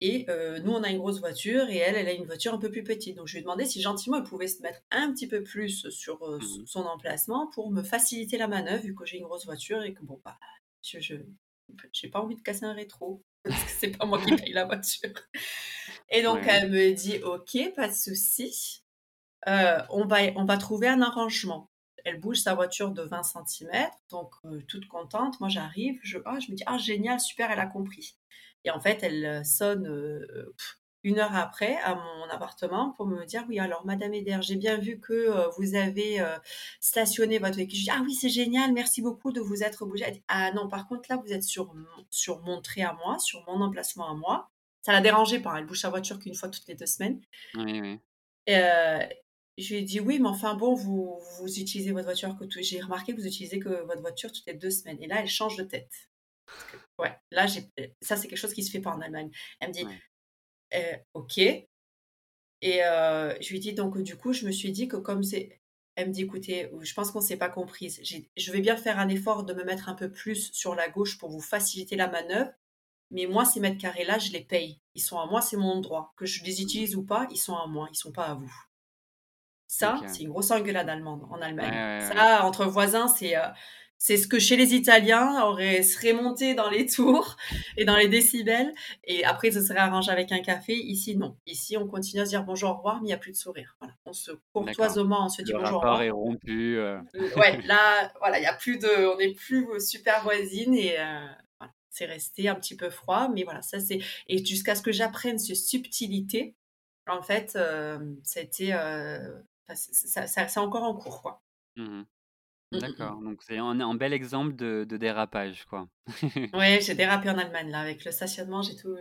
et 0.00 0.26
heu, 0.30 0.58
nous 0.60 0.72
on 0.72 0.82
a 0.84 0.90
une 0.90 0.98
grosse 0.98 1.20
voiture 1.20 1.68
et 1.70 1.76
elle, 1.78 1.96
elle 1.96 2.08
a 2.08 2.12
une 2.12 2.24
voiture 2.26 2.54
un 2.54 2.58
peu 2.58 2.70
plus 2.70 2.84
petite. 2.84 3.16
Donc 3.16 3.26
je 3.26 3.32
lui 3.34 3.40
ai 3.40 3.42
demandé 3.42 3.64
si 3.66 3.82
gentiment 3.82 4.18
elle 4.18 4.24
pouvait 4.24 4.48
se 4.48 4.62
mettre 4.62 4.80
un 4.90 5.12
petit 5.12 5.28
peu 5.28 5.42
plus 5.42 5.88
sur, 5.90 6.24
heu, 6.26 6.40
Mmh 6.40 6.66
son 6.66 6.80
emplacement 6.86 7.48
pour 7.48 7.70
me 7.70 7.82
faciliter 7.82 8.38
la 8.38 8.48
manœuvre 8.48 8.82
vu 8.84 8.94
que 8.94 9.04
j'ai 9.06 9.18
une 9.18 9.24
grosse 9.24 9.44
voiture 9.46 9.82
et 9.82 9.94
que 9.94 10.04
bon, 10.04 10.20
bah, 10.24 10.38
je 10.82 10.98
j'ai 11.92 12.08
pas 12.10 12.20
envie 12.20 12.36
de 12.36 12.42
casser 12.42 12.64
un 12.64 12.72
rétro 12.74 13.22
parce 13.44 13.64
que 13.64 13.70
c'est 13.70 13.96
pas 13.96 14.06
moi 14.06 14.20
qui 14.20 14.34
paye 14.34 14.52
la 14.52 14.64
voiture 14.66 15.12
et 16.10 16.22
donc 16.22 16.46
Ouais. 16.46 16.48
elle 16.48 16.70
me 16.70 16.92
dit: 16.92 17.20
«OK, 17.22 17.56
pas 17.74 17.88
de 17.88 17.94
souci, 17.94 18.84
heu, 19.48 19.78
on 19.90 20.06
va 20.06 20.18
on 20.36 20.46
va 20.46 20.58
trouver 20.58 20.88
un 20.88 21.02
arrangement». 21.02 21.70
Elle 22.06 22.20
bouge 22.20 22.38
sa 22.38 22.54
voiture 22.54 22.92
de 22.92 23.02
20 23.02 23.24
centimètres 23.24 23.98
donc 24.10 24.34
toute 24.68 24.88
contente. 24.88 25.40
Moi 25.40 25.50
j'arrive, 25.50 26.00
je 26.04 26.18
ah, 26.26 26.40
je 26.40 26.52
me 26.52 26.56
dis: 26.56 26.64
«Ah 26.66 26.78
génial, 26.78 27.20
super, 27.20 27.50
elle 27.52 27.60
a 27.60 27.66
compris» 27.68 28.17
et 28.64 28.70
en 28.70 28.80
fait, 28.80 29.02
elle, 29.02 29.24
heu, 29.24 29.44
sonne, 29.44 29.86
heu, 29.88 30.54
1 31.04 31.18
heure 31.20 31.34
après 31.36 31.76
à 31.84 31.94
mon 31.94 32.28
appartement 32.30 32.92
pour 32.96 33.06
me 33.06 33.24
dire: 33.24 33.44
«Oui, 33.48 33.58
alors 33.60 33.86
madame 33.86 34.14
Eder, 34.14 34.38
j'ai 34.42 34.56
bien 34.56 34.78
vu 34.78 35.00
que, 35.00 35.12
heu, 35.14 35.48
vous 35.58 35.74
avez, 35.76 36.20
stationné 36.80 37.38
votre 37.38 37.56
véhicule». 37.56 37.78
Je 37.78 37.84
dis: 37.84 37.90
«Ah 37.92 38.00
oui, 38.04 38.14
c'est 38.14 38.28
génial, 38.30 38.72
merci 38.72 39.02
beaucoup 39.02 39.32
de 39.32 39.40
vous 39.40 39.62
être 39.62 39.86
bougée». 39.86 40.04
Elle 40.06 40.14
dit: 40.14 40.24
«Ah 40.28 40.52
non, 40.52 40.68
par 40.68 40.88
contre 40.88 41.08
là, 41.10 41.16
vous 41.24 41.32
êtes 41.32 41.44
sur 41.44 41.72
mon 41.74 41.86
sur 42.10 42.40
mon 42.42 42.60
trait 42.62 42.82
à 42.82 42.94
moi, 42.94 43.18
sur 43.18 43.44
mon 43.46 43.60
emplacement 43.62 44.10
à 44.10 44.14
moi». 44.14 44.50
Ça 44.82 44.92
la 44.92 45.00
dérangeait 45.00 45.40
pas, 45.40 45.58
elle 45.58 45.66
bouge 45.66 45.80
sa 45.80 45.90
voiture 45.90 46.18
qu'1 46.20 46.34
fois 46.34 46.48
toutes 46.48 46.66
les 46.68 46.74
2 46.76 46.86
semaines 46.86 47.20
Oui, 47.54 47.80
oui. 47.80 48.00
je 49.58 49.68
lui 49.74 49.80
ai 49.80 49.82
dit: 49.82 50.00
«Oui, 50.00 50.18
mais 50.20 50.28
enfin 50.28 50.54
bon, 50.54 50.74
vous 50.74 51.20
vous 51.38 51.58
utilisez 51.60 51.92
votre 51.92 52.04
voiture 52.06 52.36
que 52.38 52.62
j'ai 52.62 52.80
remarqué 52.80 53.14
que 53.14 53.20
vous 53.20 53.26
utilisez 53.26 53.58
que 53.58 53.68
votre 53.84 54.00
voiture 54.00 54.32
toutes 54.32 54.46
les 54.46 54.54
2 54.54 54.70
semaines» 54.70 54.98
et 55.02 55.06
là, 55.06 55.20
elle 55.20 55.28
change 55.28 55.56
de 55.56 55.64
tête. 55.64 56.07
Ouais, 56.98 57.16
là, 57.30 57.46
j'ai 57.46 57.70
ça, 58.02 58.16
c'est 58.16 58.28
quelque 58.28 58.38
chose 58.38 58.54
qui 58.54 58.62
se 58.62 58.70
fait 58.70 58.80
pas 58.80 58.90
en 58.90 59.00
Allemagne. 59.00 59.30
Elle 59.60 59.68
me 59.68 59.74
dit: 59.74 59.84
Ouais. 59.84 60.00
«Heu, 60.74 60.98
OK» 61.14 61.38
et 61.38 61.68
je 62.60 63.50
lui 63.50 63.60
dis: 63.60 63.72
«Donc 63.72 63.98
du 63.98 64.16
coup, 64.16 64.32
je 64.32 64.46
me 64.46 64.50
suis 64.50 64.72
dit 64.72 64.88
que 64.88 64.96
comme 64.96 65.22
c'est» 65.22 65.60
elle 65.94 66.08
me 66.08 66.12
dit: 66.12 66.22
«Écoutez, 66.22 66.70
je 66.80 66.94
pense 66.94 67.10
qu'on 67.10 67.20
s'est 67.20 67.36
pas 67.36 67.48
comprises. 67.48 67.98
J'ai 68.04 68.30
je 68.36 68.52
vais 68.52 68.60
bien 68.60 68.76
faire 68.76 69.00
un 69.00 69.08
effort 69.08 69.42
de 69.42 69.52
me 69.52 69.64
mettre 69.64 69.88
un 69.88 69.94
peu 69.94 70.10
plus 70.10 70.52
sur 70.52 70.76
la 70.76 70.88
gauche 70.88 71.18
pour 71.18 71.28
vous 71.28 71.40
faciliter 71.40 71.96
la 71.96 72.08
manœuvre, 72.08 72.52
mais 73.10 73.26
moi, 73.26 73.44
ces 73.44 73.58
mètres 73.58 73.78
carrés 73.78 74.04
là, 74.04 74.18
je 74.18 74.30
les 74.30 74.44
paye. 74.44 74.80
Ils 74.94 75.02
sont 75.02 75.18
à 75.18 75.26
moi, 75.26 75.40
c'est 75.40 75.56
mon 75.56 75.80
droit. 75.80 76.12
Que 76.16 76.24
je 76.24 76.44
les 76.44 76.62
utilise 76.62 76.94
ou 76.94 77.02
pas, 77.02 77.26
ils 77.32 77.36
sont 77.36 77.56
à 77.56 77.66
moi, 77.66 77.88
ils 77.90 77.96
sont 77.96 78.12
pas 78.12 78.26
à 78.26 78.34
vous». 78.34 78.52
Ça, 79.66 80.00
c'est 80.06 80.22
une 80.22 80.30
grosse 80.30 80.50
engueulade 80.50 80.88
allemande 80.88 81.24
en 81.30 81.42
Allemagne. 81.42 81.70
ouais, 81.72 82.08
ouais. 82.08 82.14
Ça, 82.16 82.44
entre 82.44 82.64
voisins, 82.64 83.06
c'est, 83.06 83.34
c'est 83.98 84.16
ce 84.16 84.28
que 84.28 84.38
chez 84.38 84.56
les 84.56 84.74
Italiens 84.74 85.42
aurait 85.44 85.82
serait 85.82 86.12
monté 86.12 86.54
dans 86.54 86.70
les 86.70 86.86
tours 86.86 87.36
et 87.76 87.84
dans 87.84 87.96
les 87.96 88.08
décibels 88.08 88.72
et 89.04 89.24
après, 89.24 89.50
se 89.50 89.60
serait 89.60 89.78
arrangé 89.78 90.10
avec 90.10 90.32
un 90.32 90.40
café. 90.40 90.74
Ici, 90.74 91.16
non. 91.16 91.36
Ici, 91.46 91.76
on 91.76 91.86
continue 91.88 92.22
à 92.22 92.24
se 92.24 92.30
dire: 92.30 92.44
«Bonjour, 92.44 92.70
au 92.70 92.74
revoir», 92.74 93.00
mais 93.02 93.08
il 93.08 93.10
y 93.10 93.14
a 93.14 93.18
plus 93.18 93.32
de 93.32 93.36
sourire. 93.36 93.76
Voilà. 93.80 93.94
On 94.06 94.12
se 94.12 94.30
courtoisement, 94.52 95.26
on 95.26 95.28
se 95.28 95.42
dit: 95.42 95.52
Le 95.52 95.58
«Bonjour, 95.58 95.78
au 95.78 95.80
rapport 95.80 95.82
revoir». 95.82 96.02
est 96.02 96.10
rompu, 96.10 96.76
heu 96.76 97.00
L 97.14 97.32
ouais, 97.36 97.60
là, 97.66 98.12
voilà, 98.20 98.38
il 98.38 98.42
y 98.42 98.46
a 98.46 98.54
plus 98.54 98.78
de 98.78 98.88
on 99.12 99.16
n'est 99.16 99.34
plus 99.34 99.66
super 99.80 100.22
voisines 100.22 100.74
et 100.74 100.96
voilà, 100.96 101.72
c'est 101.90 102.06
resté 102.06 102.48
un 102.48 102.54
petit 102.54 102.76
peu 102.76 102.90
froid, 102.90 103.28
mais 103.34 103.44
voilà, 103.44 103.62
ça 103.62 103.80
c'est 103.80 103.98
et 104.28 104.44
jusqu'à 104.44 104.74
ce 104.74 104.82
que 104.82 104.92
j'apprenne 104.92 105.38
ces 105.38 105.54
subtilités, 105.54 106.54
en 107.08 107.22
fait, 107.22 107.56
hem, 107.56 108.20
ça 108.24 108.40
a 108.40 108.42
été, 108.42 108.68
ça 108.68 110.26
ça 110.26 110.48
c'est 110.48 110.60
encore 110.60 110.84
en 110.84 110.94
cours, 110.94 111.22
quoi. 111.22 111.42
Mmh 111.76 112.00
mh. 112.00 112.04
Mmh 112.72 112.78
mh 112.80 112.94
mh. 113.04 113.12
D'accord, 113.12 113.20
donc 113.22 113.42
c'est 113.42 113.58
un 113.58 113.80
un 113.80 113.94
bel 113.94 114.12
exemple 114.12 114.54
de 114.54 114.84
de 114.88 114.96
dérapage, 114.98 115.64
quoi. 115.66 115.88
Ouais, 116.52 116.80
j'ai 116.82 116.94
dérapé 116.94 117.28
en 117.30 117.38
Allemagne, 117.38 117.70
là, 117.70 117.80
avec 117.80 118.04
le 118.04 118.10
stationnement, 118.12 118.60
j'ai 118.62 118.76
tout 118.76 118.94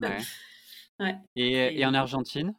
Ouais. 0.00 0.26
ouais 1.00 1.16
Et 1.36 1.78
et 1.78 1.84
en 1.84 1.92
Argentine? 1.92 2.54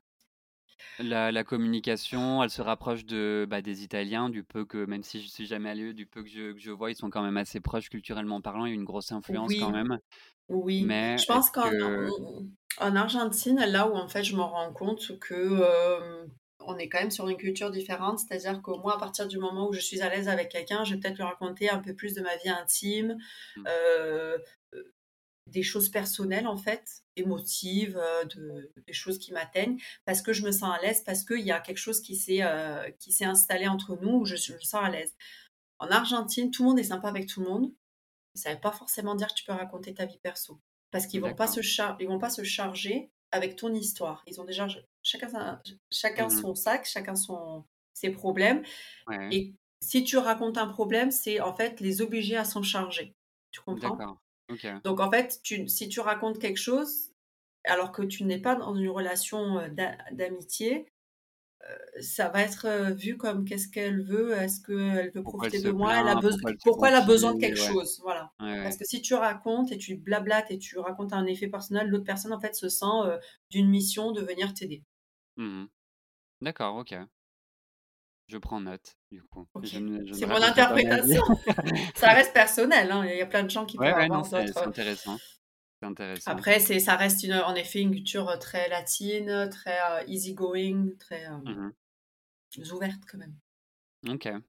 La 1.00 1.32
la 1.32 1.44
communication, 1.44 2.44
elle 2.44 2.52
se 2.52 2.62
rapproche 2.62 3.04
de, 3.06 3.48
bah, 3.50 3.62
des 3.64 3.84
Italiens, 3.84 4.30
du 4.30 4.44
peu 4.44 4.64
que 4.66 4.86
même 4.86 5.02
si 5.02 5.22
je 5.24 5.28
suis 5.28 5.46
jamais 5.48 5.70
allé, 5.72 5.94
du 5.94 6.06
peu 6.06 6.22
que 6.24 6.30
je 6.30 6.54
que 6.54 6.60
je 6.60 6.70
vois, 6.72 6.92
ils 6.92 6.96
sont 6.96 7.10
quand 7.10 7.24
même 7.24 7.38
assez 7.38 7.60
proches 7.62 7.90
culturellement 7.90 8.42
parlant. 8.42 8.66
Il 8.66 8.70
y 8.70 8.72
a 8.74 8.76
une 8.76 8.84
grosse 8.86 9.12
influence 9.12 9.56
quand 9.56 9.70
Oui, 9.70 9.72
même, 9.72 9.98
oui. 10.50 10.98
mais 11.02 11.18
Je 11.18 11.26
pense 11.28 11.50
qu'en 11.52 11.64
que 11.64 12.14
en 12.20 12.48
en 12.80 12.96
Argentine, 12.96 13.60
là 13.68 13.88
où 13.90 13.96
en 13.96 14.08
fait 14.10 14.24
je 14.24 14.36
me 14.36 14.42
rends 14.42 14.74
compte 14.74 15.20
que, 15.20 15.36
on 16.68 16.78
est 16.78 16.90
quand 16.90 17.00
même 17.00 17.12
sur 17.12 17.28
une 17.30 17.38
culture 17.38 17.72
différente, 17.72 18.20
c'est-à-dire 18.20 18.62
que 18.62 18.72
moi, 18.72 18.96
à 18.96 19.00
partir 19.00 19.28
du 19.28 19.38
moment 19.40 19.70
où 19.70 19.74
je 19.74 19.80
suis 19.80 20.02
à 20.02 20.10
l'aise 20.10 20.28
avec 20.30 20.50
quelqu'un, 20.50 20.84
je 20.84 20.94
vais 20.96 21.00
peut-être 21.00 21.16
lui 21.18 21.24
raconter 21.24 21.70
un 21.70 21.80
peu 21.80 21.94
plus 21.96 22.14
de 22.14 22.22
ma 22.22 22.36
vie 22.38 22.50
intime, 22.50 23.18
mmh, 23.56 23.68
heu 23.68 24.42
heu, 24.74 24.94
des 25.48 25.64
choses 25.64 25.90
personnelles 25.90 26.48
en 26.48 26.58
fait, 26.58 27.04
émotives, 27.18 27.98
heu, 27.98 28.26
de 28.28 28.72
des 28.88 28.94
choses 28.94 29.20
qui 29.20 29.34
m'atteignent, 29.34 29.80
parce 30.06 30.22
que 30.22 30.34
je 30.34 30.44
me 30.46 30.52
sens 30.52 30.76
à 30.78 30.82
l'aise, 30.82 31.04
parce 31.06 31.24
qu'il 31.26 31.42
y 31.42 31.52
a 31.52 31.60
quelque 31.62 31.78
chose 31.80 32.02
qui 32.02 32.16
s'est, 32.16 32.44
heu, 32.44 32.92
qui 33.00 33.12
s'est 33.12 33.26
installé 33.26 33.68
entre 33.68 33.98
nous 34.02 34.20
où 34.22 34.26
je 34.26 34.36
je 34.38 34.54
me 34.54 34.60
sens 34.62 34.84
à 34.84 34.90
l'aise. 34.90 35.14
En 35.80 35.88
Argentine, 35.92 36.52
tout 36.52 36.64
le 36.64 36.70
monde 36.70 36.80
est 36.80 36.84
sympa 36.86 37.10
avec 37.10 37.28
tout 37.28 37.42
le 37.42 37.48
monde. 37.50 37.74
Ça 38.36 38.54
veut 38.54 38.62
pas 38.62 38.72
forcément 38.72 39.16
dire 39.16 39.28
que 39.30 39.36
tu 39.36 39.46
peux 39.46 39.54
raconter 39.54 39.94
ta 39.94 40.06
vie 40.06 40.20
perso. 40.20 40.60
Parce 40.92 41.08
qu'ils 41.08 41.22
vont 41.22 41.36
pas 41.36 41.48
d'accord. 41.48 41.48
se 41.48 41.62
char 41.62 41.98
ils 42.00 42.08
vont 42.08 42.20
pas 42.20 42.30
se 42.30 42.44
charger 42.44 43.12
avec 43.32 43.56
ton 43.56 43.74
histoire. 43.74 44.24
Ils 44.28 44.42
ont 44.42 44.46
déjà 44.46 44.68
chacun 45.04 45.30
Mmh 46.18 46.32
mh. 46.42 46.44
son 46.44 46.56
sac, 46.56 46.86
chacun 46.86 47.16
son 47.16 47.66
ses 47.94 48.10
problèmes 48.12 48.64
Ouais, 49.08 49.32
et 49.32 49.56
si 49.82 50.04
tu 50.04 50.18
racontes 50.18 50.58
un 50.58 50.68
problème, 50.68 51.12
c'est 51.12 51.42
en 51.42 51.56
fait 51.56 51.80
les 51.82 52.02
obliger 52.02 52.38
à 52.38 52.46
s'en 52.46 52.64
charger. 52.64 53.16
Tu 53.52 53.62
comprends? 53.62 53.98
d'accord. 53.98 54.18
OK. 54.50 54.84
Donc 54.86 55.00
en 55.02 55.12
fait, 55.12 55.40
tu 55.44 55.68
si 55.70 55.90
tu 55.90 56.00
racontes 56.02 56.40
quelque 56.40 56.58
chose, 56.60 57.12
alors 57.66 57.92
que 57.94 58.04
tu 58.04 58.26
n'es 58.26 58.40
pas 58.42 58.56
dans 58.56 58.76
une 58.76 58.90
relation, 58.90 59.62
d'amitié, 60.14 60.88
ça 62.02 62.30
va 62.30 62.42
être, 62.42 62.92
vu 62.94 63.18
comme 63.18 63.46
qu'est-ce 63.46 63.68
qu'elle 63.70 64.02
veut? 64.04 64.34
Est-ce 64.34 64.62
qu'elle 64.62 65.12
veut 65.14 65.24
Pourquoi 65.24 65.48
profiter 65.48 65.60
de 65.60 65.72
moi? 65.72 66.00
Elle 66.00 66.08
a 66.10 66.16
Pourquoi 66.16 66.52
elle 66.52 66.58
pourquoi 66.64 66.90
elle 66.90 66.96
a 66.96 67.02
besoin 67.02 67.34
de 67.34 67.40
quelque 67.40 67.58
Ouais, 67.58 67.58
chose? 67.58 68.00
Voilà. 68.04 68.32
ouais, 68.42 68.48
Parce 68.62 68.78
que 68.78 68.86
si 68.86 69.02
tu 69.02 69.14
racontes 69.14 69.72
et 69.72 69.78
tu 69.78 69.98
blablates 69.98 70.52
et 70.52 70.58
tu 70.60 70.78
racontes 70.80 71.14
un 71.14 71.26
effet 71.26 71.48
personnel, 71.48 71.88
l'autre 71.90 72.06
personne, 72.06 72.34
en 72.34 72.40
fait, 72.40 72.56
se 72.56 72.70
sent, 72.70 72.86
d'une 73.50 73.70
mission 73.70 74.12
de 74.12 74.22
venir 74.22 74.54
t'aider. 74.54 74.84
Mmh 75.38 75.64
mh. 75.64 75.70
D'accord, 76.42 76.78
OK. 76.78 76.96
Je 78.30 78.38
prends 78.38 78.60
note, 78.62 78.98
du 79.12 79.22
coup. 79.24 79.48
OK. 79.56 79.70
Je 79.70 79.78
ne 79.80 80.06
je 80.06 80.16
ne 80.16 80.24
C'est 80.24 80.26
mon 80.28 80.36
raconterai 80.36 80.64
pas 80.66 80.80
ma 80.80 80.98
vie. 80.98 81.18
interprétation. 81.18 81.22
Ça 81.96 82.14
reste 82.14 82.34
personnel, 82.34 82.92
hein, 82.92 83.06
il 83.06 83.18
y 83.18 83.22
a 83.22 83.26
plein 83.28 83.44
de 83.44 83.50
gens 83.52 83.66
qui 83.66 83.78
Ouais, 83.78 83.92
peuvent 83.92 83.94
ouais, 83.94 84.08
non, 84.10 84.22
avoir 84.22 84.30
c'est 84.30 84.54
c'est 84.54 84.66
d'autres, 84.66 84.68
intéressant, 84.68 85.20
c'est 85.80 85.88
intéressant. 85.88 86.46
après 86.46 86.60
c'est 86.60 86.80
ça 86.80 86.96
reste 86.96 87.24
une, 87.24 87.34
en 87.34 87.54
effet, 87.56 87.82
une 87.82 87.92
culture, 87.92 88.38
très 88.40 88.70
latine, 88.70 89.50
très, 89.50 89.78
heu, 89.80 90.10
easy 90.10 90.34
going, 90.34 90.96
très, 91.00 91.26
Mmh 91.46 91.56
mh. 91.60 91.74
ouverte 92.72 93.04
quand 93.10 93.18
même. 93.18 93.36
OK. 94.10 94.44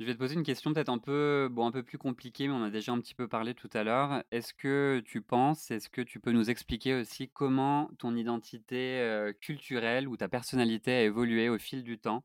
Je 0.00 0.06
vais 0.06 0.14
te 0.14 0.18
poser 0.18 0.34
une 0.34 0.42
question 0.44 0.72
peut-être 0.72 0.88
un 0.88 0.98
peu, 0.98 1.48
bon, 1.52 1.66
un 1.66 1.72
peu 1.72 1.82
plus 1.82 1.98
compliquée, 1.98 2.48
mais 2.48 2.54
on 2.54 2.62
a 2.62 2.70
déjà 2.70 2.90
un 2.92 3.00
petit 3.00 3.14
peu 3.14 3.28
parlé 3.28 3.54
tout 3.54 3.68
à 3.74 3.84
l'heure. 3.84 4.24
Est-ce 4.30 4.54
que 4.54 5.02
tu 5.04 5.20
penses, 5.20 5.70
est-ce 5.70 5.90
que 5.90 6.00
tu 6.00 6.20
peux 6.20 6.32
nous 6.32 6.48
expliquer 6.48 6.94
aussi 6.94 7.28
comment 7.28 7.90
ton 7.98 8.16
identité, 8.16 9.00
heu, 9.02 9.34
culturelle 9.34 10.08
ou 10.08 10.16
ta 10.16 10.26
personnalité 10.28 10.92
a 10.92 11.02
évolué 11.02 11.50
au 11.50 11.58
fil 11.58 11.82
du 11.84 11.98
temps, 11.98 12.24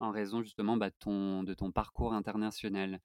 en 0.00 0.12
raison 0.12 0.42
justement, 0.42 0.76
bah, 0.78 0.90
de 0.90 1.54
ton 1.54 1.72
parcours 1.72 2.14
international? 2.14 3.00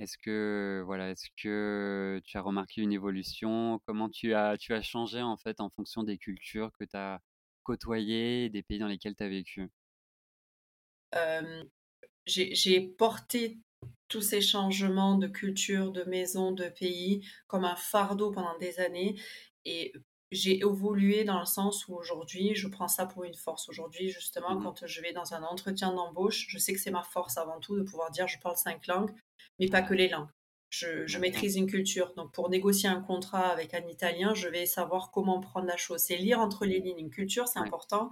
Est-ce 0.00 0.18
que, 0.18 0.82
voilà, 0.86 1.10
est-ce 1.10 1.28
que 1.36 2.20
tu 2.24 2.38
as 2.38 2.42
remarqué 2.42 2.82
une 2.82 2.92
évolution? 2.92 3.80
Comment 3.86 4.08
tu 4.10 4.34
as 4.34 4.58
tu 4.58 4.74
as 4.74 4.82
changé, 4.82 5.22
en 5.22 5.36
fait, 5.38 5.60
en 5.60 5.70
fonction 5.70 6.04
des 6.04 6.18
cultures 6.18 6.72
que 6.78 6.84
tu 6.84 6.96
as 6.96 7.20
côtoyées 7.64 8.50
des 8.50 8.62
pays 8.62 8.78
dans 8.80 8.88
lesquels 8.88 9.16
tu 9.16 9.24
as 9.24 9.28
vécu? 9.28 9.70
J'ai 12.28 12.80
porté 12.80 13.58
tous 14.08 14.22
ces 14.22 14.40
changements 14.40 15.16
de 15.16 15.26
culture, 15.26 15.92
de 15.92 16.04
maison, 16.04 16.52
de 16.52 16.68
pays, 16.68 17.26
comme 17.46 17.64
un 17.64 17.76
fardeau 17.76 18.30
pendant 18.30 18.56
des 18.58 18.80
années 18.80 19.16
et 19.64 19.92
j'ai 20.30 20.58
évolué 20.58 21.24
dans 21.24 21.40
le 21.40 21.46
sens 21.46 21.88
où 21.88 21.94
aujourd'hui, 21.94 22.54
je 22.54 22.68
prends 22.68 22.88
ça 22.88 23.06
pour 23.06 23.24
une 23.24 23.34
force. 23.34 23.68
Aujourd'hui, 23.68 24.10
justement, 24.10 24.54
Mmh 24.54 24.62
quand 24.62 24.86
je 24.86 25.00
vais 25.00 25.12
dans 25.12 25.34
un 25.34 25.42
entretien 25.42 25.92
d'embauche, 25.92 26.46
je 26.48 26.58
sais 26.58 26.72
que 26.72 26.80
c'est 26.80 26.90
ma 26.90 27.02
force 27.02 27.38
avant 27.38 27.58
tout 27.60 27.76
de 27.76 27.82
pouvoir 27.82 28.10
dire 28.10 28.28
je 28.28 28.38
parle 28.38 28.56
cinq 28.56 28.86
langues, 28.86 29.12
mais 29.58 29.68
pas 29.68 29.82
que 29.82 29.94
les 29.94 30.08
langues. 30.08 30.28
Je, 30.70 31.06
je 31.06 31.18
maîtrise 31.18 31.56
une 31.56 31.66
culture. 31.66 32.12
Donc, 32.14 32.32
pour 32.32 32.50
négocier 32.50 32.90
un 32.90 33.00
contrat 33.00 33.48
avec 33.48 33.72
un 33.72 33.86
Italien, 33.86 34.34
je 34.34 34.48
vais 34.48 34.66
savoir 34.66 35.10
comment 35.10 35.40
prendre 35.40 35.66
la 35.66 35.78
chose. 35.78 36.00
C'est 36.00 36.16
lire 36.16 36.40
entre 36.40 36.66
les 36.66 36.80
lignes. 36.80 36.98
Une 36.98 37.10
culture, 37.10 37.48
c'est 37.48 37.58
important 37.58 38.10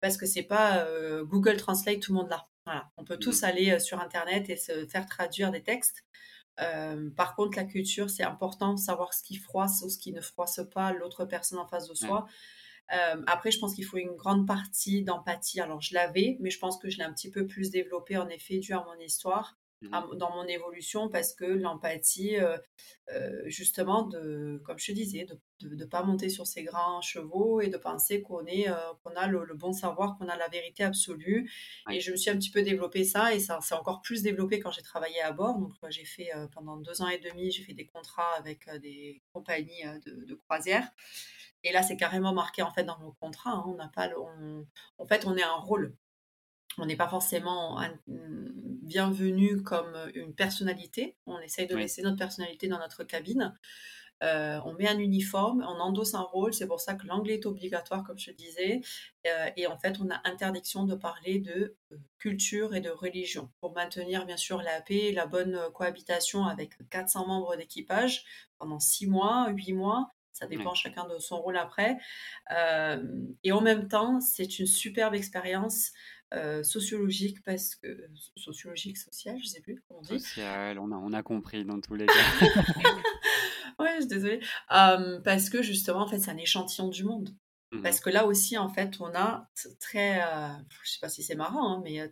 parce 0.00 0.18
que 0.18 0.26
c'est 0.26 0.42
pas 0.42 0.84
euh, 0.84 1.24
Google 1.24 1.56
Translate 1.56 2.00
tout 2.00 2.12
le 2.12 2.18
monde 2.18 2.28
là. 2.28 2.49
Voilà. 2.66 2.90
On 2.96 3.04
peut 3.04 3.18
Mmh 3.18 3.18
tous 3.18 3.42
aller 3.44 3.78
sur 3.80 4.00
Internet 4.00 4.50
et 4.50 4.56
se 4.56 4.86
faire 4.86 5.06
traduire 5.06 5.50
des 5.50 5.62
textes. 5.62 6.04
Euh, 6.60 7.10
par 7.16 7.36
contre, 7.36 7.58
la 7.58 7.64
culture, 7.64 8.10
c'est 8.10 8.24
important, 8.24 8.76
savoir 8.76 9.14
ce 9.14 9.22
qui 9.22 9.36
froisse 9.36 9.82
ou 9.84 9.90
ce 9.90 9.98
qui 9.98 10.12
ne 10.12 10.22
froisse 10.22 10.60
pas 10.74 10.92
l'autre 10.92 11.26
personne 11.26 11.58
en 11.58 11.66
face 11.68 11.88
de 11.88 11.94
soi. 11.94 12.26
Euh, 12.94 13.22
après, 13.28 13.52
je 13.52 13.60
pense 13.60 13.74
qu'il 13.76 13.86
faut 13.86 13.98
une 13.98 14.16
grande 14.16 14.46
partie 14.48 15.04
d'empathie. 15.04 15.60
Alors, 15.60 15.82
je 15.82 15.94
l'avais, 15.94 16.38
mais 16.40 16.50
je 16.50 16.60
pense 16.60 16.78
que 16.78 16.90
je 16.90 16.98
l'ai 16.98 17.04
un 17.04 17.14
petit 17.14 17.30
peu 17.30 17.46
plus 17.46 17.70
développée, 17.70 18.18
en 18.18 18.28
effet, 18.28 18.58
dû 18.58 18.74
à 18.74 18.84
mon 18.84 18.98
histoire, 19.00 19.59
dans 19.82 20.30
mon 20.34 20.44
évolution, 20.44 21.08
parce 21.08 21.32
que 21.34 21.44
l'empathie, 21.44 22.36
euh, 22.36 22.58
euh, 23.12 23.42
justement, 23.46 24.02
de, 24.02 24.60
comme 24.64 24.78
je 24.78 24.86
te 24.86 24.92
disais, 24.92 25.26
de 25.60 25.74
ne 25.74 25.84
pas 25.84 26.02
monter 26.02 26.28
sur 26.28 26.46
ses 26.46 26.62
grands 26.64 27.00
chevaux 27.00 27.60
et 27.60 27.68
de 27.68 27.76
penser 27.78 28.20
qu'on 28.22 28.44
est, 28.46 28.68
euh, 28.68 28.74
qu'on 29.02 29.12
a 29.16 29.26
le, 29.26 29.44
le 29.44 29.54
bon 29.54 29.72
savoir, 29.72 30.18
qu'on 30.18 30.28
a 30.28 30.36
la 30.36 30.48
vérité 30.48 30.84
absolue. 30.84 31.50
Et 31.90 32.00
je 32.00 32.10
me 32.10 32.16
suis 32.16 32.30
un 32.30 32.36
petit 32.36 32.50
peu 32.50 32.62
développé 32.62 33.04
ça, 33.04 33.34
et 33.34 33.40
ça 33.40 33.60
s'est 33.62 33.74
encore 33.74 34.02
plus 34.02 34.22
développé 34.22 34.60
quand 34.60 34.70
j'ai 34.70 34.82
travaillé 34.82 35.20
à 35.22 35.32
bord. 35.32 35.58
Donc, 35.58 35.72
j'ai 35.88 36.04
fait 36.04 36.30
pendant 36.52 36.76
deux 36.76 37.00
ans 37.02 37.08
et 37.08 37.18
demi, 37.18 37.50
j'ai 37.50 37.62
fait 37.62 37.74
des 37.74 37.86
contrats 37.86 38.34
avec 38.36 38.68
des 38.80 39.22
compagnies 39.32 39.84
de, 40.04 40.24
de 40.24 40.34
croisière. 40.34 40.86
Et 41.62 41.72
là, 41.72 41.82
c'est 41.82 41.96
carrément 41.96 42.32
marqué 42.32 42.62
en 42.62 42.70
fait 42.72 42.84
dans 42.84 42.98
nos 42.98 43.12
contrats. 43.12 43.50
hein. 43.52 43.64
On 43.66 43.74
n'a 43.74 43.88
pas, 43.88 44.08
le- 44.08 44.18
on- 44.18 44.66
en 44.98 45.06
fait, 45.06 45.26
on 45.26 45.36
est 45.36 45.42
un 45.42 45.56
rôle. 45.56 45.94
On 46.78 46.86
n'est 46.86 46.96
pas 46.96 47.08
forcément 47.08 47.78
un- 47.80 47.98
bienvenu 48.90 49.62
comme 49.62 49.94
une 50.14 50.34
personnalité. 50.34 51.16
On 51.26 51.38
essaye 51.38 51.68
de 51.68 51.76
Oui. 51.76 51.82
laisser 51.82 52.02
notre 52.02 52.16
personnalité 52.18 52.66
dans 52.66 52.80
notre 52.80 53.04
cabine. 53.04 53.54
Euh, 54.22 54.60
on 54.66 54.74
met 54.74 54.86
un 54.88 54.98
uniforme, 54.98 55.64
on 55.66 55.80
endosse 55.80 56.12
un 56.14 56.20
rôle. 56.20 56.52
C'est 56.52 56.66
pour 56.66 56.80
ça 56.80 56.94
que 56.94 57.06
l'anglais 57.06 57.34
est 57.34 57.46
obligatoire, 57.46 58.02
comme 58.04 58.18
je 58.18 58.32
disais. 58.32 58.80
Euh, 59.26 59.48
et 59.56 59.66
en 59.68 59.78
fait, 59.78 59.96
on 60.00 60.10
a 60.10 60.20
interdiction 60.24 60.84
de 60.84 60.94
parler 60.96 61.38
de 61.38 61.76
euh, 61.92 61.96
culture 62.18 62.74
et 62.74 62.80
de 62.80 62.90
religion 62.90 63.48
pour 63.60 63.72
maintenir 63.74 64.26
bien 64.26 64.36
sûr 64.36 64.60
la 64.60 64.82
paix 64.82 65.06
et 65.08 65.12
la 65.12 65.26
bonne 65.26 65.54
euh, 65.54 65.70
cohabitation 65.70 66.44
avec 66.44 66.72
400 66.90 67.26
membres 67.28 67.56
d'équipage 67.56 68.24
pendant 68.58 68.80
6 68.80 69.06
mois, 69.06 69.48
8 69.50 69.72
mois. 69.72 70.10
Ça 70.40 70.46
dépend 70.46 70.74
chacun 70.74 71.06
de 71.06 71.18
son 71.18 71.40
rôle 71.40 71.56
après. 71.56 71.98
Euh, 72.50 73.02
et 73.44 73.52
en 73.52 73.60
même 73.60 73.88
temps, 73.88 74.20
c'est 74.20 74.58
une 74.58 74.66
superbe 74.66 75.14
expérience 75.14 75.92
euh, 76.32 76.62
sociologique 76.62 77.42
parce 77.44 77.74
que 77.74 78.08
sociologique, 78.36 78.96
sociale, 78.96 79.38
je 79.42 79.48
sais 79.48 79.60
plus 79.60 79.82
comment 79.86 80.00
on 80.00 80.02
dit. 80.02 80.20
Social, 80.20 80.78
on 80.78 80.92
a, 80.92 80.96
on 80.96 81.12
a 81.12 81.22
compris 81.22 81.64
dans 81.64 81.80
tous 81.80 81.94
les 81.94 82.06
cas. 82.06 82.14
Ouais, 83.78 83.94
je 83.94 84.00
suis 84.00 84.08
désolée. 84.08 84.40
Euh, 84.72 85.20
parce 85.20 85.48
que 85.48 85.62
justement, 85.62 86.00
en 86.00 86.06
fait, 86.06 86.18
c'est 86.18 86.30
un 86.30 86.36
échantillon 86.36 86.88
du 86.88 87.02
monde. 87.02 87.30
Mhm. 87.72 87.82
Parce 87.82 87.98
que 87.98 88.10
là 88.10 88.26
aussi, 88.26 88.58
en 88.58 88.68
fait, 88.68 89.00
on 89.00 89.14
a 89.14 89.48
très, 89.78 90.20
je 90.84 90.90
sais 90.90 90.98
pas 91.00 91.08
si 91.08 91.22
c'est 91.22 91.34
marrant, 91.34 91.76
hein, 91.76 91.80
mais 91.82 92.10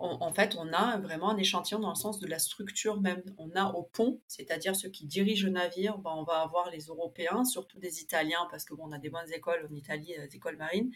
euh, 0.00 0.04
en, 0.04 0.32
fait, 0.32 0.56
on 0.58 0.72
a 0.72 0.98
vraiment 0.98 1.30
un 1.30 1.36
échantillon 1.36 1.78
dans 1.78 1.90
le 1.90 1.94
sens 1.94 2.18
de 2.18 2.26
la 2.26 2.38
structure 2.38 3.00
même. 3.00 3.22
On 3.38 3.50
a 3.54 3.66
au 3.72 3.82
pont, 3.84 4.20
c'est-à-dire 4.26 4.74
ceux 4.74 4.88
qui 4.88 5.06
dirigent 5.06 5.46
le 5.46 5.52
navire, 5.52 5.98
ben, 5.98 6.12
on 6.16 6.24
va 6.24 6.40
avoir 6.40 6.70
les 6.70 6.86
Européens, 6.86 7.44
surtout 7.44 7.78
des 7.78 8.00
Italiens, 8.00 8.46
parce 8.50 8.64
que 8.64 8.74
bon, 8.74 8.84
on 8.88 8.92
a 8.92 8.98
des 8.98 9.10
bonnes 9.10 9.30
écoles 9.32 9.68
en 9.70 9.74
Italie, 9.74 10.14
euh, 10.18 10.26
des 10.26 10.36
écoles 10.36 10.56
marines. 10.56 10.90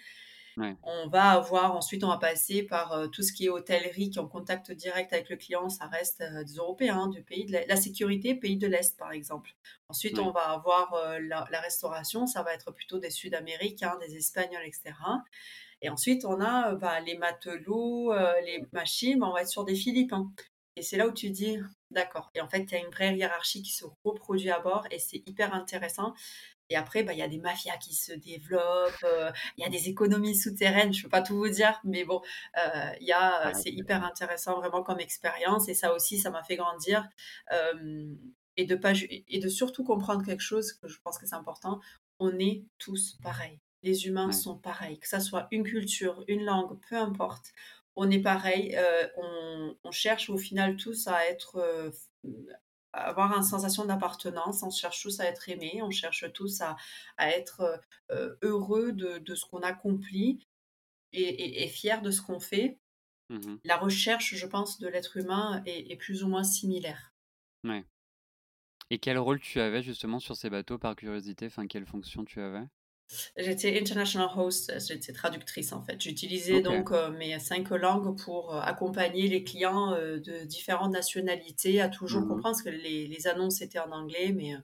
Ouais. 0.57 0.75
On 0.83 1.07
va 1.09 1.33
avoir, 1.33 1.77
ensuite, 1.77 2.03
on 2.03 2.09
va 2.09 2.17
passer 2.17 2.63
par 2.63 2.93
euh, 2.93 3.09
tout 3.09 3.23
ce 3.23 3.31
qui 3.35 3.45
est 3.45 3.49
hôtellerie, 3.51 4.09
qui 4.09 4.19
est 4.19 4.23
en 4.23 4.27
contact 4.27 4.73
direct 4.73 5.13
avec 5.13 5.29
le 5.29 5.37
client, 5.37 5.69
ça 5.69 5.87
reste 5.87 6.23
euh, 6.23 6.45
des 6.45 6.55
Européens, 6.55 7.09
du 7.09 7.23
pays 7.23 7.45
de. 7.45 7.59
La 7.69 7.77
sécurité, 7.77 8.35
pays 8.35 8.57
de 8.57 8.67
l'Est, 8.67 8.97
par 8.97 9.13
exemple. 9.13 9.51
Ensuite, 9.91 10.19
Ouais. 10.19 10.25
on 10.25 10.31
va 10.31 10.49
avoir 10.53 10.95
euh, 10.95 11.19
la, 11.21 11.47
la 11.51 11.61
restauration, 11.61 12.27
ça 12.27 12.43
va 12.43 12.55
être 12.55 12.71
plutôt 12.73 12.99
des 12.99 13.11
Sud-Américains, 13.11 13.99
des 13.99 14.17
Espagnols, 14.17 14.65
etc. 14.65 14.95
Et 15.83 15.89
ensuite, 15.89 16.25
on 16.25 16.41
a 16.41 16.73
euh, 16.73 16.77
bah, 16.77 17.01
les 17.01 17.17
matelots, 17.17 18.13
euh, 18.13 18.41
les 18.43 18.65
machines, 18.73 19.19
bah, 19.19 19.27
on 19.29 19.33
va 19.33 19.43
être 19.43 19.49
sur 19.49 19.65
des 19.65 19.75
Philippins. 19.75 20.31
Et 20.77 20.83
c'est 20.83 20.97
là 20.97 21.07
où 21.07 21.13
tu 21.13 21.31
dis, 21.31 21.59
d'accord. 21.91 22.31
Et 22.35 22.41
en 22.41 22.49
fait, 22.49 22.61
il 22.61 22.73
y 22.73 22.75
a 22.75 22.81
une 22.81 22.91
vraie 22.91 23.17
hiérarchie 23.17 23.63
qui 23.63 23.73
se 23.73 23.85
reproduit 24.05 24.51
à 24.51 24.61
bord 24.61 24.87
et 24.91 24.99
c'est 24.99 25.23
hyper 25.27 25.55
intéressant. 25.55 26.15
Et 26.69 26.77
après, 26.77 27.03
bah, 27.03 27.13
il 27.13 27.19
y 27.19 27.23
a 27.23 27.29
des 27.29 27.39
mafias 27.39 27.77
qui 27.79 27.95
se 27.95 28.13
développent, 28.13 29.05
euh, 29.05 29.31
il 29.57 29.63
y 29.63 29.67
a 29.67 29.71
des 29.71 29.89
économies 29.89 30.35
souterraines, 30.35 30.93
je 30.93 31.01
ne 31.01 31.03
peux 31.05 31.09
pas 31.09 31.23
tout 31.23 31.37
vous 31.37 31.49
dire, 31.49 31.81
mais 31.85 32.05
bon, 32.05 32.21
euh, 32.59 32.91
y 33.01 33.13
a, 33.13 33.55
c'est 33.55 33.71
hyper 33.71 34.05
intéressant 34.05 34.59
vraiment 34.59 34.83
comme 34.83 34.99
expérience 35.01 35.69
et 35.69 35.75
ça 35.75 35.95
aussi, 35.95 36.19
ça 36.19 36.31
m'a 36.31 36.43
fait 36.43 36.57
grandir. 36.57 37.09
Euh, 37.53 38.15
et, 38.57 38.65
de 38.65 38.75
pas, 38.75 38.93
et 39.29 39.39
de 39.39 39.49
surtout 39.49 39.85
comprendre 39.85 40.25
quelque 40.25 40.43
chose 40.43 40.73
que 40.73 40.89
je 40.89 40.99
pense 41.05 41.19
que 41.19 41.27
c'est 41.27 41.35
important, 41.35 41.79
on 42.19 42.39
est 42.39 42.65
tous 42.79 43.19
pareils. 43.23 43.61
Les 43.87 44.07
humains 44.07 44.29
Ouais. 44.29 44.33
sont 44.33 44.59
pareils, 44.59 44.99
que 45.01 45.09
ça 45.09 45.21
soit 45.21 45.49
une 45.53 45.65
culture, 45.65 46.25
une 46.29 46.45
langue, 46.45 46.79
peu 46.89 46.97
importe. 46.97 47.53
On 47.97 48.11
est 48.11 48.21
pareil, 48.21 48.75
euh, 48.77 49.07
on, 49.17 49.77
on 49.85 49.91
cherche 49.93 50.29
au 50.31 50.39
final 50.39 50.77
tous 50.77 51.07
à 51.09 51.27
être, 51.27 51.57
euh, 51.57 51.91
à 52.93 53.09
avoir 53.11 53.37
une 53.37 53.43
sensation 53.43 53.85
d'appartenance, 53.85 54.63
on 54.63 54.71
cherche 54.71 55.03
tous 55.03 55.21
à 55.21 55.25
être 55.27 55.49
aimés, 55.49 55.81
on 55.83 55.91
cherche 55.91 56.31
tous 56.33 56.61
à, 56.63 56.77
à 57.17 57.31
être 57.31 57.81
euh, 58.11 58.37
heureux 58.43 58.93
de, 58.93 59.19
de 59.19 59.35
ce 59.35 59.45
qu'on 59.47 59.61
accomplit 59.63 60.47
et, 61.13 61.23
et, 61.23 61.65
et 61.65 61.69
fiers 61.69 62.01
de 62.03 62.11
ce 62.11 62.23
qu'on 62.23 62.41
fait. 62.41 62.81
Mhm. 63.29 63.59
La 63.65 63.77
recherche, 63.79 64.35
je 64.37 64.47
pense, 64.47 64.79
de 64.81 64.89
l'être 64.89 65.17
humain 65.19 65.63
est, 65.67 65.93
est 65.93 65.97
plus 65.97 66.25
ou 66.25 66.29
moins 66.29 66.45
similaire. 66.45 67.15
Ouais. 67.65 67.85
Et 68.91 68.99
quel 68.99 69.17
rôle 69.17 69.39
tu 69.39 69.61
avais 69.61 69.81
justement 69.81 70.19
sur 70.19 70.35
ces 70.35 70.51
bateaux 70.51 70.77
par 70.77 70.97
curiosité? 70.97 71.47
Enfin, 71.47 71.69
quelle 71.69 71.87
fonction 71.87 72.25
tu 72.25 72.41
avais? 72.41 72.67
J'étais 73.37 73.79
international 73.79 74.29
host, 74.37 74.73
j'étais 74.87 75.13
traductrice 75.13 75.73
en 75.73 75.83
fait. 75.83 76.01
J'utilisais 76.01 76.61
donc 76.61 76.91
euh, 76.91 77.11
mes 77.11 77.39
cinq 77.39 77.71
langues 77.71 78.19
pour 78.19 78.55
euh, 78.55 78.61
accompagner 78.61 79.29
les 79.29 79.45
clients 79.45 79.93
euh, 79.95 80.19
de 80.19 80.45
différentes 80.45 80.93
nationalités 80.93 81.81
à 81.81 81.89
toujours 81.89 82.23
Mhm. 82.23 82.27
comprendre, 82.27 82.55
parce 82.57 82.63
que 82.63 82.69
les, 82.71 83.07
les 83.07 83.27
annonces 83.29 83.61
étaient 83.63 83.79
en 83.79 83.93
anglais, 83.93 84.33
mais 84.35 84.55
euh, 84.55 84.59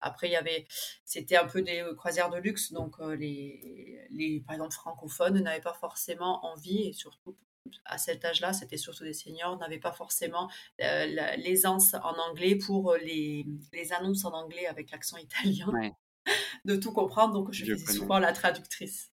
après 0.00 0.28
il 0.28 0.32
y 0.32 0.36
avait, 0.36 0.66
c'était 1.04 1.36
un 1.36 1.46
peu 1.46 1.62
des 1.62 1.80
euh, 1.82 1.94
croisières 1.94 2.30
de 2.30 2.38
luxe, 2.38 2.72
donc 2.72 2.96
euh, 3.00 3.16
les, 3.16 4.06
les, 4.10 4.40
par 4.40 4.54
exemple 4.54 4.74
francophones 4.74 5.40
n'avaient 5.42 5.60
pas 5.60 5.74
forcément 5.74 6.44
envie, 6.46 6.88
et 6.88 6.92
surtout 6.92 7.36
à 7.84 7.98
cet 7.98 8.24
âge-là, 8.24 8.52
c'était 8.54 8.78
surtout 8.78 9.04
des 9.04 9.12
seniors, 9.14 9.58
n'avaient 9.58 9.78
pas 9.80 9.92
forcément 9.92 10.50
euh, 10.82 11.06
la- 11.06 11.36
l'aisance 11.36 11.94
en 11.94 12.18
anglais 12.30 12.56
pour 12.56 12.92
euh, 12.92 12.98
les, 12.98 13.46
les 13.72 13.92
annonces 13.92 14.24
en 14.24 14.32
anglais 14.32 14.66
avec 14.66 14.90
l'accent 14.90 15.16
italien, 15.18 15.70
Ouais, 15.70 15.92
de 16.64 16.76
tout 16.76 16.92
comprendre, 16.92 17.34
donc 17.34 17.52
je 17.52 17.64
je 17.64 17.74
faisais 17.76 17.86
souvent 17.86 18.18
la 18.18 18.32
traductrice. 18.32 19.10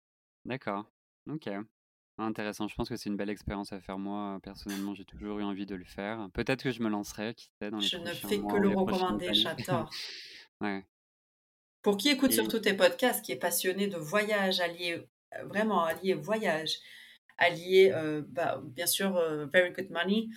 D'accord. 0.44 0.90
Ok. 1.28 1.48
Intéressant. 2.18 2.68
Je 2.68 2.74
pense 2.76 2.88
que 2.88 2.96
c'est 2.96 3.08
une 3.10 3.16
belle 3.16 3.30
expérience 3.30 3.72
à 3.72 3.80
faire 3.80 3.98
moi. 3.98 4.38
Personnellement, 4.42 4.94
j'ai 4.94 5.04
toujours 5.04 5.38
eu 5.40 5.42
envie 5.44 5.66
de 5.66 5.74
le 5.74 5.84
faire. 5.84 6.28
Peut-être 6.32 6.62
que 6.64 6.70
je 6.70 6.82
me 6.82 6.88
lancerai, 6.88 7.34
qui 7.34 7.50
sait, 7.60 7.70
dans 7.70 7.80
les 7.80 7.90
Je 7.90 7.98
ne 7.98 8.14
fais 8.14 8.46
que 8.46 8.56
mois 8.56 8.62
le 8.62 8.70
recommander, 8.70 9.34
j'adore. 9.34 10.00
Ouais. 10.60 10.86
Pour 11.82 11.96
qui 11.96 12.08
écoute 12.10 12.30
Et 12.30 12.32
surtout 12.32 12.60
tes 12.60 12.74
podcasts, 12.74 13.24
qui 13.24 13.32
est 13.32 13.36
passionné 13.36 13.88
de 13.88 13.96
voyage, 13.96 14.60
allié, 14.60 15.08
euh, 15.36 15.44
vraiment 15.44 15.82
allié 15.84 16.14
voyage, 16.14 16.76
allié, 17.38 17.90
euh, 17.92 18.22
bah, 18.28 18.60
bien 18.64 18.86
sûr, 18.86 19.16
euh, 19.16 19.46
Very 19.46 19.72
Good 19.72 19.90
Money, 19.90 20.28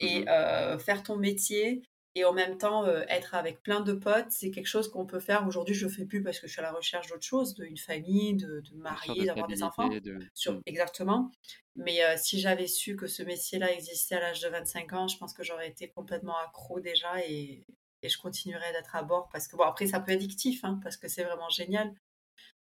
et 0.00 0.24
Mhm. 0.24 0.28
euh, 0.28 0.78
faire 0.78 1.02
ton 1.04 1.16
métier 1.16 1.82
et 2.14 2.24
en 2.24 2.32
même 2.32 2.58
temps 2.58 2.84
euh, 2.84 3.04
être 3.08 3.34
avec 3.34 3.62
plein 3.62 3.80
de 3.80 3.92
potes, 3.92 4.30
c'est 4.30 4.50
quelque 4.50 4.66
chose 4.66 4.90
qu'on 4.90 5.06
peut 5.06 5.20
faire. 5.20 5.46
Aujourd'hui, 5.46 5.74
je 5.74 5.86
ne 5.86 5.90
fais 5.90 6.04
plus 6.04 6.22
parce 6.22 6.40
que 6.40 6.46
je 6.46 6.52
suis 6.52 6.60
à 6.60 6.64
la 6.64 6.72
recherche 6.72 7.08
d'autre 7.08 7.22
chose, 7.22 7.54
d'une 7.54 7.76
famille, 7.76 8.34
de, 8.34 8.60
de 8.60 8.74
marier, 8.76 9.22
de 9.22 9.26
d'avoir 9.26 9.46
des 9.46 9.62
enfants. 9.62 9.88
de. 9.88 10.18
Sur, 10.34 10.54
Mm. 10.54 10.62
exactement. 10.66 11.30
Mais 11.76 12.02
euh, 12.04 12.16
si 12.16 12.40
j'avais 12.40 12.66
su 12.66 12.96
que 12.96 13.06
ce 13.06 13.22
métier-là 13.22 13.72
existait 13.72 14.16
à 14.16 14.20
l'âge 14.20 14.40
de 14.40 14.48
25 14.48 14.92
ans, 14.94 15.06
je 15.08 15.16
pense 15.18 15.32
que 15.32 15.44
j'aurais 15.44 15.68
été 15.68 15.88
complètement 15.88 16.36
accro 16.38 16.80
déjà 16.80 17.24
et, 17.24 17.62
et 18.02 18.08
je 18.08 18.18
continuerais 18.18 18.72
d'être 18.72 18.96
à 18.96 19.02
bord 19.02 19.28
parce 19.30 19.46
que, 19.46 19.56
bon, 19.56 19.62
après, 19.64 19.86
ça 19.86 20.00
peut 20.00 20.10
être 20.12 20.18
addictif, 20.22 20.64
hein, 20.64 20.80
parce 20.82 20.96
que 20.96 21.06
c'est 21.08 21.22
vraiment 21.24 21.48
génial. 21.50 21.92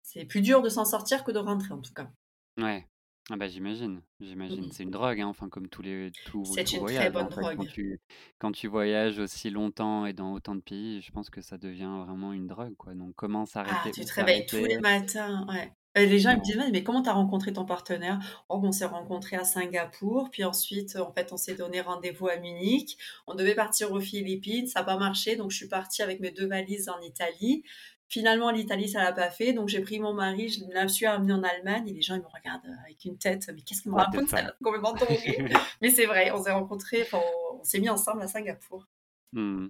C'est 0.02 0.24
plus 0.24 0.40
dur 0.40 0.62
de 0.62 0.68
s'en 0.68 0.84
sortir 0.84 1.22
que 1.22 1.30
de 1.30 1.38
rentrer, 1.38 1.74
en 1.74 1.80
tout 1.82 1.92
cas. 1.92 2.10
Ouais. 2.56 2.86
Ah 3.30 3.36
bah 3.36 3.46
j'imagine, 3.46 4.00
j'imagine. 4.20 4.64
Mhm. 4.64 4.72
C'est 4.72 4.84
une 4.84 4.90
drogue, 4.90 5.20
hein, 5.20 5.26
enfin 5.26 5.50
comme 5.50 5.68
tous 5.68 5.82
les 5.82 6.10
tout, 6.24 6.44
C'est 6.44 6.72
une 6.72 6.86
très 6.86 7.10
voyage 7.10 7.12
bonne 7.12 7.26
en 7.26 7.30
fait. 7.30 7.48
Quand 7.54 7.64
drogue. 7.64 7.68
tu 7.68 8.00
quand 8.38 8.52
tu 8.52 8.68
voyages 8.68 9.18
aussi 9.18 9.50
longtemps 9.50 10.06
et 10.06 10.14
dans 10.14 10.32
autant 10.32 10.54
de 10.54 10.62
pays, 10.62 11.02
je 11.02 11.10
pense 11.12 11.28
que 11.28 11.42
ça 11.42 11.58
devient 11.58 11.90
vraiment 12.06 12.32
une 12.32 12.46
drogue 12.46 12.74
quoi. 12.76 12.94
Donc 12.94 13.14
comment 13.16 13.42
Ah, 13.42 13.46
s'arrêter, 13.46 13.90
tu 13.90 14.00
où 14.00 14.04
te 14.04 14.12
réveilles 14.14 14.46
tous 14.46 14.64
les 14.64 14.78
matins, 14.78 15.46
ouais. 15.48 15.72
les 15.96 16.18
gens 16.18 16.30
ils 16.30 16.38
me 16.38 16.42
disent: 16.42 16.70
«Mais 16.72 16.82
comment 16.82 17.02
tu 17.02 17.08
as 17.10 17.12
rencontré 17.12 17.52
ton 17.52 17.64
partenaire?» 17.66 18.18
«Oh, 18.48 18.60
on 18.62 18.72
s'est 18.72 18.86
rencontrés 18.86 19.36
à 19.36 19.44
Singapour, 19.44 20.30
puis 20.30 20.44
ensuite, 20.44 20.96
en 20.96 21.12
fait, 21.12 21.32
on 21.32 21.36
s'est 21.36 21.54
donné 21.54 21.80
rendez-vous 21.80 22.28
à 22.28 22.36
Munich. 22.36 22.96
On 23.26 23.34
devait 23.34 23.54
partir 23.54 23.92
aux 23.92 24.00
Philippines, 24.00 24.66
ça 24.66 24.80
a 24.80 24.84
pas 24.84 24.96
marché, 24.96 25.36
donc 25.36 25.50
je 25.50 25.56
suis 25.56 25.68
partie 25.68 26.02
avec 26.02 26.20
mes 26.20 26.30
2 26.30 26.46
valises 26.46 26.88
en 26.88 27.00
Italie. 27.02 27.62
Finalement, 28.10 28.50
l'Italie, 28.50 28.88
ça 28.88 29.04
l'a 29.04 29.12
pas 29.12 29.30
fait, 29.30 29.52
donc 29.52 29.68
j'ai 29.68 29.80
pris 29.80 30.00
mon 30.00 30.14
mari, 30.14 30.48
je 30.48 30.60
l'ai 30.64 30.88
suis 30.88 31.04
amené 31.04 31.32
en 31.34 31.42
Allemagne 31.42 31.86
et 31.88 31.92
les 31.92 32.00
gens, 32.00 32.14
ils 32.14 32.22
me 32.22 32.26
regardent, 32.26 32.64
avec 32.84 33.04
une 33.04 33.18
tête: 33.18 33.50
«Mais 33.54 33.60
qu'est-ce 33.60 33.82
qu'il 33.82 33.90
me 33.90 33.96
raconte 33.96 34.14
peut-être 34.14 34.30
pas. 34.30 34.36
celle-là? 34.38 34.54
Complètement 34.62 34.92
droguée». 34.94 35.44
Mais 35.82 35.90
c'est 35.90 36.06
vrai, 36.06 36.30
on 36.30 36.42
s'est 36.42 36.52
rencontrés, 36.52 37.06
on 37.12 37.62
s'est 37.62 37.80
mis 37.80 37.90
ensemble 37.90 38.22
à 38.22 38.26
Singapour. 38.26 38.86
Mmh. 39.32 39.68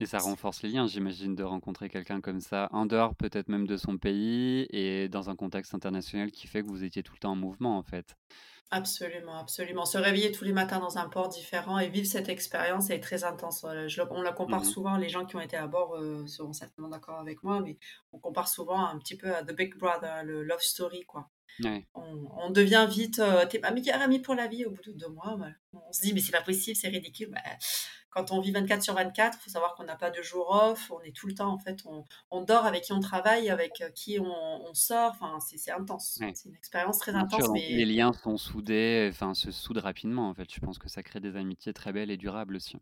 Et 0.00 0.06
ça 0.06 0.20
renforce 0.20 0.62
les 0.62 0.70
liens, 0.70 0.86
j'imagine, 0.88 1.34
de 1.36 1.42
rencontrer 1.44 1.88
quelqu'un 1.88 2.20
comme 2.20 2.40
ça, 2.40 2.68
en 2.72 2.86
dehors 2.86 3.14
peut-être 3.14 3.48
même 3.48 3.66
de 3.68 3.76
son 3.76 3.98
pays 3.98 4.66
et 4.70 5.08
dans 5.08 5.30
un 5.30 5.36
contexte 5.36 5.74
international 5.74 6.30
qui 6.32 6.46
fait 6.48 6.62
que 6.62 6.68
vous 6.68 6.82
étiez 6.84 7.02
tout 7.04 7.12
le 7.14 7.18
temps 7.20 7.32
en 7.32 7.36
mouvement, 7.36 7.78
en 7.78 7.82
fait. 7.84 8.16
Absolument, 8.72 9.36
absolument. 9.40 9.84
Se 9.84 9.98
réveiller 9.98 10.30
tous 10.30 10.44
les 10.44 10.52
matins 10.52 10.78
dans 10.78 10.96
un 10.96 11.08
port 11.08 11.28
différent 11.28 11.78
et 11.80 11.88
vivre 11.88 12.06
cette 12.06 12.28
expérience 12.28 12.88
est 12.90 13.00
très 13.00 13.24
intense. 13.24 13.66
Je 13.88 14.02
on 14.10 14.22
la 14.22 14.30
compare 14.32 14.64
Mmh 14.64 14.64
souvent, 14.64 14.96
les 14.96 15.08
gens 15.08 15.26
qui 15.26 15.34
ont 15.34 15.40
été 15.40 15.56
à 15.56 15.66
bord, 15.66 15.96
heu, 15.96 16.24
seront 16.28 16.52
certainement 16.52 16.88
d'accord 16.88 17.18
avec 17.18 17.42
moi, 17.42 17.60
mais 17.60 17.78
on 18.12 18.18
compare 18.20 18.46
souvent 18.48 18.86
un 18.86 18.96
petit 18.98 19.16
peu 19.16 19.34
à 19.34 19.42
The 19.42 19.56
Big 19.56 19.74
Brother, 19.76 20.22
le 20.22 20.44
Love 20.44 20.60
Story, 20.60 21.04
quoi. 21.04 21.30
Ouais. 21.62 21.86
On 21.94 22.28
on 22.38 22.50
devient 22.50 22.86
vite, 22.90 23.20
heu, 23.20 23.48
tu 23.50 23.58
ma 23.60 23.72
meilleure 23.72 24.02
amie 24.02 24.20
pour 24.20 24.34
la 24.36 24.48
vie 24.48 24.66
au 24.66 24.70
bout 24.72 24.82
de 24.84 24.92
2 24.92 25.08
mois, 25.08 25.38
on 25.74 25.92
se 25.92 26.02
dit: 26.02 26.14
«Mais 26.14 26.20
c'est 26.20 26.32
pas 26.32 26.42
possible, 26.42 26.76
c'est 26.76 26.88
ridicule». 26.88 27.30
Bah, 27.32 27.40
quand 28.10 28.32
on 28.32 28.40
vit 28.40 28.52
24 28.52 28.82
sur 28.82 28.94
24, 28.94 29.38
il 29.40 29.42
faut 29.44 29.50
savoir 29.50 29.74
qu'on 29.74 29.84
n'a 29.84 29.96
pas 29.96 30.10
de 30.10 30.22
jour 30.22 30.50
off, 30.50 30.90
on 30.90 31.00
est 31.02 31.14
tout 31.16 31.26
le 31.26 31.34
temps 31.34 31.52
en 31.52 31.58
fait, 31.58 31.78
on 31.86 32.04
on 32.30 32.42
dort 32.42 32.66
avec 32.66 32.84
qui 32.84 32.92
on 32.92 33.00
travaille, 33.00 33.50
avec, 33.50 33.80
heu, 33.82 33.90
qui 33.94 34.18
on 34.20 34.24
on 34.26 34.74
sort, 34.74 35.12
enfin 35.12 35.38
c'est 35.40 35.58
c'est 35.58 35.72
intense. 35.72 36.20
Ouais. 36.20 36.34
C'est 36.34 36.48
une 36.48 36.54
expérience 36.56 36.98
très 36.98 37.14
Bien 37.14 37.28
sûr, 37.30 37.46
intense, 37.48 37.48
les 37.48 37.84
liens 37.86 38.12
sont 38.12 38.36
soudés, 38.38 39.08
enfin 39.12 39.34
se 39.34 39.50
soudent 39.52 39.80
rapidement, 39.82 40.28
en 40.30 40.34
fait. 40.34 40.52
Je 40.52 40.60
pense 40.60 40.78
que 40.78 40.88
ça 40.88 41.02
crée 41.02 41.20
des 41.20 41.36
amitiés 41.36 41.72
très 41.74 41.92
belles 41.92 42.10
et 42.10 42.16
durables 42.18 42.56
aussi. 42.56 42.78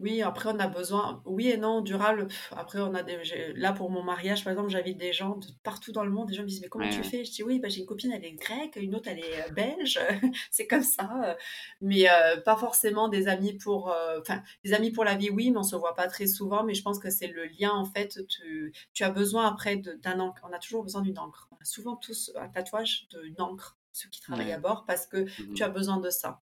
Oui, 0.00 0.22
après 0.22 0.48
on 0.52 0.58
a 0.58 0.66
besoin 0.66 1.22
oui 1.26 1.48
et 1.50 1.56
non, 1.56 1.80
durable, 1.80 2.26
pff, 2.26 2.52
après 2.56 2.80
on 2.80 2.94
a 2.94 3.02
des 3.02 3.22
j'ai 3.24 3.52
là 3.52 3.72
pour 3.72 3.90
mon 3.90 4.02
mariage, 4.02 4.42
par 4.42 4.50
exemple, 4.52 4.70
j'invite 4.70 4.98
des 4.98 5.12
gens 5.12 5.36
de 5.36 5.46
partout 5.62 5.92
dans 5.92 6.04
le 6.04 6.10
monde. 6.10 6.28
Des 6.28 6.34
gens 6.34 6.42
me 6.42 6.48
disent: 6.48 6.60
«Mais 6.60 6.68
comment 6.68 6.88
tu 6.88 7.04
ouais. 7.04 7.04
fais?» 7.04 7.24
je 7.24 7.30
dis: 7.30 7.42
«Oui, 7.42 7.60
bah, 7.60 7.68
j'ai 7.68 7.80
une 7.80 7.86
copine, 7.86 8.10
elle 8.12 8.24
est 8.24 8.32
grecque, 8.32 8.76
une 8.76 8.94
autre, 8.96 9.08
elle 9.08 9.18
est, 9.20 9.40
heu, 9.46 9.50
belge, 9.52 10.00
c'est 10.50 10.66
comme 10.66 10.82
ça, 10.82 11.34
heu, 11.34 11.36
mais 11.80 12.06
heu, 12.08 12.42
pas 12.44 12.56
forcément 12.56 13.08
des 13.08 13.28
amis 13.28 13.54
pour, 13.54 13.94
enfin, 14.20 14.42
des 14.64 14.72
amis 14.72 14.90
pour 14.90 15.04
la 15.04 15.14
vie, 15.14 15.30
oui, 15.30 15.50
mais 15.50 15.58
on 15.58 15.62
se 15.62 15.76
voit 15.76 15.94
pas 15.94 16.08
très 16.08 16.26
souvent, 16.26 16.64
mais 16.64 16.74
je 16.74 16.82
pense 16.82 16.98
que 16.98 17.10
c'est 17.10 17.28
le 17.28 17.44
lien, 17.46 17.70
en 17.72 17.84
fait, 17.84 18.26
tu 18.28 18.72
tu 18.92 19.04
as 19.04 19.10
besoin 19.10 19.46
après 19.46 19.76
de 19.76 19.92
d'un 19.94 20.18
ancre. 20.20 20.42
On 20.48 20.52
a 20.52 20.58
toujours 20.58 20.82
besoin 20.82 21.02
d'une 21.02 21.18
encre. 21.18 21.48
On 21.52 21.56
a 21.56 21.64
souvent 21.64 21.96
tous 21.96 22.32
un 22.36 22.48
tatouage 22.48 23.06
d'une 23.10 23.40
encre, 23.40 23.78
ceux 23.92 24.08
qui 24.08 24.20
travaillent 24.20 24.52
à 24.52 24.58
Ouais. 24.58 24.58
bord, 24.58 24.84
parce 24.86 25.06
que 25.06 25.26
Mmh 25.38 25.48
tu 25.54 25.62
as 25.62 25.68
besoin 25.68 25.98
de 25.98 26.10
ça 26.10 26.42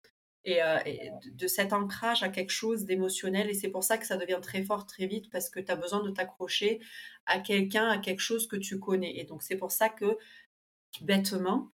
et, 0.44 0.60
de 1.24 1.30
de 1.30 1.46
cet 1.46 1.72
ancrage 1.72 2.22
à 2.22 2.28
quelque 2.28 2.50
chose 2.50 2.84
d'émotionnel. 2.84 3.50
Et 3.50 3.54
c'est 3.54 3.68
pour 3.68 3.84
ça 3.84 3.98
que 3.98 4.06
ça 4.06 4.16
devient 4.16 4.40
très 4.42 4.62
fort 4.62 4.86
très 4.86 5.06
vite 5.06 5.30
parce 5.30 5.50
que 5.50 5.60
tu 5.60 5.70
as 5.70 5.76
besoin 5.76 6.02
de 6.02 6.10
t'accrocher 6.10 6.80
à 7.26 7.40
quelqu'un, 7.40 7.88
à 7.88 7.98
quelque 7.98 8.20
chose 8.20 8.46
que 8.46 8.56
tu 8.56 8.78
connais. 8.78 9.18
Et 9.18 9.24
donc 9.24 9.42
c'est 9.42 9.56
pour 9.56 9.70
ça 9.72 9.88
que, 9.88 10.16
bêtement, 11.02 11.70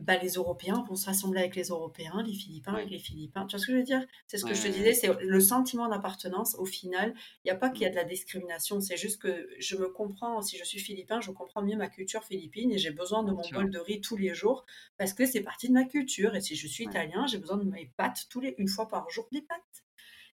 bah, 0.00 0.16
les 0.16 0.34
Européens 0.34 0.84
vont 0.88 0.96
se 0.96 1.06
rassembler 1.06 1.40
avec 1.40 1.56
les 1.56 1.68
Européens, 1.68 2.22
les 2.26 2.32
Philippins 2.32 2.74
avec 2.74 2.90
les 2.90 2.98
Philippins. 2.98 3.46
Tu 3.46 3.56
vois 3.56 3.60
ce 3.60 3.66
que 3.66 3.72
je 3.72 3.76
veux 3.78 3.84
dire? 3.84 4.04
C'est 4.26 4.38
ce 4.38 4.44
que 4.44 4.54
je 4.54 4.62
te 4.62 4.68
disais, 4.68 4.94
c'est 4.94 5.10
le 5.20 5.40
sentiment 5.40 5.88
d'appartenance 5.88 6.54
au 6.58 6.64
final, 6.64 7.14
il 7.44 7.48
y 7.48 7.50
a 7.50 7.54
pas 7.54 7.70
qu'il 7.70 7.82
y 7.82 7.86
a 7.86 7.90
de 7.90 7.96
la 7.96 8.04
discrimination, 8.04 8.80
c'est 8.80 8.96
juste 8.96 9.20
que 9.20 9.48
je 9.58 9.76
me 9.76 9.88
comprends, 9.88 10.40
si 10.42 10.56
je 10.56 10.64
suis 10.64 10.78
philippin, 10.80 11.20
je 11.20 11.30
comprends 11.30 11.62
mieux 11.62 11.76
ma 11.76 11.88
culture 11.88 12.24
philippine 12.24 12.72
et 12.72 12.78
j'ai 12.78 12.90
besoin 12.90 13.22
de 13.22 13.32
mon 13.32 13.42
bol 13.52 13.70
de 13.70 13.78
riz 13.78 14.00
tous 14.00 14.16
les 14.16 14.34
jours 14.34 14.64
parce 14.96 15.12
que 15.12 15.26
c'est 15.26 15.42
partie 15.42 15.68
de 15.68 15.74
ma 15.74 15.84
culture 15.84 16.34
et 16.34 16.40
si 16.40 16.56
je 16.56 16.66
suis 16.66 16.84
italien, 16.84 17.26
j'ai 17.26 17.38
besoin 17.38 17.58
de 17.58 17.64
mes 17.64 17.92
pâtes 17.96 18.26
tous 18.30 18.40
les 18.40 18.54
une 18.58 18.68
fois 18.68 18.88
par 18.88 19.08
jour, 19.10 19.28
des 19.32 19.42
pâtes. 19.42 19.84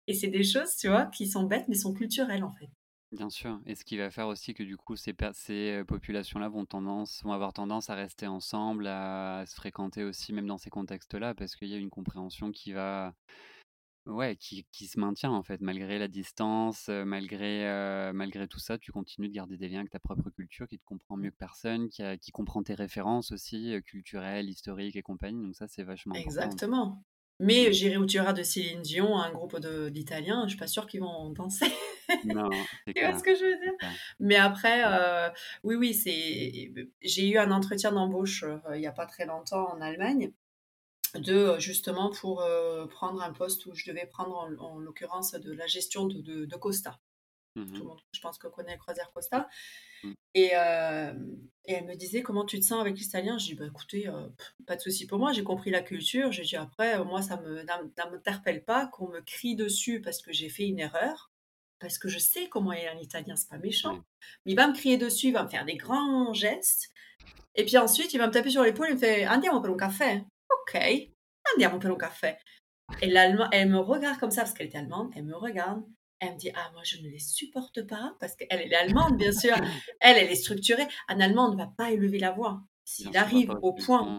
Et 0.08 0.14
c'est 0.14 0.28
des 0.28 0.44
choses, 0.44 0.76
tu 0.78 0.88
vois, 0.88 1.06
qui 1.08 1.28
sont 1.28 1.44
bêtes 1.44 1.68
mais 1.68 1.76
sont 1.76 1.94
culturelles, 1.94 2.44
en 2.44 2.52
fait. 2.52 2.70
Bien 3.12 3.30
sûr 3.30 3.62
et 3.68 3.76
ce 3.76 3.86
qui 3.86 3.98
va 3.98 4.10
faire 4.10 4.28
aussi 4.28 4.54
que 4.56 4.64
du 4.64 4.78
coup 4.78 4.96
ces 4.96 5.14
per 5.14 5.30
ces, 5.34 5.78
heu, 5.82 5.86
populations-là 5.86 6.50
vont 6.50 6.66
tendance 6.66 7.22
vont 7.24 7.34
avoir 7.34 7.54
tendance 7.54 7.90
à 7.92 7.96
rester 7.96 8.26
ensemble, 8.28 8.88
à 8.88 9.40
à 9.40 9.46
se 9.46 9.54
fréquenter 9.56 10.04
aussi 10.04 10.34
même 10.34 10.48
dans 10.48 10.58
ces 10.58 10.72
contextes-là 10.72 11.36
parce 11.36 11.56
qu'il 11.56 11.68
y 11.68 11.76
a 11.76 11.78
une 11.78 11.92
compréhension 11.92 12.52
qui 12.52 12.74
va 12.74 13.14
ouais, 14.08 14.36
qui 14.38 14.66
qui 14.72 14.88
se 14.88 15.00
maintient 15.00 15.32
en 15.32 15.44
fait. 15.44 15.62
Malgré 15.62 16.00
la 16.00 16.08
distance, 16.10 16.90
malgré, 16.90 18.12
malgré 18.14 18.48
tout 18.48 18.60
ça, 18.60 18.78
tu 18.80 18.92
continues 18.92 19.30
de 19.30 19.34
garder 19.34 19.58
des 19.58 19.70
liens 19.70 19.82
avec 19.82 19.92
ta 19.92 20.00
propre 20.00 20.30
culture 20.32 20.68
qui 20.68 20.80
te 20.80 20.86
comprend 20.86 21.18
mieux 21.18 21.32
que 21.32 21.38
personne, 21.38 21.90
qui 21.90 22.04
a 22.04 22.18
qui 22.18 22.32
comprend 22.32 22.64
tes 22.64 22.76
références 22.76 23.32
aussi, 23.32 23.76
culturelles, 23.86 24.50
historiques 24.50 24.96
et 24.98 25.04
compagnie, 25.04 25.44
donc 25.44 25.56
ça, 25.56 25.68
c'est 25.68 25.84
vachement 25.84 26.18
important. 26.18 26.60
Exactement, 26.60 27.06
mais. 27.40 27.74
J'irai 27.74 27.98
où 27.98 28.06
tu 28.06 28.18
iras 28.18 28.34
de 28.34 28.44
Céline 28.44 28.82
Dion, 28.82 29.18
un 29.18 29.32
groupe 29.32 29.60
d'Italiens, 29.90 30.44
je 30.46 30.50
suis 30.50 30.58
pas 30.58 30.68
sûre 30.68 30.88
qu'ils 30.88 31.02
vont 31.02 31.30
danser. 31.30 31.68
Non, 32.24 32.50
Tu 32.96 33.04
vois 33.04 33.14
ce 33.18 33.24
que 33.24 33.36
je 33.36 33.46
veux 33.46 33.58
dire? 33.60 33.74
Mais 34.20 34.36
après, 34.36 34.84
heu, 34.84 35.32
oui, 35.64 35.76
oui, 35.76 35.94
c'est 35.94 36.72
j'ai 37.02 37.30
eu 37.30 37.38
un 37.38 37.52
entretien 37.52 37.92
d'embauche, 37.92 38.44
heu, 38.44 38.60
il 38.76 38.82
y 38.82 38.88
a 38.88 38.92
pas 38.92 39.06
très 39.06 39.26
longtemps 39.26 39.70
en 39.74 39.82
Allemagne, 39.82 40.32
de, 41.16 41.34
heu, 41.56 41.60
justement 41.60 42.12
pour, 42.12 42.44
prendre 42.90 43.22
un 43.24 43.34
poste 43.34 43.66
où 43.68 43.76
je 43.76 43.90
devais 43.90 44.06
prendre 44.08 44.36
en 44.38 44.56
en 44.60 44.80
l'occurrence 44.80 45.34
de 45.34 45.52
la 45.54 45.68
gestion 45.68 46.08
de 46.08 46.22
de 46.22 46.46
de 46.46 46.56
Costa. 46.58 47.00
Mmh 47.56 47.74
Tout 47.74 47.80
le 47.84 47.88
monde, 47.88 48.00
je 48.12 48.20
pense 48.20 48.38
que 48.38 48.48
connaît 48.48 48.78
Croisière 48.78 49.12
Costa. 49.14 49.48
Mmh. 50.04 50.14
et 50.34 50.52
hem 50.54 51.38
et 51.68 51.74
elle 51.74 51.86
me 51.86 51.96
disait: 51.96 52.22
«Comment 52.22 52.46
tu 52.46 52.60
te 52.60 52.66
sens 52.66 52.80
avec 52.82 52.98
l'italien?» 52.98 53.38
je 53.38 53.46
dis: 53.46 53.56
«Bah, 53.56 53.66
écoutez, 53.66 54.08
heu, 54.08 54.34
pas 54.68 54.76
de 54.76 54.82
souci 54.82 55.08
pour 55.08 55.18
moi, 55.20 55.32
j'ai 55.34 55.44
compris 55.44 55.72
la 55.72 55.82
culture». 55.82 56.32
J'ai 56.32 56.44
dit: 56.44 56.56
«Après, 56.58 56.98
heu, 57.00 57.04
moi 57.04 57.22
ça 57.22 57.38
me 57.42 57.64
n'in 57.64 57.90
ça 57.98 58.10
m'interpelle 58.10 58.64
pas 58.64 58.88
qu'on 58.88 59.08
me 59.10 59.22
crie 59.22 59.56
dessus 59.56 60.02
parce 60.02 60.22
que 60.22 60.32
j'ai 60.34 60.50
fait 60.50 60.68
une 60.68 60.80
erreur, 60.80 61.32
parce 61.80 61.98
que 61.98 62.10
je 62.10 62.20
sais 62.20 62.50
comment 62.50 62.74
est 62.74 62.88
un 62.88 62.98
italien, 63.00 63.36
c'est 63.36 63.50
pas 63.50 63.58
méchant, 63.58 64.04
mais 64.46 64.52
il 64.54 64.56
va 64.56 64.68
me 64.68 64.74
crier 64.74 64.98
dessus, 64.98 65.28
il 65.28 65.34
va 65.34 65.44
me 65.44 65.50
faire 65.50 65.66
des 65.66 65.78
grands 65.78 66.34
gestes. 66.34 66.92
Et 67.56 67.66
puis 67.66 67.78
ensuite 67.78 68.14
il 68.14 68.18
va 68.18 68.28
me 68.28 68.34
taper 68.34 68.50
sur 68.52 68.64
l'épaule, 68.64 68.90
il 68.90 68.96
me 68.96 69.00
fait: 69.00 69.28
"Andiamo 69.28 69.62
per 69.62 69.72
un 69.72 69.78
caffè?" 69.78 70.24
«OK, 70.50 70.76
andiamo 71.54 71.80
per 71.80 71.92
un 71.92 71.98
caffè» 71.98 72.38
et 73.02 73.08
l'allemand 73.08 73.50
elle 73.52 73.70
me 73.70 73.80
regarde 73.80 74.20
comme 74.20 74.32
ça 74.32 74.42
parce 74.44 74.54
qu'elle 74.54 74.68
était 74.68 74.78
allemande, 74.78 75.12
elle 75.16 75.24
me 75.26 75.36
regarde, 75.36 75.84
elle 76.20 76.34
me 76.34 76.38
dit: 76.38 76.52
«Ah 76.56 76.72
moi 76.74 76.82
je 76.84 76.98
ne 77.02 77.08
les 77.10 77.20
supporte 77.20 77.84
pas» 77.88 78.16
parce 78.20 78.36
qu'elle, 78.36 78.48
elle 78.52 78.72
est 78.74 78.76
allemande 78.76 79.18
bien 79.18 79.32
sûr. 79.32 79.56
Elle, 80.00 80.18
elle 80.18 80.32
est 80.32 80.36
structurée. 80.36 80.88
Un 81.08 81.20
Allemand 81.20 81.52
ne 81.52 81.58
va 81.58 81.68
pas 81.68 81.92
élever 81.92 82.20
la 82.20 82.32
voix. 82.32 82.62
S'il 82.86 83.16
arrive 83.18 83.54
au 83.62 83.74
point 83.74 84.14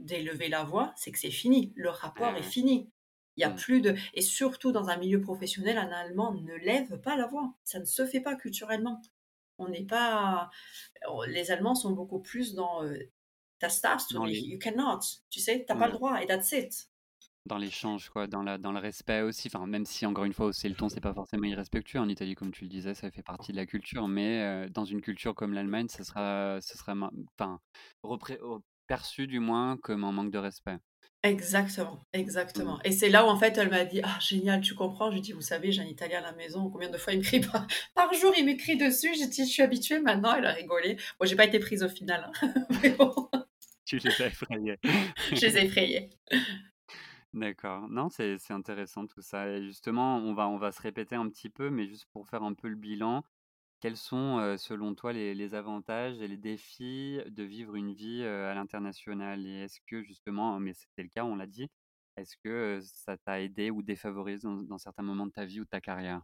d'élever 0.00 0.48
la 0.48 0.64
voix, 0.64 0.92
c'est 0.96 1.12
que 1.12 1.18
c'est 1.18 1.30
fini. 1.30 1.72
Le 1.76 1.90
rapport 1.90 2.36
est 2.36 2.42
ouais. 2.42 2.44
fini. 2.44 2.90
Il 3.36 3.42
y 3.42 3.44
a 3.44 3.50
Mmh. 3.50 3.56
plus 3.56 3.80
de 3.80 3.94
et 4.14 4.22
surtout 4.22 4.72
dans 4.72 4.88
un 4.90 4.96
milieu 4.98 5.20
professionnel, 5.20 5.78
un 5.78 5.90
Allemand 5.92 6.34
ne 6.34 6.54
lève 6.54 7.00
pas 7.00 7.16
la 7.16 7.26
voix. 7.26 7.54
Ça 7.64 7.78
ne 7.80 7.84
se 7.86 8.06
fait 8.06 8.20
pas 8.20 8.36
culturellement. 8.36 9.00
On 9.58 9.68
n'est 9.68 9.84
pas 9.86 10.50
les 11.28 11.50
Allemands 11.50 11.74
sont 11.74 11.92
beaucoup 11.92 12.20
plus 12.20 12.54
dans, 12.54 12.84
heu, 12.84 13.10
«Das 13.60 13.80
darfst 13.82 14.10
du 14.10 14.16
Dans 14.16 14.24
nicht, 14.24 14.42
les 14.42 14.48
you 14.48 14.58
cannot», 14.58 15.00
tu 15.30 15.40
sais? 15.40 15.64
Tu 15.66 15.72
as 15.72 15.76
pas 15.76 15.86
le 15.86 15.92
ouais. 15.92 15.94
droit 15.94 16.20
et 16.22 16.26
that's 16.26 16.52
it. 16.52 16.88
Dans 17.44 17.58
l'échange 17.58 18.08
quoi, 18.10 18.28
dans 18.28 18.42
la 18.42 18.56
dans 18.56 18.70
le 18.70 18.78
respect 18.78 19.20
aussi, 19.22 19.48
enfin 19.52 19.66
même 19.66 19.84
si 19.84 20.06
encore 20.06 20.24
une 20.24 20.32
fois 20.32 20.46
hausser 20.46 20.68
le 20.68 20.76
ton, 20.76 20.88
c'est 20.88 21.00
pas 21.00 21.12
forcément 21.12 21.44
irrespectueux 21.46 21.98
en 21.98 22.08
Italie 22.08 22.36
comme 22.36 22.52
tu 22.52 22.62
le 22.64 22.70
disais, 22.70 22.94
ça 22.94 23.10
fait 23.10 23.22
partie 23.24 23.50
de 23.50 23.56
la 23.56 23.66
culture, 23.66 24.06
mais 24.06 24.66
heu, 24.66 24.70
dans 24.70 24.84
une 24.84 25.00
culture 25.00 25.34
comme 25.34 25.52
l'Allemagne, 25.52 25.88
ça 25.88 26.04
sera 26.04 26.60
ça 26.60 26.76
sera 26.78 26.94
enfin 27.36 27.58
perçu 28.86 29.26
du 29.26 29.40
moins 29.40 29.76
comme 29.78 30.04
un 30.04 30.12
manque 30.12 30.30
de 30.30 30.38
respect. 30.38 30.78
Exactement, 31.24 32.00
exactement 32.12 32.80
et 32.84 32.90
c'est 32.90 33.08
là 33.08 33.24
où 33.24 33.28
en 33.28 33.38
fait 33.38 33.56
elle 33.56 33.70
m'a 33.70 33.84
dit: 33.84 34.00
«Ah 34.02 34.18
génial, 34.20 34.60
tu 34.60 34.74
comprends?» 34.74 35.08
je 35.10 35.14
lui 35.14 35.20
dis: 35.20 35.32
«Vous 35.32 35.40
savez, 35.40 35.70
j'ai 35.70 35.80
un 35.82 35.86
Italien 35.86 36.18
à 36.18 36.22
la 36.22 36.32
maison, 36.32 36.68
combien 36.68 36.90
de 36.90 36.98
fois 36.98 37.12
il 37.12 37.20
me 37.20 37.24
crie 37.24 37.40
par 37.40 37.66
par 37.94 38.12
jour, 38.12 38.32
il 38.36 38.44
me 38.44 38.56
crie 38.56 38.76
dessus?» 38.76 39.10
j'ai 39.16 39.28
dit: 39.28 39.44
«Je 39.46 39.50
suis 39.50 39.62
habituée 39.62 40.00
maintenant», 40.00 40.34
elle 40.34 40.46
a 40.46 40.52
rigolé. 40.52 40.96
Bon, 41.20 41.26
j'ai 41.26 41.36
pas 41.36 41.44
été 41.44 41.60
prise 41.60 41.84
au 41.84 41.88
final, 41.88 42.28
hein, 42.42 42.52
mais 42.82 42.90
bon, 42.90 43.14
Tu 43.84 43.98
les 43.98 44.20
as 44.22 44.26
effrayés. 44.26 44.76
je 45.34 45.46
les 45.46 45.58
ai 45.58 45.64
effrayés. 45.66 46.10
D'accord. 47.34 47.88
Non, 47.88 48.10
c'est 48.10 48.36
intéressant 48.50 49.06
tout 49.06 49.22
ça 49.22 49.58
justement, 49.62 50.18
on 50.18 50.34
va 50.58 50.70
se 50.70 50.82
répéter 50.82 51.14
un 51.14 51.28
petit 51.30 51.48
peu, 51.48 51.70
mais 51.70 51.86
juste 51.86 52.04
pour 52.12 52.28
faire 52.28 52.42
un 52.42 52.52
peu 52.52 52.68
le 52.68 52.74
bilan, 52.76 53.24
quels 53.80 53.96
sont, 53.98 54.56
selon 54.58 54.94
toi 54.96 55.12
les 55.14 55.54
avantages 55.54 56.20
et 56.22 56.28
les 56.28 56.38
défis 56.38 57.20
de 57.26 57.42
vivre 57.44 57.76
une 57.76 57.92
vie, 57.94 58.24
à 58.24 58.54
l'international? 58.54 59.46
Et 59.46 59.60
est-ce 59.64 59.80
que 59.86 60.02
justement 60.02 60.58
mais 60.60 60.74
c'était 60.74 61.04
le 61.04 61.10
cas, 61.10 61.24
on 61.24 61.36
l'a 61.36 61.46
dit, 61.46 61.68
est-ce 62.16 62.36
que, 62.42 62.80
ça 62.82 63.18
t'a 63.18 63.40
aidé 63.42 63.70
ou 63.70 63.82
défavorisé 63.82 64.48
dans 64.66 64.78
certains 64.78 65.04
moments 65.04 65.26
de 65.26 65.32
ta 65.32 65.44
vie 65.46 65.60
ou 65.60 65.64
de 65.64 65.68
ta 65.70 65.80
carrière? 65.82 66.22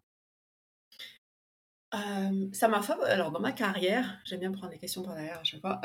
Ça 2.52 2.68
m'a 2.68 2.82
fav 2.82 3.00
alors 3.02 3.30
dans 3.32 3.40
ma 3.40 3.52
carrière, 3.52 4.20
j'aime 4.24 4.40
bien 4.40 4.52
prendre 4.52 4.72
des 4.72 4.78
questions 4.78 5.02
par 5.02 5.14
derrière 5.14 5.38
à 5.40 5.44
chaque 5.44 5.60
fois. 5.62 5.80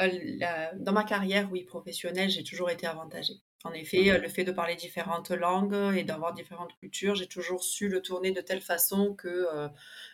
Dans 0.77 0.91
ma 0.93 1.03
carrière, 1.05 1.49
oui, 1.51 1.63
professionnelle, 1.63 2.29
j'ai 2.29 2.43
toujours 2.43 2.69
été 2.69 2.85
avantagée. 2.87 3.35
En 3.63 3.71
effet, 3.73 4.09
heu, 4.11 4.17
Mmh 4.17 4.21
le 4.21 4.27
fait 4.29 4.43
de 4.43 4.51
parler 4.51 4.75
différentes 4.75 5.31
langues 5.31 5.95
et 5.95 6.03
d'avoir 6.03 6.33
différentes 6.33 6.75
cultures, 6.75 7.15
j'ai 7.15 7.27
toujours 7.27 7.63
su 7.63 7.87
le 7.89 8.01
tourner 8.01 8.31
de 8.31 8.41
telle 8.41 8.61
façon 8.61 9.15
que, 9.15 9.27
heu 9.29 9.69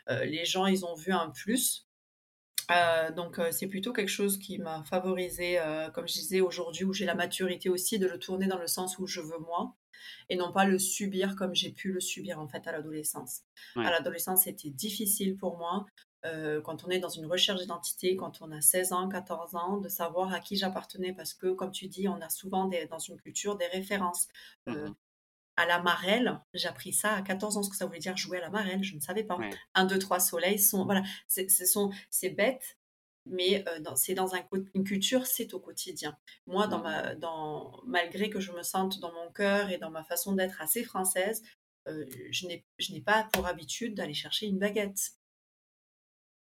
heu, 0.10 0.24
les 0.26 0.46
gens, 0.46 0.68
ils 0.68 0.86
ont 0.86 0.96
vu 0.96 1.12
un 1.12 1.30
plus. 1.32 1.88
Euh, 2.72 3.12
donc 3.12 3.40
c'est 3.52 3.68
plutôt 3.68 3.94
quelque 3.94 4.10
chose 4.10 4.38
qui 4.40 4.60
m'a 4.60 4.84
favorisé, 4.84 5.60
comme 5.94 6.08
je 6.08 6.14
disais 6.14 6.42
aujourd'hui, 6.42 6.86
où 6.86 6.94
j'ai 6.94 7.06
la 7.06 7.16
maturité 7.16 7.70
aussi 7.70 8.00
de 8.00 8.08
le 8.08 8.20
tourner 8.20 8.48
dans 8.48 8.60
le 8.60 8.68
sens 8.68 9.00
où 9.00 9.08
je 9.08 9.22
veux 9.22 9.40
moi 9.40 9.76
et 10.30 10.36
non 10.38 10.52
pas 10.54 10.66
le 10.66 10.80
subir 10.80 11.36
comme 11.36 11.56
j'ai 11.56 11.72
pu 11.74 11.92
le 11.94 12.00
subir 12.02 12.40
en 12.40 12.48
fait 12.48 12.68
à 12.68 12.72
l'adolescence. 12.74 13.42
À 13.84 13.92
l'adolescence, 13.92 14.44
c'était 14.46 14.70
difficile 14.72 15.38
pour 15.38 15.58
moi. 15.58 15.86
Quand 16.24 16.84
on 16.86 16.90
est 16.90 17.00
dans 17.00 17.10
une 17.10 17.26
recherche 17.26 17.62
d'identité, 17.62 18.16
quand 18.16 18.42
on 18.42 18.52
a 18.52 18.62
16 18.62 18.94
ans, 18.94 19.10
14 19.10 19.56
ans, 19.56 19.78
de 19.78 19.90
savoir 19.90 20.34
à 20.34 20.40
qui 20.40 20.58
j'appartenais, 20.58 21.14
parce 21.14 21.34
que, 21.34 21.54
comme 21.54 21.72
tu 21.72 21.88
dis, 21.88 22.08
on 22.08 22.22
a 22.22 22.30
souvent 22.30 22.66
des, 22.66 22.86
dans 22.88 23.00
une 23.00 23.18
culture 23.18 23.56
des 23.56 23.68
références. 23.68 24.28
Mmh 24.66 24.90
à 25.60 25.66
la 25.66 25.82
marelle, 25.82 26.40
j'ai 26.54 26.70
appris 26.70 26.94
ça 26.94 27.16
à 27.16 27.22
14 27.22 27.58
ans, 27.58 27.64
ce 27.64 27.70
que 27.70 27.76
ça 27.76 27.86
voulait 27.86 28.00
dire 28.00 28.16
jouer 28.16 28.38
à 28.38 28.42
la 28.42 28.50
marelle, 28.50 28.82
je 28.82 28.96
ne 28.96 29.02
savais 29.02 29.26
pas. 29.26 29.38
Un, 29.76 29.86
deux, 29.86 30.00
trois 30.00 30.22
soleils 30.22 30.58
sont, 30.58 30.86
voilà, 30.86 31.04
c'est 31.28 32.30
bête, 32.30 32.78
mais 33.26 33.66
c'est 33.96 34.14
dans 34.14 34.36
un, 34.36 34.40
une 34.74 34.86
culture, 34.86 35.26
c'est 35.26 35.54
au 35.54 35.60
quotidien. 35.60 36.18
Moi, 36.48 36.68
dans 36.68 36.80
ma, 36.80 37.14
dans, 37.16 37.82
malgré 37.86 38.30
que 38.30 38.40
je 38.40 38.54
me 38.54 38.64
sente 38.64 39.02
dans 39.02 39.12
mon 39.12 39.30
cœur 39.32 39.70
et 39.70 39.78
dans 39.78 39.92
ma 39.92 40.06
façon 40.06 40.32
d'être 40.32 40.62
assez 40.62 40.86
française, 40.86 41.44
je 41.86 42.48
n'ai 42.48 43.02
pas 43.02 43.28
pour 43.34 43.46
habitude 43.46 43.96
d'aller 43.96 44.14
chercher 44.14 44.46
une 44.46 44.60
baguette 44.60 45.12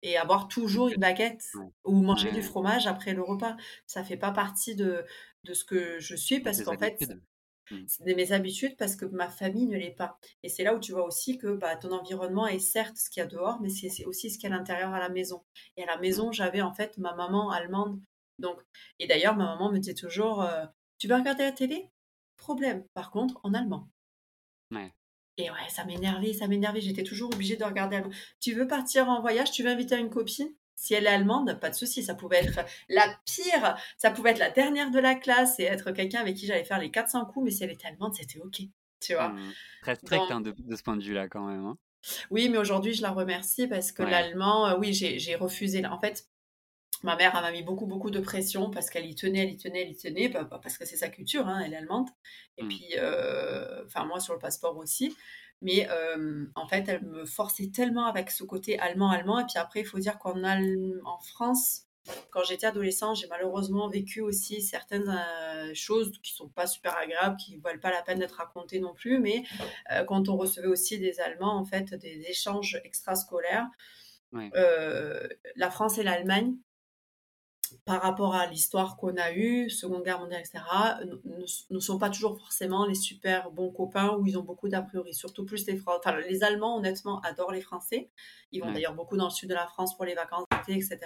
et 0.05 0.17
avoir 0.17 0.47
toujours 0.47 0.87
une 0.87 0.99
baguette 0.99 1.43
ou 1.83 2.01
manger 2.01 2.31
du 2.31 2.41
fromage 2.41 2.87
après 2.87 3.13
le 3.13 3.23
repas. 3.23 3.57
Ça 3.87 4.03
fait 4.03 4.17
pas 4.17 4.31
partie 4.31 4.75
de, 4.75 5.03
de 5.43 5.53
ce 5.53 5.65
que 5.65 5.99
je 5.99 6.15
suis 6.15 6.39
parce 6.39 6.61
qu'en 6.61 6.77
fait, 6.77 6.99
Mmh. 7.71 7.85
C'est 7.87 8.13
mes 8.13 8.31
habitudes 8.31 8.77
parce 8.77 8.95
que 8.95 9.05
ma 9.05 9.29
famille 9.29 9.67
ne 9.67 9.77
l'est 9.77 9.95
pas. 9.95 10.19
Et 10.43 10.49
c'est 10.49 10.63
là 10.63 10.75
où 10.75 10.79
tu 10.79 10.91
vois 10.91 11.05
aussi 11.05 11.37
que 11.37 11.55
bah, 11.55 11.75
ton 11.75 11.91
environnement 11.91 12.45
est 12.47 12.59
certes 12.59 12.97
ce 12.97 13.09
qu'il 13.09 13.21
y 13.21 13.23
a 13.23 13.27
dehors, 13.27 13.59
mais 13.59 13.69
c'est 13.69 14.05
aussi 14.05 14.29
ce 14.29 14.37
qu'il 14.37 14.49
y 14.49 14.53
a 14.53 14.55
à 14.55 14.59
l'intérieur 14.59 14.93
à 14.93 14.99
la 14.99 15.09
maison. 15.09 15.43
Et 15.77 15.83
à 15.83 15.87
la 15.87 15.97
maison, 15.97 16.31
j'avais 16.31 16.61
en 16.61 16.73
fait 16.73 16.97
ma 16.97 17.15
maman 17.15 17.49
allemande. 17.49 17.99
Donc, 18.37 18.59
et 18.99 19.07
d'ailleurs, 19.07 19.35
ma 19.35 19.45
maman 19.45 19.71
me 19.71 19.79
disait 19.79 19.95
toujours 19.95 20.43
euh, 20.43 20.65
Tu 20.99 21.07
veux 21.07 21.15
regarder 21.15 21.43
la 21.43 21.51
télé? 21.51 21.89
Problème. 22.37 22.85
Par 22.93 23.09
contre, 23.09 23.39
en 23.43 23.53
allemand. 23.53 23.89
Et 25.37 25.49
ouais, 25.49 25.69
ça 25.69 25.83
m'énervait, 25.85 26.33
ça 26.33 26.47
m'énervait. 26.47 26.81
J'étais 26.81 27.03
toujours 27.03 27.33
obligée 27.33 27.57
de 27.57 27.63
regarder 27.63 27.97
allemand. 27.97 28.11
Tu 28.39 28.53
veux 28.53 28.67
partir 28.67 29.09
en 29.09 29.21
voyage 29.21 29.51
Tu 29.51 29.63
veux 29.63 29.69
inviter 29.69 29.97
une 29.97 30.09
copine? 30.09 30.49
Si 30.77 30.93
elle 30.93 31.05
est 31.05 31.09
allemande, 31.09 31.57
pas 31.61 31.69
de 31.69 31.75
souci, 31.75 32.03
ça 32.03 32.15
pouvait 32.15 32.43
être 32.43 32.59
la 32.89 33.07
pire, 33.25 33.77
ça 33.97 34.11
pouvait 34.11 34.31
être 34.31 34.39
la 34.39 34.49
dernière 34.49 34.91
de 34.91 34.99
la 34.99 35.15
classe 35.15 35.57
et 35.59 35.63
être 35.63 35.91
quelqu'un 35.91 36.19
avec 36.19 36.35
qui 36.35 36.45
j'allais 36.45 36.65
faire 36.65 36.79
les 36.79 36.91
400 36.91 37.25
coups, 37.27 37.45
mais 37.45 37.51
si 37.51 37.63
elle 37.63 37.71
était 37.71 37.87
allemande, 37.87 38.13
c'était 38.13 38.39
ok, 38.39 38.61
tu 38.99 39.13
vois. 39.13 39.29
Mmh. 39.29 39.53
Très 39.83 39.95
strict 39.95 40.31
hein, 40.31 40.41
de, 40.41 40.53
ce 40.75 40.83
point 40.83 40.97
de 40.97 41.03
vue-là 41.03 41.29
quand 41.29 41.47
même. 41.47 41.65
Hein. 41.65 41.77
Oui, 42.29 42.49
mais 42.49 42.57
aujourd'hui, 42.57 42.93
je 42.93 43.01
la 43.01 43.11
remercie 43.11 43.67
parce 43.67 43.91
que 43.91 44.03
l'allemand, 44.03 44.67
euh, 44.67 44.77
oui, 44.77 44.93
j'ai 44.93 45.35
refusé. 45.35 45.85
En 45.85 45.99
fait, 45.99 46.27
ma 47.03 47.15
mère 47.15 47.33
m'a 47.33 47.51
mis 47.51 47.63
beaucoup, 47.63 47.85
beaucoup 47.85 48.11
de 48.11 48.19
pression 48.19 48.69
parce 48.69 48.89
qu'elle 48.89 49.05
y 49.05 49.15
tenait, 49.15 49.43
elle 49.43 49.51
y 49.51 49.57
tenait, 49.57 49.81
elle 49.81 49.91
y 49.91 49.97
tenait, 49.97 50.29
parce 50.29 50.77
que 50.77 50.85
c'est 50.85 50.97
sa 50.97 51.09
culture, 51.09 51.47
hein, 51.47 51.61
elle 51.65 51.73
est 51.73 51.77
allemande. 51.77 52.09
Et 52.57 52.63
mmh. 52.63 52.67
puis, 52.67 52.87
euh, 52.97 53.85
enfin, 53.85 54.05
moi, 54.05 54.19
sur 54.19 54.33
le 54.33 54.39
passeport 54.39 54.77
aussi. 54.77 55.15
Mais 55.61 55.87
en 56.55 56.67
fait, 56.67 56.87
elle 56.87 57.03
me 57.03 57.25
forçait 57.25 57.71
tellement 57.73 58.05
avec 58.05 58.29
ce 58.29 58.43
côté 58.43 58.77
allemand-allemand. 58.77 59.39
Et 59.39 59.45
puis 59.45 59.57
après, 59.57 59.79
il 59.79 59.85
faut 59.85 59.99
dire 59.99 60.19
qu'en 60.19 60.43
en 60.43 61.19
France, 61.19 61.83
quand 62.29 62.43
j'étais 62.43 62.67
adolescent, 62.67 63.15
j'ai 63.15 63.27
malheureusement 63.27 63.87
vécu 63.87 64.21
aussi 64.21 64.61
certaines 64.61 65.17
choses 65.73 66.11
qui 66.21 66.33
sont 66.33 66.49
pas 66.49 66.67
super 66.67 66.95
agréables, 66.97 67.37
qui 67.37 67.57
valent 67.57 67.79
pas 67.79 67.89
la 67.89 68.03
peine 68.03 68.19
d'être 68.19 68.35
racontées 68.35 68.79
non 68.79 68.93
plus. 68.93 69.19
Mais 69.19 69.43
quand 70.07 70.29
on 70.29 70.37
recevait 70.37 70.67
aussi 70.67 70.99
des 70.99 71.19
Allemands, 71.19 71.57
en 71.57 71.65
fait, 71.65 71.95
des 71.95 72.25
échanges 72.27 72.79
extrascolaires, 72.83 73.67
la 74.33 75.71
France 75.71 75.97
et 75.97 76.03
l'Allemagne 76.03 76.55
par 77.85 78.01
rapport 78.01 78.35
à 78.35 78.47
l'histoire 78.47 78.97
qu'on 78.97 79.15
a 79.17 79.31
eue, 79.33 79.69
Seconde 79.69 80.03
Guerre 80.03 80.19
mondiale, 80.19 80.41
etc., 80.41 80.63
ne, 81.69 81.79
sont 81.79 81.97
pas 81.97 82.09
toujours 82.09 82.39
forcément 82.39 82.85
les 82.85 82.95
super 82.95 83.51
bons 83.51 83.71
copains 83.71 84.15
où 84.17 84.25
ils 84.25 84.37
ont 84.37 84.43
beaucoup 84.43 84.69
d'a 84.69 84.81
priori, 84.81 85.13
surtout 85.13 85.45
plus 85.45 85.65
les 85.67 85.77
Français. 85.77 85.99
Enfin, 86.03 86.19
les 86.19 86.43
Allemands, 86.43 86.77
honnêtement, 86.77 87.21
adorent 87.21 87.51
les 87.51 87.61
Français. 87.61 88.09
Ils 88.51 88.61
vont 88.61 88.71
d'ailleurs 88.71 88.93
beaucoup 88.93 89.17
dans 89.17 89.25
le 89.25 89.31
sud 89.31 89.49
de 89.49 89.53
la 89.53 89.67
France 89.67 89.95
pour 89.95 90.05
les 90.05 90.15
vacances 90.15 90.45
d'été, 90.51 90.73
etc. 90.73 90.99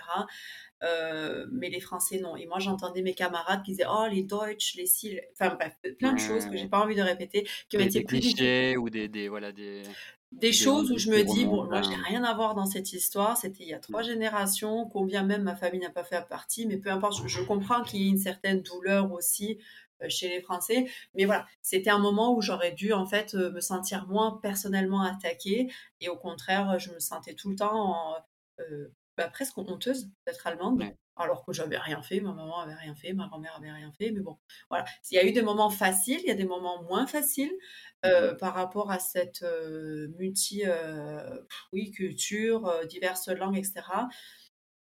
Euh, 0.84 1.47
mais 1.51 1.70
les 1.70 1.80
Français, 1.80 2.20
non. 2.20 2.36
Et 2.36 2.45
moi, 2.45 2.60
j'entendais 2.60 3.01
mes 3.01 3.14
camarades 3.14 3.64
qui 3.64 3.72
disaient 3.72 3.88
Oh, 3.89 4.05
les 4.10 4.24
Deutsch, 4.24 4.76
les 4.76 4.86
Sil. 4.86 5.20
Enfin, 5.34 5.55
bref, 5.55 5.76
plein 5.97 6.14
de 6.14 6.20
choses 6.20 6.45
que 6.45 6.57
j'ai 6.57 6.68
pas 6.68 6.80
envie 6.80 6.95
de 6.95 7.01
répéter. 7.01 7.47
Qui 7.70 7.78
ont 7.78 7.82
été 7.82 7.99
des 7.99 8.05
clichés 8.05 8.78
ou 8.78 8.89
des, 8.89 9.07
des, 9.07 9.30
voilà, 9.30 9.51
des, 9.51 9.84
des 10.32 10.53
choses 10.53 10.91
où 10.91 10.97
je 10.97 11.09
me 11.09 11.23
dis, 11.23 11.45
bon, 11.45 11.65
moi, 11.65 11.82
j'ai 11.82 11.95
rien 11.95 12.23
à 12.23 12.34
voir 12.34 12.53
dans 12.53 12.65
cette 12.65 12.93
histoire. 12.93 13.36
C'était 13.38 13.63
il 13.63 13.69
y 13.69 13.73
a 13.73 13.80
trois 13.80 14.01
mmh. 14.01 14.05
générations, 14.05 14.89
combien 14.89 15.23
même 15.23 15.43
ma 15.43 15.55
famille 15.55 15.82
n'a 15.82 15.89
pas 15.89 16.03
fait 16.03 16.27
partie, 16.27 16.67
mais 16.67 16.77
peu 16.77 16.89
importe, 16.89 17.27
je, 17.27 17.41
comprends 17.41 17.82
qu'il 17.84 18.01
y 18.01 18.05
ait 18.05 18.09
une 18.09 18.19
certaine 18.19 18.61
douleur 18.61 19.11
aussi 19.11 19.57
euh, 20.03 20.09
chez 20.09 20.30
les 20.30 20.41
Français. 20.41 20.88
Mais 21.15 21.25
voilà, 21.25 21.47
c'était 21.61 21.89
un 21.89 21.97
moment 21.97 22.36
où 22.36 22.41
j'aurais 22.41 22.71
dû, 22.71 22.93
en 22.93 23.05
fait, 23.05 23.34
euh, 23.34 23.51
me 23.51 23.59
sentir 23.59 24.07
moins 24.07 24.39
personnellement 24.41 25.01
attaquée. 25.01 25.71
Et 25.99 26.09
au 26.09 26.15
contraire, 26.15 26.77
je 26.77 26.91
me 26.91 26.99
sentais 26.99 27.34
tout 27.34 27.49
le 27.49 27.55
temps 27.55 28.15
euh, 28.59 28.88
bah, 29.17 29.27
presque 29.30 29.57
honteuse 29.57 30.09
d'être 30.25 30.45
allemande 30.45 30.84
alors 31.20 31.45
que 31.45 31.53
j'avais 31.53 31.78
rien 31.78 32.01
fait, 32.01 32.22
ma 32.22 32.34
maman 32.34 32.59
avait 32.59 32.74
rien 32.74 32.95
fait, 32.95 33.13
ma 33.13 33.28
grand-mère 33.28 33.55
avait 33.57 33.72
rien 33.72 33.91
fait, 33.91 34.11
mais 34.11 34.22
bon, 34.22 34.38
voilà. 34.70 34.86
Il 35.11 35.15
y 35.15 35.20
a 35.20 35.26
eu 35.26 35.32
des 35.32 35.41
moments 35.41 35.70
faciles, 35.70 36.20
il 36.22 36.28
y 36.28 36.32
a 36.32 36.36
des 36.36 36.45
moments 36.45 36.82
moins 36.84 37.05
faciles 37.07 37.53
euh, 38.05 38.34
par 38.36 38.53
rapport 38.53 38.91
à 38.91 38.99
cette 38.99 39.43
euh, 39.43 40.07
multi, 40.17 40.63
euh, 40.65 41.38
diverses 42.88 43.28
langues, 43.28 43.57
etc. 43.57 43.82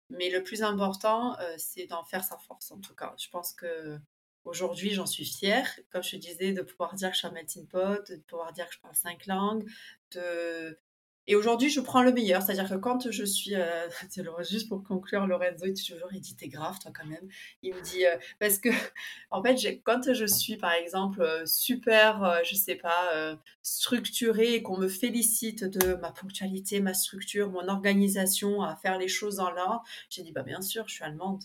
Mais 0.09 0.29
le 0.29 0.43
plus 0.43 0.61
important, 0.61 1.35
c'est 1.57 1.87
d'en 1.87 2.03
faire 2.03 2.23
sa 2.23 2.37
force, 2.37 2.71
en 2.71 2.79
tout 2.79 2.93
cas. 2.93 3.15
Je 3.17 3.29
pense 3.29 3.53
que 3.53 3.97
aujourd'hui, 4.43 4.91
j'en 4.91 5.07
suis 5.07 5.25
fière, 5.25 5.67
comme 5.89 6.03
je 6.03 6.11
te 6.11 6.15
disais, 6.17 6.51
de 6.53 6.61
pouvoir 6.61 6.93
dire 6.93 7.09
que 7.09 7.15
je 7.15 7.19
suis 7.19 7.27
un 7.27 7.31
melting 7.31 7.67
pot, 7.67 8.07
de 8.09 8.17
pouvoir 8.27 8.53
dire 8.53 8.67
que 8.67 8.75
je 8.75 8.79
parle 8.79 8.95
cinq 8.95 9.25
langues, 9.25 9.65
de 10.11 10.79
et 11.27 11.35
aujourd'hui, 11.35 11.69
je 11.69 11.81
prends 11.81 12.03
le 12.03 12.11
meilleur. 12.11 12.41
C'est-à-dire 12.41 12.69
que 12.69 12.75
quand 12.75 13.09
je 13.11 13.23
suis. 13.23 13.55
Euh, 13.55 13.87
juste 14.49 14.69
pour 14.69 14.83
conclure, 14.83 15.25
Lorenzo, 15.27 15.65
il 15.65 15.73
toujours 15.73 16.09
il 16.11 16.21
dit 16.21 16.35
T'es 16.35 16.47
grave, 16.47 16.77
toi, 16.79 16.91
quand 16.93 17.05
même. 17.05 17.27
Il 17.63 17.73
me 17.73 17.81
dit. 17.81 18.05
Euh, 18.05 18.17
parce 18.39 18.59
que, 18.59 18.69
en 19.31 19.41
fait, 19.43 19.81
quand 19.83 20.13
je 20.13 20.25
suis, 20.25 20.57
par 20.57 20.73
exemple, 20.73 21.21
euh, 21.21 21.45
super, 21.45 22.41
je 22.43 22.55
sais 22.55 22.75
pas, 22.75 23.37
structurée 23.61 24.55
et 24.55 24.63
qu'on 24.63 24.77
me 24.77 24.87
félicite 24.87 25.63
de 25.63 25.95
ma 25.95 26.11
ponctualité, 26.11 26.79
ma 26.79 26.93
structure, 26.93 27.49
mon 27.49 27.67
organisation 27.67 28.61
à 28.61 28.75
faire 28.75 28.97
les 28.97 29.07
choses 29.07 29.39
en 29.39 29.49
l'ordre, 29.51 29.83
j'ai 30.09 30.23
dit 30.23 30.31
Bah, 30.31 30.43
bien 30.43 30.61
sûr, 30.61 30.87
je 30.87 30.93
suis 30.95 31.03
allemande. 31.03 31.43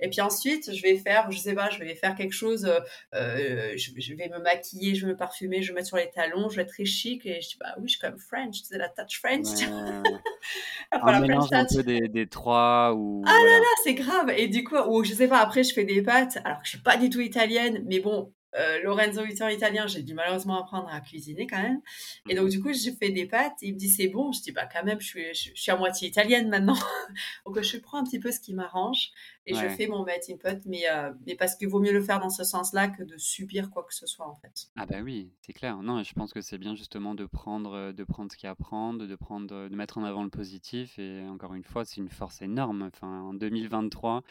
Et 0.00 0.08
puis 0.08 0.20
ensuite, 0.20 0.74
je 0.74 0.82
vais 0.82 0.96
faire, 0.96 1.30
je 1.30 1.38
sais 1.38 1.54
pas, 1.54 1.70
je 1.70 1.78
vais 1.78 1.94
faire 1.94 2.14
quelque 2.14 2.32
chose, 2.32 2.64
euh, 2.64 2.80
euh, 3.14 3.72
je, 3.76 4.14
vais 4.14 4.28
me 4.28 4.38
maquiller, 4.38 4.94
je 4.94 5.06
vais 5.06 5.12
me 5.12 5.16
parfumer, 5.16 5.62
je 5.62 5.68
vais 5.68 5.74
mettre 5.74 5.88
sur 5.88 5.96
les 5.96 6.10
talons, 6.10 6.48
je 6.48 6.56
vais 6.56 6.62
être 6.62 6.68
très 6.70 6.84
chic 6.84 7.26
et 7.26 7.40
je 7.40 7.48
dis, 7.48 7.56
bah 7.60 7.74
oui, 7.78 7.84
je 7.86 7.92
suis 7.92 8.00
comme 8.00 8.18
French, 8.18 8.62
c'est 8.64 8.78
la 8.78 8.88
touch 8.88 9.20
French. 9.20 9.46
un 10.92 11.20
mélange 11.20 11.48
un 11.52 11.66
peu 11.66 11.82
des, 11.82 12.08
des, 12.08 12.26
trois 12.26 12.94
ou... 12.94 13.22
Ah 13.26 13.36
là 13.44 13.58
là, 13.58 13.66
c'est 13.84 13.94
grave. 13.94 14.30
Et 14.36 14.48
du 14.48 14.64
coup, 14.64 14.76
ou 14.88 15.04
je 15.04 15.12
sais 15.12 15.28
pas, 15.28 15.38
après, 15.38 15.62
je 15.62 15.74
fais 15.74 15.84
des 15.84 16.02
pâtes, 16.02 16.38
alors 16.44 16.60
que 16.60 16.64
je 16.64 16.70
suis 16.70 16.82
pas 16.82 16.96
du 16.96 17.10
tout 17.10 17.20
italienne, 17.20 17.84
mais 17.86 18.00
bon, 18.00 18.32
euh, 18.56 18.82
Lorenzo 18.82 19.24
Vittor 19.24 19.50
italien, 19.50 19.86
j'ai 19.86 20.02
dû 20.02 20.14
malheureusement 20.14 20.60
apprendre 20.60 20.88
à 20.92 21.00
cuisiner 21.00 21.46
quand 21.46 21.62
même. 21.62 21.80
Et 22.28 22.34
donc, 22.34 22.44
mhm. 22.44 22.50
du 22.50 22.60
coup, 22.60 22.72
j'ai 22.72 22.92
fait 22.92 23.10
des 23.10 23.26
pâtes 23.26 23.62
et 23.62 23.68
il 23.68 23.74
me 23.74 23.78
dit 23.78 23.88
c'est 23.88 24.08
bon. 24.08 24.32
Je 24.32 24.42
dis 24.42 24.52
bah, 24.52 24.68
quand 24.72 24.84
même, 24.84 25.00
je 25.00 25.06
suis, 25.06 25.34
je, 25.34 25.50
suis 25.54 25.70
à 25.70 25.76
moitié 25.76 26.08
italienne 26.08 26.48
maintenant. 26.48 26.74
donc, 27.46 27.60
je 27.60 27.76
prends 27.78 27.98
un 27.98 28.04
petit 28.04 28.18
peu 28.18 28.32
ce 28.32 28.40
qui 28.40 28.54
m'arrange 28.54 29.10
et 29.46 29.54
je 29.54 29.68
fais 29.68 29.86
mon 29.86 30.04
melting 30.04 30.38
pot, 30.38 30.60
mais, 30.66 30.82
euh, 30.90 31.12
mais 31.26 31.34
parce 31.34 31.56
qu'il 31.56 31.68
vaut 31.68 31.80
mieux 31.80 31.92
le 31.92 32.02
faire 32.02 32.20
dans 32.20 32.30
ce 32.30 32.44
sens-là 32.44 32.88
que 32.88 33.02
de 33.02 33.16
subir 33.16 33.70
quoi 33.70 33.84
que 33.84 33.94
ce 33.94 34.06
soit 34.06 34.28
en 34.28 34.34
fait. 34.34 34.68
Ah, 34.76 34.86
bah 34.86 35.00
oui, 35.02 35.32
c'est 35.40 35.52
clair. 35.52 35.82
Non, 35.82 36.02
je 36.02 36.12
pense 36.12 36.32
que 36.32 36.40
c'est 36.40 36.58
bien 36.58 36.74
justement 36.74 37.14
de 37.14 37.26
prendre, 37.26 37.74
euh, 37.74 37.92
de 37.92 38.04
prendre 38.04 38.30
ce 38.30 38.36
qu'il 38.36 38.46
y 38.46 38.48
a 38.48 38.52
à 38.52 38.54
prendre, 38.54 39.06
de, 39.06 39.16
prendre, 39.16 39.68
de 39.68 39.74
mettre 39.74 39.98
en 39.98 40.04
avant 40.04 40.24
le 40.24 40.30
positif. 40.30 40.98
Et 40.98 41.22
encore 41.22 41.54
une 41.54 41.64
fois, 41.64 41.84
c'est 41.84 41.96
une 41.96 42.10
force 42.10 42.42
énorme. 42.42 42.82
Enfin, 42.82 43.22
en 43.22 43.34
2023, 43.34 44.22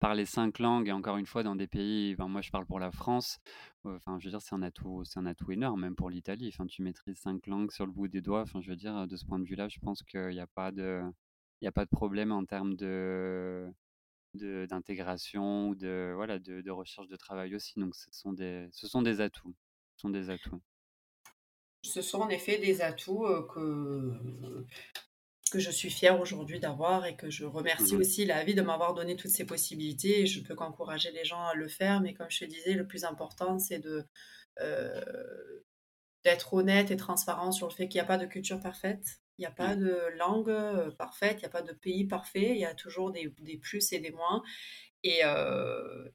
parler 0.00 0.26
cinq 0.26 0.58
langues, 0.58 0.88
et 0.88 0.92
encore 0.92 1.16
une 1.16 1.26
fois, 1.26 1.42
dans 1.42 1.56
des 1.56 1.66
pays, 1.66 2.16
moi 2.18 2.40
je 2.40 2.50
parle 2.50 2.66
pour 2.66 2.80
la 2.80 2.90
France, 2.90 3.38
Enfin, 3.84 4.18
je 4.18 4.24
veux 4.24 4.30
dire, 4.30 4.42
c'est 4.42 4.54
un 4.54 4.60
atout, 4.60 5.02
c'est 5.04 5.18
un 5.18 5.24
atout 5.24 5.50
énorme, 5.50 5.80
même 5.80 5.94
pour 5.94 6.10
l'Italie. 6.10 6.50
Enfin, 6.52 6.66
tu 6.66 6.82
maîtrises 6.82 7.18
cinq 7.18 7.46
langues 7.46 7.70
sur 7.70 7.86
le 7.86 7.92
bout 7.92 8.08
des 8.08 8.20
doigts. 8.20 8.42
Enfin, 8.42 8.60
je 8.60 8.68
veux 8.68 8.76
dire, 8.76 9.06
de 9.06 9.16
ce 9.16 9.24
point 9.24 9.38
de 9.38 9.44
vue-là, 9.44 9.68
je 9.68 9.78
pense 9.78 10.02
qu'il 10.02 10.28
n'y 10.28 10.40
a 10.40 10.46
pas 10.46 10.72
de, 10.72 11.02
il 11.60 11.64
y 11.64 11.68
a 11.68 11.72
pas 11.72 11.84
de 11.84 11.90
problème 11.90 12.32
en 12.32 12.44
termes 12.44 12.74
de, 12.74 13.72
d'intégration 14.38 15.68
ou 15.68 15.74
de, 15.74 16.12
voilà, 16.14 16.38
de, 16.38 16.60
de, 16.60 16.70
recherche 16.70 17.08
de 17.08 17.16
travail 17.16 17.54
aussi. 17.54 17.78
Donc, 17.78 17.94
ce 17.94 18.08
sont 18.10 18.32
des, 18.32 18.68
ce 18.72 18.86
sont 18.88 19.02
des 19.02 19.20
atouts. 19.20 19.54
Ce 19.96 20.02
sont 20.02 20.10
des 20.10 20.30
atouts. 20.30 20.60
Ce 21.82 22.02
sont 22.02 22.18
en 22.18 22.28
effet 22.28 22.58
des 22.58 22.82
atouts 22.82 23.26
que 23.54 24.66
que 25.50 25.58
je 25.58 25.70
suis 25.70 25.90
fière 25.90 26.20
aujourd'hui 26.20 26.60
d'avoir 26.60 27.06
et 27.06 27.16
que 27.16 27.30
je 27.30 27.44
remercie 27.44 27.96
mmh 27.96 28.00
aussi 28.00 28.26
la 28.26 28.44
vie 28.44 28.54
de 28.54 28.62
m'avoir 28.62 28.94
donné 28.94 29.16
toutes 29.16 29.30
ces 29.30 29.46
possibilités. 29.46 30.20
Et 30.22 30.26
je 30.26 30.42
peux 30.42 30.54
qu'encourager 30.54 31.10
les 31.12 31.24
gens 31.24 31.42
à 31.42 31.54
le 31.54 31.68
faire, 31.68 32.00
mais 32.00 32.14
comme 32.14 32.30
je 32.30 32.40
te 32.40 32.44
disais, 32.44 32.74
le 32.74 32.86
plus 32.86 33.04
important, 33.04 33.58
c'est 33.58 33.78
de 33.78 34.04
euh, 34.60 35.00
d'être 36.24 36.54
honnête 36.54 36.90
et 36.90 36.96
transparent 36.96 37.52
sur 37.52 37.68
le 37.68 37.72
fait 37.72 37.88
qu'il 37.88 37.98
n'y 37.98 38.04
a 38.04 38.06
pas 38.06 38.18
de 38.18 38.26
culture 38.26 38.60
parfaite. 38.60 39.20
Il 39.38 39.42
n'y 39.42 39.46
a 39.46 39.52
pas 39.52 39.76
de 39.76 39.96
langue 40.16 40.52
parfaite, 40.96 41.38
il 41.38 41.40
n'y 41.40 41.46
a 41.46 41.50
pas 41.50 41.62
de 41.62 41.72
pays 41.72 42.06
parfait, 42.06 42.50
il 42.50 42.58
y 42.58 42.64
a 42.64 42.74
toujours 42.74 43.12
des, 43.12 43.28
plus 43.62 43.92
et 43.92 44.00
des 44.00 44.10
moins. 44.10 44.42
Et, 45.04 45.20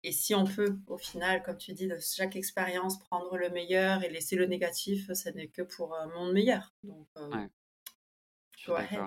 et, 0.04 0.12
si 0.12 0.36
on 0.36 0.44
peut, 0.44 0.78
au 0.88 0.98
final, 0.98 1.42
comme 1.42 1.58
tu 1.58 1.72
dis, 1.72 1.88
de 1.88 1.98
chaque 2.00 2.36
expérience, 2.36 3.00
prendre 3.00 3.38
le 3.38 3.50
meilleur 3.50 4.04
et 4.04 4.10
laisser 4.10 4.36
le 4.36 4.46
négatif, 4.46 5.10
ce 5.14 5.30
n'est 5.30 5.48
que 5.48 5.62
pour 5.62 5.96
un 5.96 6.08
monde 6.08 6.34
meilleur. 6.34 6.74
Donc, 6.84 7.08
ouais. 7.16 7.48
go 8.68 8.76
ahead. 8.76 9.00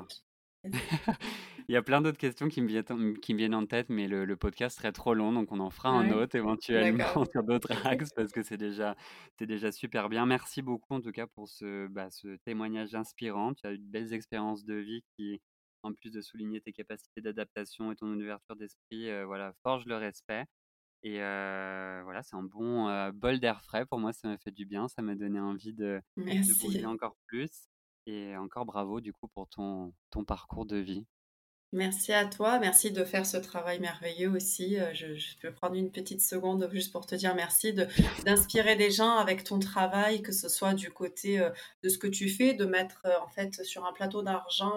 Il 1.69 1.73
y 1.73 1.77
a 1.77 1.83
plein 1.83 2.01
d'autres 2.01 2.19
questions 2.19 2.49
qui 2.49 2.63
me 2.63 2.69
viennent, 2.69 3.19
qui 3.19 3.35
me 3.35 3.39
viennent 3.39 3.55
en 3.55 3.67
tête, 3.67 3.89
mais 3.89 4.07
le, 4.07 4.37
podcast 4.37 4.79
serait 4.79 4.93
trop 4.93 5.15
long, 5.15 5.33
donc 5.33 5.51
on 5.51 5.59
en 5.59 5.71
fera 5.71 5.89
un 5.89 6.13
autre 6.13 6.37
éventuellement 6.37 7.25
sur 7.33 7.43
d'autres 7.43 7.73
axes 7.87 8.13
parce 8.15 8.31
que 8.31 8.43
c'est 8.43 8.57
déjà, 8.57 8.97
c'est 9.37 9.47
déjà 9.47 9.73
super 9.73 10.09
bien. 10.09 10.27
Merci 10.27 10.63
beaucoup 10.63 10.95
en 10.95 11.01
tout 11.01 11.11
cas 11.11 11.27
pour 11.27 11.49
ce, 11.49 11.89
bah, 11.89 12.09
ce 12.11 12.37
témoignage 12.45 12.95
inspirant. 12.95 13.53
Tu 13.53 13.67
as 13.67 13.73
eu 13.73 13.79
de 13.79 13.91
belles 13.91 14.13
expériences 14.13 14.65
de 14.65 14.75
vie 14.75 15.03
qui, 15.17 15.41
en 15.83 15.93
plus 15.93 16.13
de 16.13 16.21
souligner 16.21 16.61
tes 16.61 16.73
capacités 16.73 17.21
d'adaptation 17.21 17.91
et 17.91 17.97
ton 17.97 18.13
ouverture 18.15 18.55
d'esprit, 18.55 19.11
euh, 19.11 19.25
voilà, 19.27 19.53
forge 19.65 19.87
le 19.87 19.97
respect. 19.97 20.45
Et 21.03 21.21
euh, 21.21 22.01
voilà, 22.05 22.23
c'est 22.23 22.37
un 22.37 22.43
bon 22.43 22.89
euh, 22.89 23.11
bol 23.13 23.39
d'air 23.41 23.61
frais. 23.63 23.87
Pour 23.87 23.99
moi, 23.99 24.13
ça 24.13 24.29
m'a 24.29 24.39
fait 24.39 24.51
du 24.51 24.67
bien. 24.67 24.89
Ça 24.89 25.03
m'a 25.03 25.15
donné 25.15 25.41
envie 25.41 25.73
de, 25.73 26.01
de 26.17 26.61
bouger 26.65 26.87
encore 26.87 27.17
plus. 27.27 27.69
Et 28.07 28.37
encore 28.37 28.67
bravo 28.67 29.01
du 29.01 29.13
coup 29.13 29.29
pour 29.29 29.49
ton, 29.49 29.93
ton 30.11 30.25
parcours 30.25 30.67
de 30.67 30.77
vie. 30.77 31.05
Merci 31.73 32.13
à 32.13 32.25
toi, 32.25 32.61
merci 32.61 32.93
de 32.93 33.05
faire 33.05 33.27
ce 33.27 33.37
travail 33.37 33.81
merveilleux 33.81 34.31
aussi. 34.31 34.79
Euh, 34.79 34.95
je, 34.95 35.37
peux 35.43 35.53
prendre 35.53 35.75
une 35.75 35.91
petite 35.91 36.23
seconde 36.23 36.69
juste 36.73 36.93
pour 36.93 37.07
te 37.07 37.17
dire 37.17 37.35
merci 37.35 37.75
d'inspirer 38.25 38.77
des 38.77 38.93
gens 38.93 39.17
avec 39.17 39.43
ton 39.43 39.59
travail, 39.59 40.23
que 40.23 40.31
ce 40.31 40.49
soit 40.49 40.75
du 40.75 40.93
côté 40.93 41.41
euh, 41.41 41.51
de 41.83 41.89
ce 41.89 41.99
que 41.99 42.07
tu 42.07 42.29
fais, 42.29 42.55
de 42.55 42.65
mettre 42.65 43.03
euh, 43.05 43.19
en 43.21 43.27
fait 43.27 43.65
sur 43.65 43.85
un 43.85 43.93
plateau 43.93 44.23
d'argent 44.23 44.75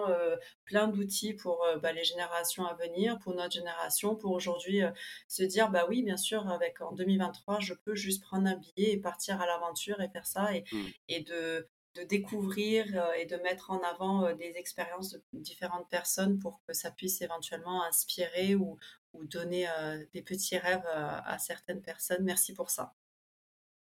plein 0.64 0.88
d'outils 0.88 1.34
pour 1.34 1.64
bah, 1.80 1.92
les 1.92 2.04
générations 2.04 2.66
à 2.66 2.74
venir, 2.74 3.18
pour 3.20 3.34
notre 3.34 3.54
génération, 3.54 4.16
pour 4.16 4.32
aujourd'hui 4.32 4.82
se 5.28 5.42
dire 5.44 5.70
bah 5.70 5.86
oui, 5.88 6.02
bien 6.02 6.16
sûr, 6.16 6.48
avec 6.48 6.80
en 6.80 6.92
2023, 6.92 7.60
je 7.60 7.74
peux 7.74 7.94
juste 7.94 8.22
prendre 8.22 8.48
un 8.48 8.56
billet 8.56 8.92
et 8.92 8.96
partir 8.98 9.40
à 9.40 9.46
l'aventure 9.46 10.00
et 10.00 10.08
faire 10.08 10.26
ça 10.26 10.54
et, 10.54 10.64
mmh. 10.72 10.78
et 11.08 11.20
de 11.20 11.68
de 12.00 12.06
découvrir 12.06 12.86
euh, 12.94 13.12
et 13.18 13.26
de 13.26 13.36
mettre 13.36 13.70
en 13.70 13.80
avant 13.80 14.24
euh, 14.24 14.34
des 14.34 14.56
expériences 14.56 15.12
de 15.12 15.22
différentes 15.32 15.88
personnes 15.88 16.38
pour 16.38 16.60
que 16.66 16.72
ça 16.72 16.90
puisse 16.90 17.20
éventuellement 17.20 17.84
inspirer 17.84 18.54
ou, 18.54 18.78
ou 19.12 19.24
donner 19.24 19.68
euh, 19.68 20.04
des 20.12 20.22
petits 20.22 20.58
rêves 20.58 20.86
à 20.86 21.38
certaines 21.38 21.82
personnes. 21.82 22.24
Merci 22.24 22.54
pour 22.54 22.70
ça. 22.70 22.94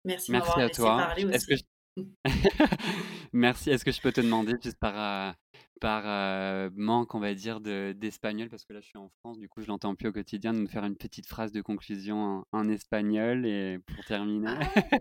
Merci, 0.06 0.32
Merci 0.32 0.60
à 0.60 0.70
toi. 0.70 0.98
parler 0.98 1.26
aussi. 1.26 1.66
Merci. 3.34 3.70
Est-ce 3.70 3.86
que 3.86 3.92
je 3.92 4.02
peux 4.02 4.12
te 4.12 4.20
demander, 4.20 4.54
juste 4.62 4.80
par, 4.80 5.36
par 5.80 6.72
manque, 6.74 7.16
on 7.16 7.20
va 7.20 7.34
dire, 7.34 7.62
d'espagnol, 7.62 8.50
parce 8.50 8.66
que 8.66 8.74
là 8.74 8.82
je 8.82 8.88
suis 8.88 8.98
en 8.98 9.10
France, 9.20 9.38
du 9.38 9.48
coup 9.48 9.62
je 9.62 9.68
l'entends 9.68 9.96
plus 9.96 10.10
au 10.10 10.12
quotidien, 10.12 10.54
de 10.54 10.60
nous 10.60 10.68
faire 10.68 10.84
une 10.84 10.98
petite 10.98 11.28
phrase 11.28 11.52
de 11.52 11.62
conclusion 11.62 12.46
en, 12.52 12.68
espagnol 12.68 13.46
et 13.46 13.80
pour 13.80 14.04
terminer. 14.06 14.58
Ah. 14.60 14.98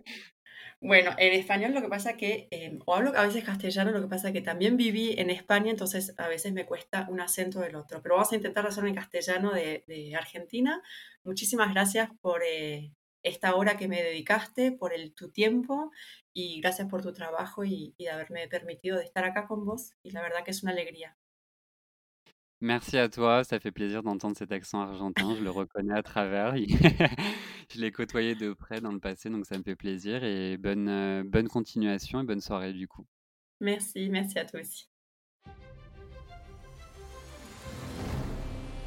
Bueno, 0.80 1.12
en 1.18 1.32
español 1.32 1.72
lo 1.72 1.80
que 1.80 1.88
pasa 1.88 2.16
que, 2.16 2.48
eh, 2.50 2.78
o 2.84 2.94
hablo 2.94 3.12
a 3.16 3.26
veces 3.26 3.44
castellano, 3.44 3.92
lo 3.92 4.00
que 4.00 4.08
pasa 4.08 4.32
que 4.32 4.40
también 4.40 4.76
viví 4.76 5.14
en 5.18 5.30
España, 5.30 5.70
entonces 5.70 6.14
a 6.18 6.28
veces 6.28 6.52
me 6.52 6.66
cuesta 6.66 7.06
un 7.08 7.20
acento 7.20 7.60
del 7.60 7.76
otro, 7.76 8.02
pero 8.02 8.16
vamos 8.16 8.32
a 8.32 8.36
intentar 8.36 8.66
hacerlo 8.66 8.88
en 8.88 8.96
castellano 8.96 9.52
de, 9.52 10.14
Argentina. 10.16 10.82
Muchísimas 11.24 11.72
gracias 11.72 12.10
por 12.20 12.42
eh, 12.44 12.92
esta 13.22 13.54
hora 13.54 13.76
que 13.76 13.88
me 13.88 14.02
dedicaste, 14.02 14.72
por 14.72 14.92
el, 14.92 15.14
tu 15.14 15.30
tiempo 15.30 15.92
y 16.32 16.60
gracias 16.60 16.88
por 16.88 17.02
tu 17.02 17.12
trabajo 17.12 17.64
y, 17.64 17.94
y 17.96 18.04
de 18.04 18.10
haberme 18.10 18.48
permitido 18.48 18.98
de 18.98 19.04
estar 19.04 19.24
acá 19.24 19.46
con 19.46 19.64
vos 19.64 19.92
y 20.02 20.10
la 20.10 20.22
verdad 20.22 20.44
que 20.44 20.50
es 20.50 20.62
una 20.62 20.72
alegría. 20.72 21.16
Merci 22.62 22.96
à 22.96 23.08
toi, 23.08 23.42
ça 23.42 23.58
fait 23.58 23.72
plaisir 23.72 24.04
d'entendre 24.04 24.36
cet 24.36 24.52
accent 24.52 24.80
argentin, 24.80 25.34
je 25.34 25.42
le 25.42 25.50
reconnais 25.50 25.94
à 25.94 26.02
travers. 26.04 26.54
je 27.68 27.80
l'ai 27.80 27.90
côtoyé 27.90 28.36
de 28.36 28.52
près 28.52 28.80
dans 28.80 28.92
le 28.92 29.00
passé, 29.00 29.30
donc 29.30 29.46
ça 29.46 29.58
me 29.58 29.64
fait 29.64 29.74
plaisir 29.74 30.22
et 30.22 30.56
bonne, 30.58 30.88
euh, 30.88 31.24
bonne 31.26 31.48
continuation 31.48 32.20
et 32.20 32.24
bonne 32.24 32.40
soirée 32.40 32.72
du 32.72 32.86
coup. 32.86 33.04
Merci, 33.60 34.08
merci 34.10 34.38
à 34.38 34.44
toi 34.44 34.60
aussi. 34.60 34.91